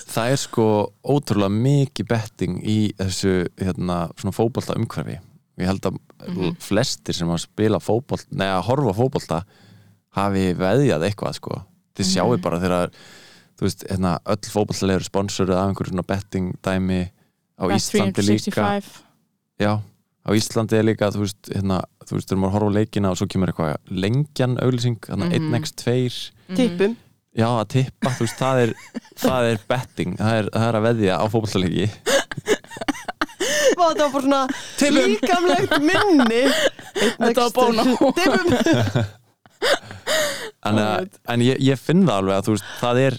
það 0.08 0.32
er 0.32 0.40
sko 0.40 0.66
ótrúlega 1.06 1.52
mikið 1.54 2.08
betting 2.10 2.58
í 2.64 2.78
þessu 2.98 3.34
hérna, 3.60 3.98
fótbolta 4.34 4.76
umhverfi 4.78 5.18
ég 5.58 5.66
held 5.68 5.88
að 5.90 5.98
Mhm. 6.28 6.56
flestir 6.58 7.14
sem 7.14 7.28
að 7.30 7.44
spila 7.44 7.78
fótbolt 7.78 8.26
neða 8.34 8.58
að 8.60 8.66
horfa 8.68 8.90
á 8.90 8.98
fótbolta 8.98 9.38
hafi 10.16 10.54
veðjað 10.58 11.04
eitthvað 11.08 11.34
sko 11.38 11.62
þið 11.94 12.04
Mhm. 12.04 12.12
sjáu 12.14 12.40
bara 12.42 12.58
þegar 12.60 12.90
þú 13.58 13.66
veist, 13.66 13.84
hérna, 13.90 14.16
öll 14.30 14.50
fótbollalegur 14.54 15.06
sponsoruð 15.08 15.56
af 15.58 15.68
einhverju 15.72 15.92
svona 15.94 16.06
betting 16.06 16.52
dæmi 16.64 17.00
á 17.58 17.64
Íslandi 17.74 18.22
líka. 18.22 18.62
365 18.62 19.02
já, 19.60 19.72
á 19.82 20.30
Íslandi 20.38 20.78
er 20.78 20.86
líka 20.86 21.10
þú 21.14 21.24
veist, 21.24 21.50
hérna, 21.54 21.80
þú 22.06 22.12
veist, 22.18 22.28
þegar 22.30 22.40
maður 22.44 22.54
horfa 22.58 22.70
á 22.70 22.76
leikina 22.78 23.10
og 23.12 23.18
svo 23.18 23.26
kemur 23.28 23.50
eitthvað 23.52 23.76
lengjan 23.90 24.58
auglýsing 24.62 24.98
þannig 25.08 25.26
Mhm. 25.26 25.34
að 25.34 25.38
1x2 25.58 26.30
tippum. 26.56 26.96
Já, 27.38 27.46
að 27.60 27.68
tippa, 27.74 28.10
þú 28.16 28.24
veist, 28.24 28.38
það 28.40 28.56
er 28.62 28.70
það 29.18 29.42
er 29.52 29.58
betting, 29.68 30.16
það 30.18 30.38
er, 30.38 30.48
það 30.54 30.68
er 30.68 30.74
að 30.78 30.86
veðja 30.88 31.14
á 31.18 31.26
Vá, 33.78 33.84
þetta 33.94 34.04
var 34.04 34.12
bara 34.12 34.24
svona 34.24 34.42
líkamlegt 34.90 35.74
minni. 35.84 36.40
Þetta 37.18 37.44
var 37.44 37.52
bóna. 37.54 37.84
Tippum. 38.16 38.46
En, 40.68 40.78
en 41.28 41.40
ég, 41.44 41.58
ég 41.62 41.78
finn 41.80 42.02
það 42.06 42.16
alveg 42.22 42.34
að 42.38 42.46
þú 42.48 42.54
veist, 42.56 42.68
það 42.80 43.00
er 43.04 43.16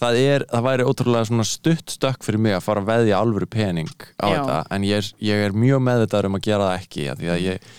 það 0.00 0.18
er, 0.20 0.44
það 0.50 0.66
væri 0.68 0.86
ótrúlega 0.90 1.28
svona 1.30 1.46
stutt 1.48 1.94
stökk 1.94 2.26
fyrir 2.26 2.42
mig 2.46 2.56
að 2.56 2.64
fara 2.66 2.82
að 2.82 2.90
veðja 2.92 3.20
alvöru 3.20 3.48
pening 3.50 3.92
á 4.18 4.26
Já. 4.26 4.34
þetta, 4.34 4.58
en 4.76 4.86
ég 4.88 5.00
er, 5.00 5.10
ég 5.30 5.44
er 5.46 5.56
mjög 5.64 5.82
meðvitaður 5.86 6.30
um 6.30 6.38
að 6.38 6.46
gera 6.48 6.68
það 6.70 6.82
ekki, 6.82 7.06
af 7.12 7.20
því 7.20 7.32
að 7.34 7.44
ég 7.44 7.72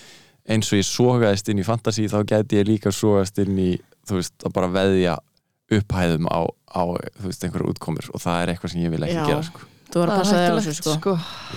eins 0.46 0.72
og 0.72 0.80
ég 0.80 0.88
sogaðist 0.88 1.48
inn 1.50 1.62
í 1.62 1.66
fantasy 1.66 2.08
þá 2.10 2.18
gæti 2.24 2.60
ég 2.60 2.68
líka 2.68 2.92
sogast 2.94 3.40
inn 3.42 3.58
í 3.58 3.70
þú 4.06 4.20
veist, 4.20 4.36
að 4.46 4.54
bara 4.56 4.70
veðja 4.70 5.16
upphæðum 5.76 6.28
á, 6.30 6.40
á 6.70 6.82
þú 7.18 7.30
veist, 7.30 7.46
einhverju 7.46 7.72
útkomur 7.74 8.10
og 8.14 8.22
það 8.22 8.42
er 8.42 8.52
eitthvað 8.52 8.74
sem 8.74 8.84
ég 8.84 8.92
vil 8.94 9.06
ekki 9.06 9.18
Já. 9.18 9.24
gera 9.26 9.46
sko. 9.48 9.70
Þú 9.86 10.02
verður 10.02 10.12
að 10.12 10.20
passa 10.20 10.36
þig 10.36 10.46
á 10.46 10.56
þessu 10.58 10.74
sko. 10.76 10.94
sko. 10.98 11.14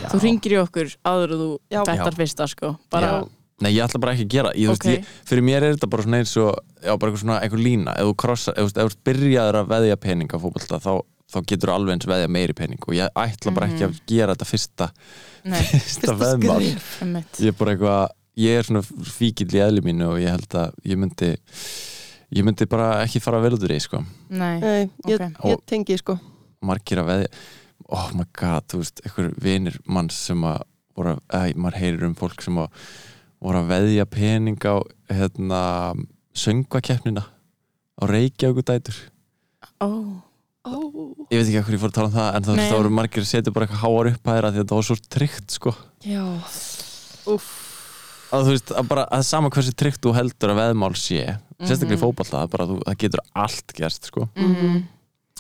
Þú 0.10 0.22
ringir 0.24 0.54
í 0.56 0.58
okkur 0.64 0.92
áður 1.06 1.34
og 1.36 1.42
þú 1.42 1.50
Já. 1.74 1.82
bettar 1.90 2.18
fyrsta 2.18 2.48
sko. 2.50 2.72
bara, 2.94 3.10
Já. 3.10 3.39
Nei, 3.60 3.72
ég 3.76 3.84
ætla 3.84 4.00
bara 4.00 4.14
ekki 4.16 4.26
að 4.28 4.34
gera 4.34 4.52
ég, 4.56 4.70
Ok. 4.72 4.80
okay. 4.80 4.96
veist, 4.96 5.10
ég, 5.10 5.24
Fyrir 5.30 5.44
mér 5.44 5.66
er 5.68 5.74
þetta 5.76 5.90
bara 5.92 6.06
svona 6.06 6.20
eins 6.22 6.34
og 6.40 6.52
já, 6.80 6.94
bara 6.96 7.10
eitthvað 7.12 7.24
svona 7.24 7.40
einhver 7.44 7.64
lína 7.64 7.96
ef 8.00 8.10
þú 8.10 8.16
krossa, 8.24 8.54
ef 8.56 8.72
þú 8.76 8.90
byrjaður 9.10 9.60
að 9.62 9.72
veðja 9.74 9.98
pening 10.06 10.32
á 10.32 10.38
fótbolta 10.40 10.80
þá, 10.84 10.94
þá 11.34 11.38
getur 11.52 11.72
þú 11.72 11.76
alveg 11.76 11.96
eins 11.98 12.10
veðja 12.10 12.32
meiri 12.32 12.56
pening 12.58 12.88
og 12.88 12.96
ég 12.96 13.20
ætla 13.24 13.54
bara 13.58 13.68
ekki 13.70 13.86
að 13.90 14.00
gera 14.08 14.36
þetta 14.36 14.50
fyrsta 14.50 14.90
nei, 15.44 15.62
fyrsta 15.74 16.16
veðmál 16.24 16.64
skref. 16.64 16.90
einmitt. 17.04 17.42
ég 17.44 17.54
er 17.54 17.60
bara 17.60 17.76
eitthvað, 17.76 18.16
ég 18.46 18.60
er 18.62 18.70
svona 18.70 18.84
fíkill 19.20 19.52
í 19.52 19.64
eðli 19.68 19.86
mínu 19.90 20.10
og 20.14 20.20
ég 20.24 20.34
held 20.38 20.60
að 20.64 20.80
ég 20.88 21.00
myndi 21.04 21.32
ég 22.40 22.46
myndi 22.46 22.68
bara 22.70 22.90
ekki 23.04 23.22
fara 23.24 23.40
að 23.42 23.50
veldur 23.50 23.72
í 23.74 23.80
sko. 23.82 24.04
nei, 24.30 24.60
Nei, 24.62 24.90
ég, 25.10 25.22
Ok. 25.34 25.50
ég 25.52 25.64
tengi 25.70 25.98
sko 26.00 26.20
margir 26.62 27.02
að 27.04 27.12
veðja 27.14 27.30
oh 27.90 28.10
my 28.14 28.26
god, 28.38 28.66
þú 28.70 28.82
veist, 28.84 29.00
einhver 29.06 29.32
vinir 29.42 29.80
manns 29.90 30.18
sem 30.30 30.44
að 30.46 30.62
að, 31.00 31.20
eða, 31.32 31.54
maður 31.56 31.78
heyrir 31.80 32.02
um 32.10 32.16
fólk 32.20 32.42
sem 32.44 32.58
að 32.60 32.90
voru 33.44 33.62
að 33.62 33.70
veðja 33.74 34.06
pening 34.12 34.60
á 34.68 34.76
hérna, 35.10 35.62
söngvakeppnina 36.36 37.24
á 38.00 38.04
Reykjavíkudætur 38.10 38.98
ó, 39.84 39.90
Ó, 40.70 40.76
ég 41.32 41.40
veit 41.40 41.48
ekki 41.48 41.62
hvað 41.64 41.76
ég 41.78 41.82
fór 41.82 41.92
að 41.94 41.96
tala 41.96 42.10
um 42.10 42.16
það 42.18 42.30
en 42.36 42.46
það, 42.46 42.60
það 42.68 42.78
voru 42.78 42.92
margir 42.98 43.24
að 43.24 43.30
setja 43.32 43.54
bara 43.56 43.66
eitthvað 43.66 43.84
háar 43.86 44.10
upp 44.12 44.28
að 44.28 44.36
þeirra 44.38 44.52
því 44.52 44.60
að 44.62 44.70
það 44.70 44.80
var 44.80 44.88
svo 44.90 44.98
tryggt 45.16 45.56
sko. 45.56 45.74
Já. 46.04 46.24
Úff. 47.32 47.50
Að 48.30 48.44
þú 48.46 48.54
veist, 48.54 48.74
að 48.78 48.90
bara, 48.92 49.06
að 49.16 49.24
sama 49.26 49.50
hversu 49.56 49.74
tryggt 49.80 50.04
þú 50.04 50.14
heldur 50.18 50.52
að 50.54 50.60
veðmál 50.60 50.92
sé 51.00 51.24
sérstaklega 51.64 51.98
í 51.98 52.02
fótballta, 52.04 52.36
það, 52.36 52.44
er 52.44 52.52
bara, 52.54 52.68
þú, 52.70 52.78
það 52.86 53.00
getur 53.06 53.24
allt 53.44 53.74
gerst 53.80 54.12
sko, 54.12 54.28
mhm, 54.38 54.76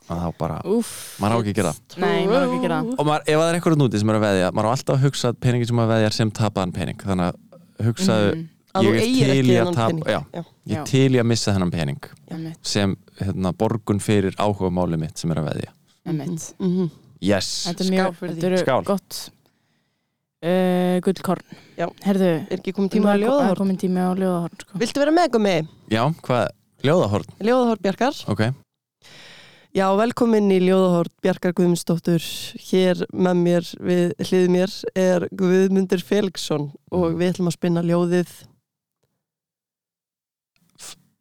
að 0.09 0.23
þá 0.23 0.39
bara 0.39 0.57
úff. 0.73 0.95
maður 1.21 1.35
á 1.35 1.39
ekki 1.43 1.53
að 1.53 1.59
gera 1.59 1.75
það. 1.75 1.99
Nei, 2.01 2.17
maður 2.25 2.39
á 2.39 2.45
ekki 2.47 2.57
að 2.57 2.65
gera 2.65 2.79
það. 2.79 2.95
og 2.95 3.09
maður, 3.11 3.27
ef 3.27 3.39
það 3.43 3.45
er 3.51 3.59
eitthvað 3.59 3.77
núti 3.83 4.01
sem 4.01 4.09
er 4.09 4.17
að 4.17 4.25
veðja 4.25 4.49
maður 4.55 4.71
á 4.71 4.73
alltaf 4.73 4.95
að 4.97 5.05
hugsa 5.05 5.29
að 5.29 5.39
peningin 5.45 5.69
sem 5.69 5.79
maður 5.79 5.93
veðjar 5.93 6.17
sem 6.17 6.33
tapaðan 6.39 6.73
pening 6.79 7.05
þannig 7.05 7.29
að 7.29 7.39
hugsaðu 7.83 8.47
Að 8.69 8.85
Ég 8.85 8.95
er 8.95 9.31
til 9.33 9.47
í 9.49 9.53
að 9.57 9.69
tapa- 9.73 10.11
já. 10.13 10.19
Já. 10.31 10.39
ég 10.69 10.75
Já. 10.75 10.79
er 10.79 10.83
til 10.85 11.09
í 11.15 11.17
að 11.19 11.25
missa 11.25 11.53
þennan 11.55 11.71
pening 11.73 12.03
einmitt, 12.29 12.57
sem 12.61 12.91
hérna, 13.17 13.51
borgun 13.57 13.99
fyrir 13.99 14.35
áhuga 14.37 14.69
máli 14.69 14.99
mitt 15.01 15.17
sem 15.17 15.31
er 15.31 15.37
að 15.41 15.47
veðja 15.49 15.71
einmitt 16.05 16.53
Mhm. 16.59 16.89
yes, 17.19 17.65
Þetta 17.67 17.81
er 17.81 17.87
Skál 17.89 18.13
þetta 18.13 18.43
eru 18.51 18.57
Skál. 18.61 18.83
gott 18.85 19.29
uh, 20.43 20.99
gullkorn 21.01 21.43
Já. 21.79 21.87
Herðu, 22.05 22.29
Er 22.51 22.57
ekki 22.59 22.73
komið 22.75 22.91
tíma 22.97 23.15
er 23.17 23.55
komin 23.57 23.77
tími 23.79 23.99
á 24.03 24.11
ljóðahorn 24.13 24.59
sko. 24.61 24.77
Viltu 24.77 24.99
vera 25.01 25.11
með 25.15 25.29
gummi? 25.33 25.67
já, 25.89 26.03
hvað, 26.21 26.47
ljóðahorn 26.83 27.29
Ljóðahorn 27.41 27.81
Bjarkar 27.81 28.13
ok, 28.29 28.41
Já, 29.69 29.85
velkomin 29.93 30.49
í 30.49 30.55
Ljóðahorn 30.63 31.11
Bjarkar 31.21 31.51
Guðmundsdóttur 31.53 32.23
Hér 32.71 33.03
með 33.13 33.41
mér 33.43 33.67
við 33.85 34.13
hlið 34.25 34.47
mér 34.49 34.71
er 34.97 35.25
Guðmundur 35.37 36.01
Felixson 36.01 36.71
og 36.89 37.19
við 37.19 37.35
ætlum 37.35 37.51
að 37.51 37.55
spinna 37.59 37.83
ljóðið. 37.85 38.31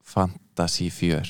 Fantasy 0.09 0.89
fjör 0.89 1.29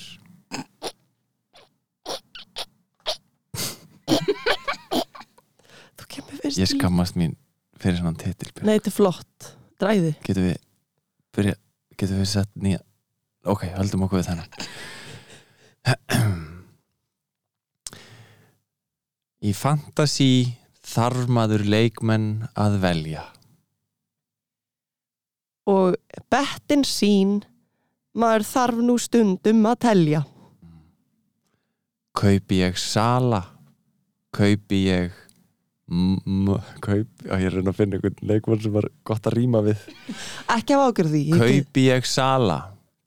Þú 5.99 6.07
kemur 6.07 6.39
fyrst 6.45 6.63
ég 6.63 6.71
skammast 6.71 7.19
mín 7.19 7.35
fyrir 7.83 7.99
svona 7.99 8.15
titil 8.23 8.55
Nei, 8.63 8.79
þetta 8.79 8.93
er 8.93 8.99
flott. 9.01 9.51
Dræði. 9.83 10.15
Getur 10.23 10.53
við 10.53 10.59
byrja, 11.35 11.59
getur 11.99 12.23
við 12.23 12.31
sett 12.37 12.55
nýja 12.55 12.79
ok, 13.43 13.73
höldum 13.75 14.07
okkur 14.07 14.23
við 14.23 14.31
þennan 14.31 14.55
í 19.45 19.53
fantasy 19.55 20.55
þarf 20.89 21.29
maður 21.31 21.65
leikmenn 21.69 22.49
að 22.59 22.79
velja. 22.83 23.27
Og 25.69 25.95
bettin 26.33 26.85
sín 26.89 27.41
Maður 28.19 28.45
þarf 28.49 28.79
nú 28.83 28.97
stundum 28.99 29.67
að 29.71 29.77
telja. 29.85 30.21
Kaupi 32.19 32.57
ég 32.65 32.79
Sala? 32.81 33.45
Kaupi 34.35 34.81
ég 34.89 35.13
kaupi, 36.83 37.29
ég 37.31 37.45
er 37.49 37.55
að 37.63 37.77
finna 37.79 37.97
einhvern 37.97 38.19
leikmann 38.29 38.61
sem 38.61 38.75
var 38.75 38.89
gott 39.07 39.29
að 39.31 39.37
rýma 39.39 39.63
við. 39.65 39.85
Ekki 40.53 40.75
af 40.77 40.83
ágjörð 40.89 41.15
því 41.15 41.23
ég- 41.29 41.39
kaupi 41.45 41.85
ég 41.87 42.09
Sala? 42.11 42.59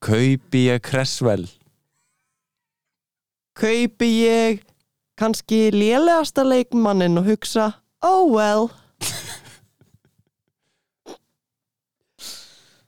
Kaupi 0.02 0.64
ég 0.70 0.82
Cresswell? 0.82 1.46
Kaupi 3.54 4.10
ég 4.24 4.64
kannski 5.20 5.72
lélegasta 5.74 6.44
leikmannin 6.48 7.18
og 7.22 7.26
hugsa 7.26 7.72
Oh 8.02 8.34
well. 8.34 8.70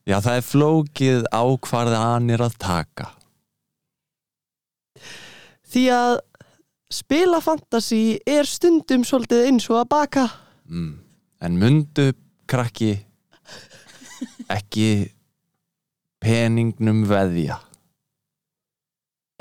Já 0.10 0.18
það 0.20 0.36
er 0.36 0.42
flókið 0.48 1.24
ákvarðanir 1.32 2.42
að 2.44 2.54
taka. 2.60 3.08
Því 5.74 5.84
að 5.94 6.20
spila 6.94 7.40
fantasy 7.42 8.20
er 8.30 8.46
stundum 8.50 9.04
svolítið 9.08 9.46
eins 9.50 9.70
og 9.72 9.78
að 9.84 9.90
baka. 9.94 10.26
Mm. 10.70 11.04
en 11.44 11.60
mundu 11.60 12.14
krakki 12.48 12.94
ekki 14.52 15.12
peningnum 16.24 17.04
veðja. 17.10 17.60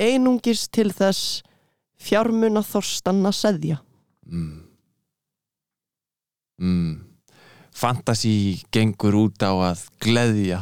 Einungis 0.02 0.66
til 0.72 0.90
þess 0.90 1.42
fjármuna 2.02 2.62
þorstanna 2.66 3.32
seðja. 3.34 3.80
mm. 4.26 4.60
Mm. 6.62 7.00
fantasy 7.74 8.60
gengur 8.70 9.16
út 9.18 9.42
á 9.42 9.50
að 9.72 9.86
gleðja 10.04 10.60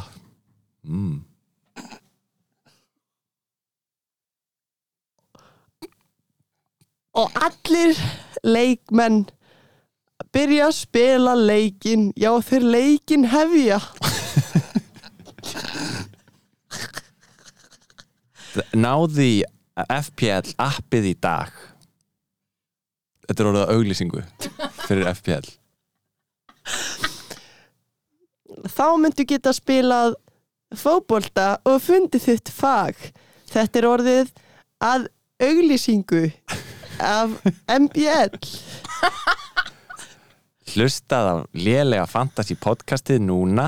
mm. 0.87 1.19
Og 7.11 7.27
allir 7.35 7.97
leikmenn 8.47 9.25
byrja 10.31 10.69
að 10.69 10.77
spila 10.77 11.33
leikin, 11.35 12.13
já 12.15 12.31
þeir 12.47 12.63
leikin 12.75 13.25
hefja. 13.27 13.79
náði 18.75 19.43
FPL 19.89 20.53
appið 20.61 21.09
í 21.11 21.15
dag 21.21 21.55
þetta 23.27 23.39
er 23.39 23.49
orðið 23.51 23.65
að 23.65 23.73
auglýsingu 23.77 24.25
fyrir 24.85 25.11
FPL 25.15 25.49
Þá 28.69 28.85
myndu 29.01 29.25
geta 29.25 29.53
spilað 29.55 30.15
fótbolta 30.77 31.55
og 31.67 31.81
fundið 31.83 32.27
þitt 32.27 32.51
fag. 32.53 32.97
Þetta 33.51 33.79
er 33.79 33.87
orðið 33.89 34.31
að 34.83 35.07
auglýsingu 35.41 36.23
af 37.01 37.33
MBL. 37.71 38.37
hlustað 40.71 41.27
á 41.27 41.35
lélega 41.51 42.05
fantasy 42.07 42.55
podcastið 42.55 43.25
núna 43.25 43.65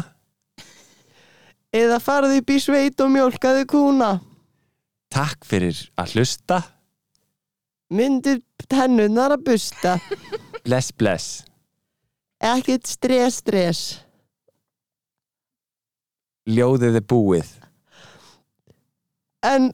Eða 1.73 1.97
farið 1.99 2.37
upp 2.37 2.51
í 2.53 2.59
sveit 2.61 3.01
og 3.01 3.09
mjólkaðu 3.11 3.65
kúna. 3.65 4.11
Takk 5.13 5.45
fyrir 5.47 5.77
að 5.99 6.15
hlusta 6.17 6.61
Myndir 7.93 8.39
tennunar 8.71 9.35
að 9.35 9.43
busta. 9.51 9.97
bless 10.65 10.91
bless 10.97 11.43
Ekkert 12.43 12.87
stress, 12.89 13.37
stress. 13.43 13.81
ljóðið 16.49 16.97
er 16.99 17.05
búið 17.07 17.51
En 19.43 19.69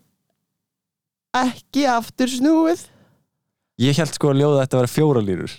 ekki 1.37 1.83
aftur 1.85 2.25
snúið. 2.31 2.87
Ég 3.79 3.95
held 4.01 4.11
sko 4.15 4.31
að 4.33 4.39
ljóða 4.41 4.63
þetta 4.63 4.75
að 4.75 4.81
vera 4.81 4.91
fjóra 4.91 5.21
línur 5.23 5.51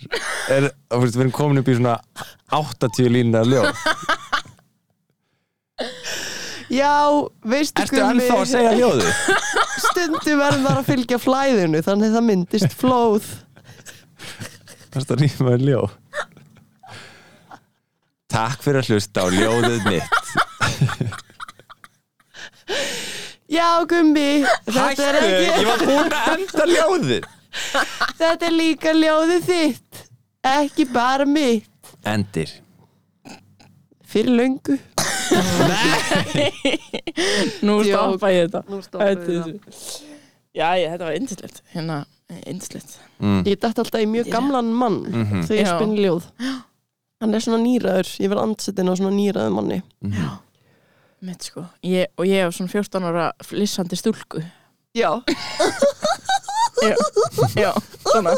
er, 0.51 0.65
Við 0.91 1.15
erum 1.15 1.31
komin 1.33 1.61
upp 1.61 1.71
í 1.71 1.77
svona 1.79 1.95
80 2.53 3.07
línur 3.15 3.47
ljóð 3.49 3.71
Já, 6.71 7.27
veistu 7.43 7.83
Ertu 7.83 7.99
ennþá 7.99 8.35
að 8.39 8.45
segja 8.47 8.71
ljóðu? 8.77 9.07
Stundum 9.85 10.39
verður 10.39 10.61
maður 10.63 10.77
að 10.79 10.85
fylgja 10.87 11.17
flæðinu 11.19 11.81
Þannig 11.83 12.13
það 12.13 12.27
myndist 12.29 12.75
flóð. 12.79 13.27
Ertu 14.91 15.15
að 15.15 15.23
rýma 15.25 15.55
í 15.57 15.65
ljóð? 15.67 15.97
Takk 18.31 18.63
fyrir 18.63 18.79
að 18.79 18.93
hlusta 18.93 19.25
á 19.25 19.27
ljóðið 19.35 19.81
mitt. 19.89 20.11
Já, 23.51 23.83
Gummi 23.91 24.27
er 24.47 25.17
Ég 25.27 25.67
var 25.67 25.83
búin 25.83 26.15
að 26.15 26.29
enda 26.37 26.67
ljóðið. 26.69 27.27
Þetta 28.21 28.47
er 28.47 28.55
líka 28.55 28.95
ljóðið 28.95 29.49
þitt 29.49 30.05
Ekki 30.47 30.87
bara 30.89 31.27
mitt. 31.27 31.91
Endir. 32.07 32.55
Fyrir 34.07 34.39
löngu 34.39 34.79
Nú 37.65 37.75
stoppa 37.85 38.31
ég 38.33 38.47
þetta. 38.49 38.61
Nú 38.69 38.81
Þetta- 38.81 40.09
Já, 40.51 40.67
ég, 40.75 40.89
þetta 40.91 41.05
var 41.07 41.15
indislegt 41.15 41.61
Hérna, 41.71 41.97
indislegt 42.43 42.97
mm. 43.23 43.43
Ég 43.47 43.55
dætti 43.61 43.79
alltaf 43.85 44.01
í 44.03 44.07
mjög 44.11 44.31
gamlan 44.33 44.73
mann 44.75 44.97
Mhm. 45.07 45.43
Þegar 45.47 45.57
ég 45.61 45.67
Já. 45.67 45.75
spinn 45.77 45.95
ljóð. 45.97 46.23
Hann 47.21 47.35
er 47.35 47.39
svona 47.39 47.61
nýraður. 47.63 48.09
Ég 48.19 48.29
verð 48.31 48.41
andsetin 48.43 48.89
á 48.89 48.93
svona 48.97 49.13
nýraður 49.15 49.53
manni. 49.55 49.81
Mhm. 50.03 50.39
Mitt 51.21 51.43
sko. 51.43 51.65
Ég, 51.83 52.07
Og 52.17 52.25
ég 52.25 52.43
hef 52.43 52.55
svona 52.57 52.69
14 52.71 53.03
ára 53.03 53.31
flissandi 53.45 53.95
stúlku. 53.95 54.41
Já. 54.97 55.21
Já, 56.81 56.95
já 57.55 57.71
svona 58.11 58.33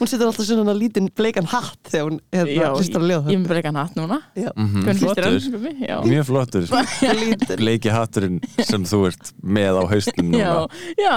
Hún 0.00 0.08
setur 0.08 0.30
alltaf 0.30 0.46
svona 0.48 0.72
lítinn 0.72 1.10
bleikan 1.12 1.44
hatt 1.52 1.90
Þegar 1.92 2.06
hún 2.08 2.18
hérna 2.32 2.70
hlustar 2.72 3.02
á 3.04 3.06
ljóð 3.10 3.26
Ég 3.28 3.36
er 3.36 3.40
með 3.42 3.50
bleikan 3.52 3.76
hatt 3.76 3.98
núna. 3.98 4.16
Mhm. 4.56 4.86
Finnst 4.86 5.04
þér 5.04 5.26
Flottur. 5.28 6.06
Mjög 6.08 6.24
flottur. 6.30 6.68
Lítinn. 7.20 7.60
Bleiki 7.60 7.92
hatturinn 7.92 8.38
sem 8.64 8.86
þú 8.88 9.02
ert 9.10 9.32
með 9.44 9.76
á 9.76 9.82
haustum 9.92 10.32
já, 10.32 10.48
núna 10.48 10.68
já 10.96 11.16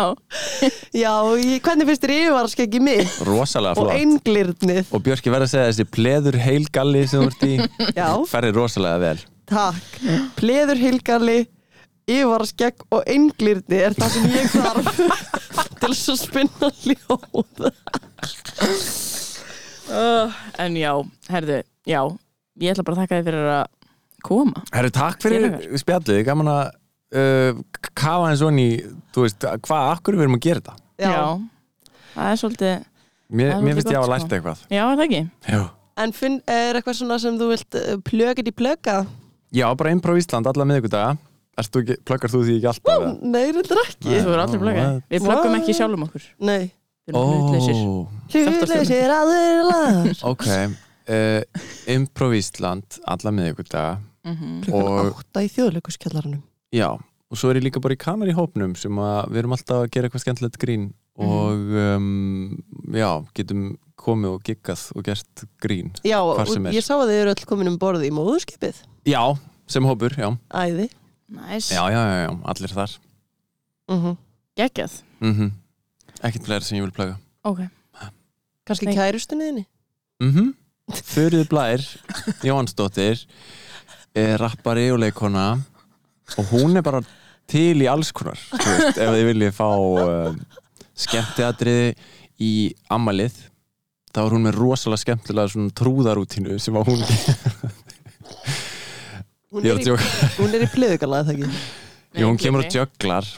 Já, 1.00 1.14
hvernig 1.64 1.88
finnst 1.90 2.04
þér 2.04 2.16
yfirvaraskeggi 2.18 2.82
mitt? 2.84 3.18
Rosalega 3.28 3.80
og 3.80 3.88
flott. 3.88 3.96
einglirnið. 4.02 4.92
Og 4.94 5.04
Björki 5.08 5.32
verð 5.34 5.48
að 5.48 5.54
segja 5.56 5.70
þessi 5.72 5.88
pleður 5.96 6.38
heilgalli 6.44 7.06
sem 7.08 7.24
þú 7.24 7.32
ert 7.32 7.48
í. 7.48 7.54
Já, 7.98 8.10
ferri 8.30 8.52
rosalega 8.56 9.00
vel. 9.08 9.24
Takk. 9.50 9.98
Pleður 10.40 10.80
hilgarli, 10.80 11.40
yfirvaraskegg 12.10 12.84
og 12.92 13.06
einglirni 13.10 13.80
er 13.80 13.96
það 13.98 14.10
sem 14.18 14.26
ég 14.34 14.48
þarf 14.54 14.86
til 15.80 15.92
þess 15.94 16.12
að 16.14 16.20
spinna 16.24 16.70
ljóð 16.84 17.68
uh, 19.94 20.44
En 20.64 20.78
já, 20.80 20.94
herðu, 21.32 21.62
já 21.90 22.02
Ég 22.62 22.70
ætla 22.70 22.86
bara 22.86 23.00
að 23.00 23.02
þakka 23.04 23.18
þið 23.18 23.28
fyrir 23.32 23.48
að 23.50 23.64
koma. 24.24 24.62
Herru, 24.76 24.90
takk 24.94 25.24
fyrir 25.24 25.56
spjallið, 25.82 26.20
gaman 26.28 26.52
að 26.52 26.64
uh, 27.18 27.62
kafa 27.98 28.30
eins 28.30 28.44
og 28.46 28.60
í, 28.62 28.68
þú 29.16 29.26
veist, 29.26 29.48
hvað, 29.66 29.88
akkur 29.96 30.18
við 30.20 30.28
erum 30.28 30.38
að 30.38 30.44
gera 30.46 30.62
þetta? 30.62 30.76
Það 32.14 32.28
er 32.30 32.40
svolítið 32.44 32.76
Mér, 33.34 33.56
mér 33.66 33.80
finnst 33.80 33.90
ég 33.90 33.96
gott, 33.98 33.98
að 33.98 34.04
hafa 34.04 34.14
lært 34.14 34.36
eitthvað. 34.38 34.62
Já, 34.70 34.84
er 34.84 35.00
það 35.00 35.06
ekki? 35.08 35.24
Já, 35.50 35.62
En 36.04 36.14
finn, 36.14 36.40
er 36.50 36.78
eitthvað 36.78 36.98
svona 37.00 37.18
sem 37.22 37.36
þú 37.42 37.50
vilt 37.52 37.78
uh, 37.80 37.96
plögit 38.06 38.50
í 38.50 38.54
plöga? 38.54 39.00
Já 39.54 39.66
bara 39.78 39.94
Improv 39.94 40.18
Ísland 40.22 40.48
alla 40.50 40.66
miðvikudaga. 40.70 41.18
Ertu 41.18 41.33
ekki, 41.62 41.98
pluggar 42.08 42.32
þú 42.34 42.44
því 42.48 42.56
ekki 42.60 42.70
alltaf? 42.72 42.94
eða? 42.94 43.12
Nei, 43.22 43.44
er 43.50 43.84
ekki. 43.84 44.14
Þú 44.14 44.32
er 44.34 44.42
aldrei 44.46 44.62
plöggað? 44.64 45.04
Við 45.14 45.28
plöggum 45.28 45.58
ekki 45.60 45.76
sjálfum 45.78 46.08
okkur. 46.08 46.26
Nei. 46.50 46.64
Hlutleysir 47.12 47.80
Hlutleysir 48.32 49.12
aðurlar 49.12 50.22
Ok, 50.30 50.46
uh, 50.48 51.42
Improv 51.92 52.36
Ísland 52.38 53.00
alla 53.04 53.34
miðvikudaga. 53.36 53.98
Mhm. 54.24 54.62
Klukkan 54.64 55.10
Og- 55.10 55.18
átta 55.20 55.44
í 55.44 55.50
þjóðleikuskjallaranum 55.52 56.42
Já, 56.72 56.96
og 56.96 57.38
svo 57.38 57.50
er 57.52 57.60
ég 57.60 57.66
líka 57.68 57.82
bara 57.84 57.94
í 57.94 58.00
kanar 58.00 58.32
í 58.32 58.34
hópnum 58.38 58.72
sem 58.78 58.92
að 58.96 59.32
við 59.34 59.38
erum 59.44 59.52
alltaf 59.58 59.84
að 59.84 59.92
gera 59.92 60.08
eitthvað 60.08 60.24
skemmtilegt 60.24 60.58
grín. 60.58 60.94
Og 61.20 61.60
um, 61.78 62.64
já, 62.90 63.22
getum 63.36 63.78
komið 64.00 64.32
og 64.32 64.42
giggað 64.48 64.88
og 64.96 65.04
gert 65.06 65.44
grín 65.62 65.92
Já, 66.02 66.18
og 66.24 66.48
sem 66.50 66.64
ég 66.74 66.82
sá 66.82 66.96
að 66.96 67.12
þið 67.12 67.20
eru 67.20 67.34
öll 67.36 67.46
komin 67.46 67.68
um 67.70 67.78
borði 67.78 68.08
í 68.10 68.16
móðurskipið. 68.16 68.80
Já, 69.06 69.38
sem 69.68 69.84
hópur, 69.84 70.16
já. 70.18 70.32
Æði 70.50 70.88
Næs, 71.34 71.70
Já, 71.74 71.82
já, 71.90 72.02
já, 72.06 72.18
já, 72.28 72.32
allir 72.54 72.74
þar. 72.78 72.96
Mm 73.92 74.18
geggjað. 74.60 75.00
Mm 75.24 75.52
Ekkert 76.24 76.46
fleira 76.46 76.64
sem 76.64 76.78
ég 76.78 76.86
vil 76.86 76.94
plöga. 76.96 77.18
Ok, 77.44 77.64
Kannski 78.64 78.86
Nei. 78.88 78.96
kærustunniðinni 78.96 79.66
mm 80.24 80.54
Þurrið 80.94 81.48
Blær 81.52 81.84
Jóhannsdóttir 82.44 83.24
er 84.16 84.38
rappari 84.40 84.86
og 84.94 85.00
leikona 85.02 85.48
og 86.38 86.52
hún 86.52 86.78
er 86.80 86.84
bara 86.86 87.02
til 87.50 87.82
í 87.84 87.88
alls 87.92 88.12
konar 88.16 88.40
þú 88.52 88.68
veist, 88.70 89.00
ef 89.00 89.10
þið 89.16 89.26
viljið 89.32 89.56
fá 89.58 89.68
uh, 89.74 90.36
skemmtiatriði 90.96 91.90
í 92.44 92.52
ammalið 92.94 93.36
þá 94.14 94.22
er 94.26 94.36
hún 94.38 94.46
með 94.48 94.60
rosalega 94.60 95.02
skemmtilega 95.04 95.52
svona 95.56 95.74
trúðarútínu 95.82 96.60
sem 96.62 96.78
hún 96.78 97.04
hún, 99.54 99.66
er 99.66 99.78
er 99.78 99.94
í- 99.94 100.34
hún 100.40 100.58
er 100.58 100.66
í 100.66 100.70
plöðugala, 100.74 101.22
eða 101.24 101.36
ekki? 101.38 101.52
Jú, 102.14 102.28
hún 102.30 102.42
kemur 102.42 102.66
og 102.66 102.74
jöglar 102.74 103.30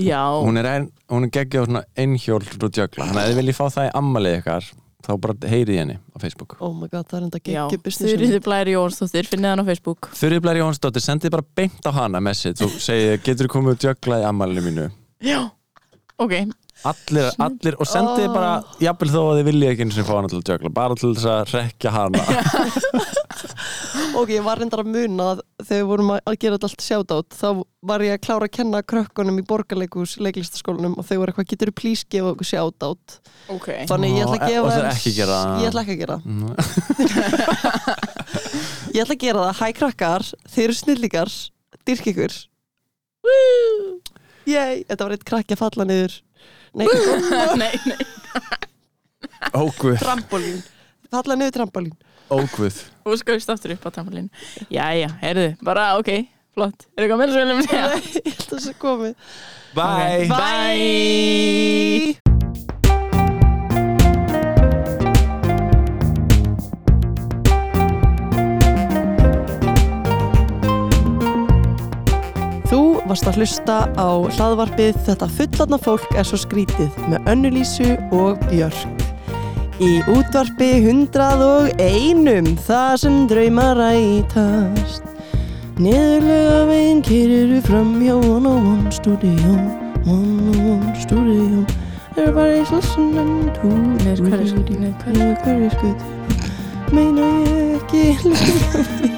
Já, 0.00 0.22
hún 0.40 0.56
er, 0.56 0.66
ein, 0.70 0.86
hún 1.12 1.26
er 1.26 1.32
geggjað 1.34 1.64
á 1.64 1.68
svona 1.68 1.82
einhjól 2.00 2.40
og 2.40 2.70
jöglar 2.72 3.10
þannig 3.10 3.22
að 3.22 3.28
þið 3.32 3.40
viljið 3.42 3.58
fá 3.58 3.66
það 3.74 3.88
í 3.88 3.92
ammalið 4.00 4.36
ykkar 4.38 4.70
þá 5.02 5.10
bara 5.18 5.34
heyrið 5.50 5.74
í 5.74 5.78
henni 5.80 5.96
á 5.98 6.16
Facebook. 6.22 6.54
Oh 6.62 6.70
my 6.72 6.86
god, 6.88 7.08
það 7.10 7.18
er 7.18 7.24
enda 7.26 7.40
já. 7.42 7.44
geggjum 7.66 7.82
business 7.84 8.12
Þurriði 8.12 8.40
Blæri 8.46 8.74
Jónsdóttir, 8.76 9.28
finnið 9.28 9.50
hann 9.50 9.62
á 9.62 9.66
Facebook. 9.66 10.08
Þurrið 10.14 10.42
Blær 10.44 10.60
Jóhannsdóttir, 10.60 11.02
sendið 11.04 11.34
bara 11.34 11.46
beint 11.58 11.88
á 11.88 11.90
hana 11.96 12.20
message 12.22 12.62
og 12.64 12.76
segið, 12.80 13.16
getur 13.26 13.48
þú 13.48 13.54
komið 13.56 13.74
og 13.74 13.86
jöglað 13.88 14.22
í 14.22 14.28
ammalinu 14.30 14.64
mínu? 14.68 14.86
Já, 15.26 15.40
ok 16.22 16.36
allir, 16.90 17.28
allir 17.46 17.74
og 17.80 17.86
sendið 17.88 18.26
Oh. 18.28 18.34
bara 18.34 18.52
jafnvel 18.82 19.10
þó 19.12 19.20
að 19.22 19.36
þið 19.40 19.46
viljið 19.50 19.70
ekki 19.72 19.84
eins 19.86 19.98
og 20.02 20.06
fá 20.08 20.14
hana 20.18 20.28
til 20.32 20.38
að 20.40 20.50
jögla 20.52 20.70
bara 20.74 20.94
til 20.98 21.12
þess 21.14 21.28
að 21.32 21.52
rekja 21.56 21.90
hana. 21.94 22.20
Ok, 24.12 24.28
ég 24.28 24.42
var 24.44 24.58
reyndar 24.60 24.82
að 24.82 24.90
muna 24.92 25.24
að 25.32 25.38
þegar 25.64 25.78
við 25.80 25.86
vorum 25.88 26.10
að 26.14 26.34
gera 26.42 26.58
allt 26.60 26.82
sjátátt 26.84 27.32
þá 27.36 27.48
var 27.88 28.02
ég 28.04 28.12
að 28.14 28.20
klára 28.26 28.46
að 28.46 28.52
kenna 28.58 28.80
krökkunum 28.84 29.38
í 29.40 29.44
borgarleikus 29.48 30.12
leiklistaskólanum 30.22 30.94
og 31.00 31.06
þau 31.08 31.16
voru 31.22 31.32
eitthvað, 31.32 31.48
getur 31.52 31.70
þú 31.72 31.74
plís 31.80 32.02
gefa 32.12 32.32
okkur 32.34 32.48
sjátátt 32.50 33.16
Ok. 33.56 33.68
Þannig 33.88 34.12
ég 34.18 34.26
ætla 34.26 34.36
að 34.36 34.42
Og 34.42 34.48
gefa 34.52 34.68
það 34.68 34.76
þeim- 34.76 34.92
ekki 34.92 35.12
gera 35.16 35.38
Ég 35.62 35.66
ætla 35.72 35.82
ekki 35.82 35.94
að 35.96 36.02
gera. 36.02 36.16
Mm. 36.28 36.52
Ég 38.92 39.00
ætla 39.06 39.16
að 39.16 39.22
gera 39.24 39.46
það, 39.48 39.56
hæ 39.62 39.68
krakkar. 39.80 40.22
Þeir 40.52 40.64
eru 40.68 40.76
snillíkar, 40.82 41.30
dyrk 41.88 42.06
ykkur. 42.12 42.34
Yey, 44.52 44.82
þetta 44.88 45.04
var 45.06 45.14
eitt 45.16 45.24
krakki 45.28 45.54
að 45.56 45.62
falla 45.64 45.86
niður 45.88 46.18
Nei, 46.78 46.86
Nei, 47.60 47.74
nei. 47.86 47.98
Óguð, 49.52 49.98
trampolín. 50.00 50.62
Falla 51.12 51.36
niður 51.36 51.56
trampolín. 51.58 51.92
Óguð 52.32 52.78
Þú 53.04 53.16
skauðst 53.20 53.50
aftur 53.52 53.74
upp 53.74 53.82
á 53.84 53.90
tamlin 53.92 54.28
Jæja, 54.72 55.10
heyrðu, 55.20 55.48
bara 55.66 55.90
ok, 56.00 56.12
flott. 56.56 56.86
Er 56.96 57.04
viljum 57.42 57.60
segja? 57.66 57.90
Nei, 57.92 58.22
að 58.32 58.46
það 58.48 58.64
sé 58.64 58.74
komið. 58.80 59.14
Bye. 59.76 60.28
Bye. 60.32 62.14
Þú 62.16 62.21
varst 73.12 73.28
að 73.28 73.42
hlusta 73.42 73.76
á 74.00 74.08
hlaðvarpið 74.38 75.00
Þetta 75.04 75.26
fullatna 75.36 75.78
fólk 75.84 76.14
er 76.16 76.24
svo 76.24 76.38
skrítið 76.40 76.94
með 77.12 77.26
Önnulísu 77.28 77.90
og 78.16 78.40
Björk. 78.48 79.02
Í 79.82 79.90
útvarpi 80.08 80.70
hundrað 80.86 81.42
og 81.44 81.82
einum 81.82 82.52
það 82.64 82.94
sem 83.02 83.18
draumar 83.28 83.76
rætast. 83.76 85.04
Niðurlega 85.82 86.58
veginn 86.70 87.04
keriru 87.04 87.60
fram 87.66 87.94
hjá 88.00 88.14
One 88.16 88.48
on 88.48 88.68
One 88.72 88.92
Studio, 88.94 89.56
One 90.06 90.48
on 90.54 90.66
One 90.70 90.96
Studio. 90.96 91.64
Everybody's 92.16 92.72
listening 92.72 93.52
to 93.60 93.68
the 94.04 94.16
radio. 94.24 94.60
hverju 94.64 95.12
Niður 95.12 95.40
hverju 95.44 95.72
skutu. 95.76 96.92
Meina 96.92 97.32
ég 97.44 97.80
ekki 97.80 98.06
hlusta. 98.22 99.08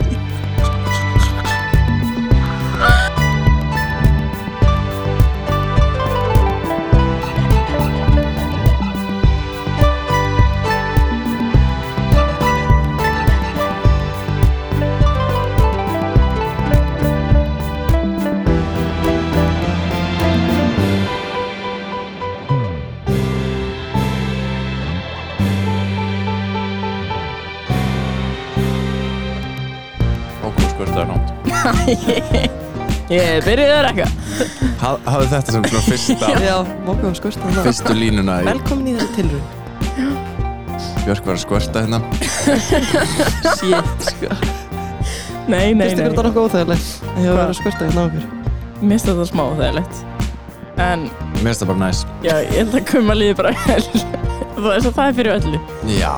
Ég 31.84 33.44
byrjuði 33.44 33.74
að 33.74 33.82
rekka 33.88 34.06
Ha- 34.80 34.98
Hafðu 35.08 35.26
þetta 35.32 35.54
sem 35.54 35.66
svona 35.68 35.82
fyrsta 35.88 36.30
Já, 36.44 36.54
mókum 36.86 37.12
skvörsta 37.16 37.44
hérna. 37.48 37.64
fyrstu 37.66 37.96
línuna 37.98 38.38
í 38.42 38.46
Velkomin 38.48 38.88
í 38.88 38.94
þessu 38.98 39.10
tilrun. 39.18 39.44
Björk 41.04 41.26
var 41.28 41.36
að 41.36 41.42
skvörta 41.44 41.82
hérna 41.84 42.00
Shit, 43.58 44.08
sko. 44.08 44.30
Nei, 45.44 45.74
nei, 45.76 45.84
Fyrst 45.84 45.98
ykkur 45.98 46.00
nei 46.00 46.08
þetta 46.08 46.24
nokkuð 46.24 46.46
óþægilegt. 46.48 46.88
Það 47.04 47.20
hefur 47.20 47.28
Hvað? 47.28 47.38
verið 47.38 47.52
að 47.52 47.58
skvörsta 47.60 47.82
hérna 47.84 48.00
á 48.00 48.06
okkur. 48.08 48.24
Mér 48.80 48.90
finnst 48.94 49.08
þetta 49.10 49.26
smá 49.30 49.44
þegarlegt 49.60 49.94
En 50.88 51.04
Mér 51.06 51.44
finnst 51.50 51.62
það 51.62 51.70
bara 51.74 51.82
næs 51.84 52.00
já, 52.24 52.34
ég 52.40 52.56
held 52.58 52.74
að 52.80 52.88
kumma 52.90 53.14
líði 53.20 53.36
bara 53.38 53.52
vel 53.68 53.84
Það 54.54 54.72
er 54.72 54.82
svo 54.86 54.92
það 54.96 55.06
er 55.10 55.14
fyrir 55.20 55.32
öllu 55.36 55.58
Já 56.00 56.14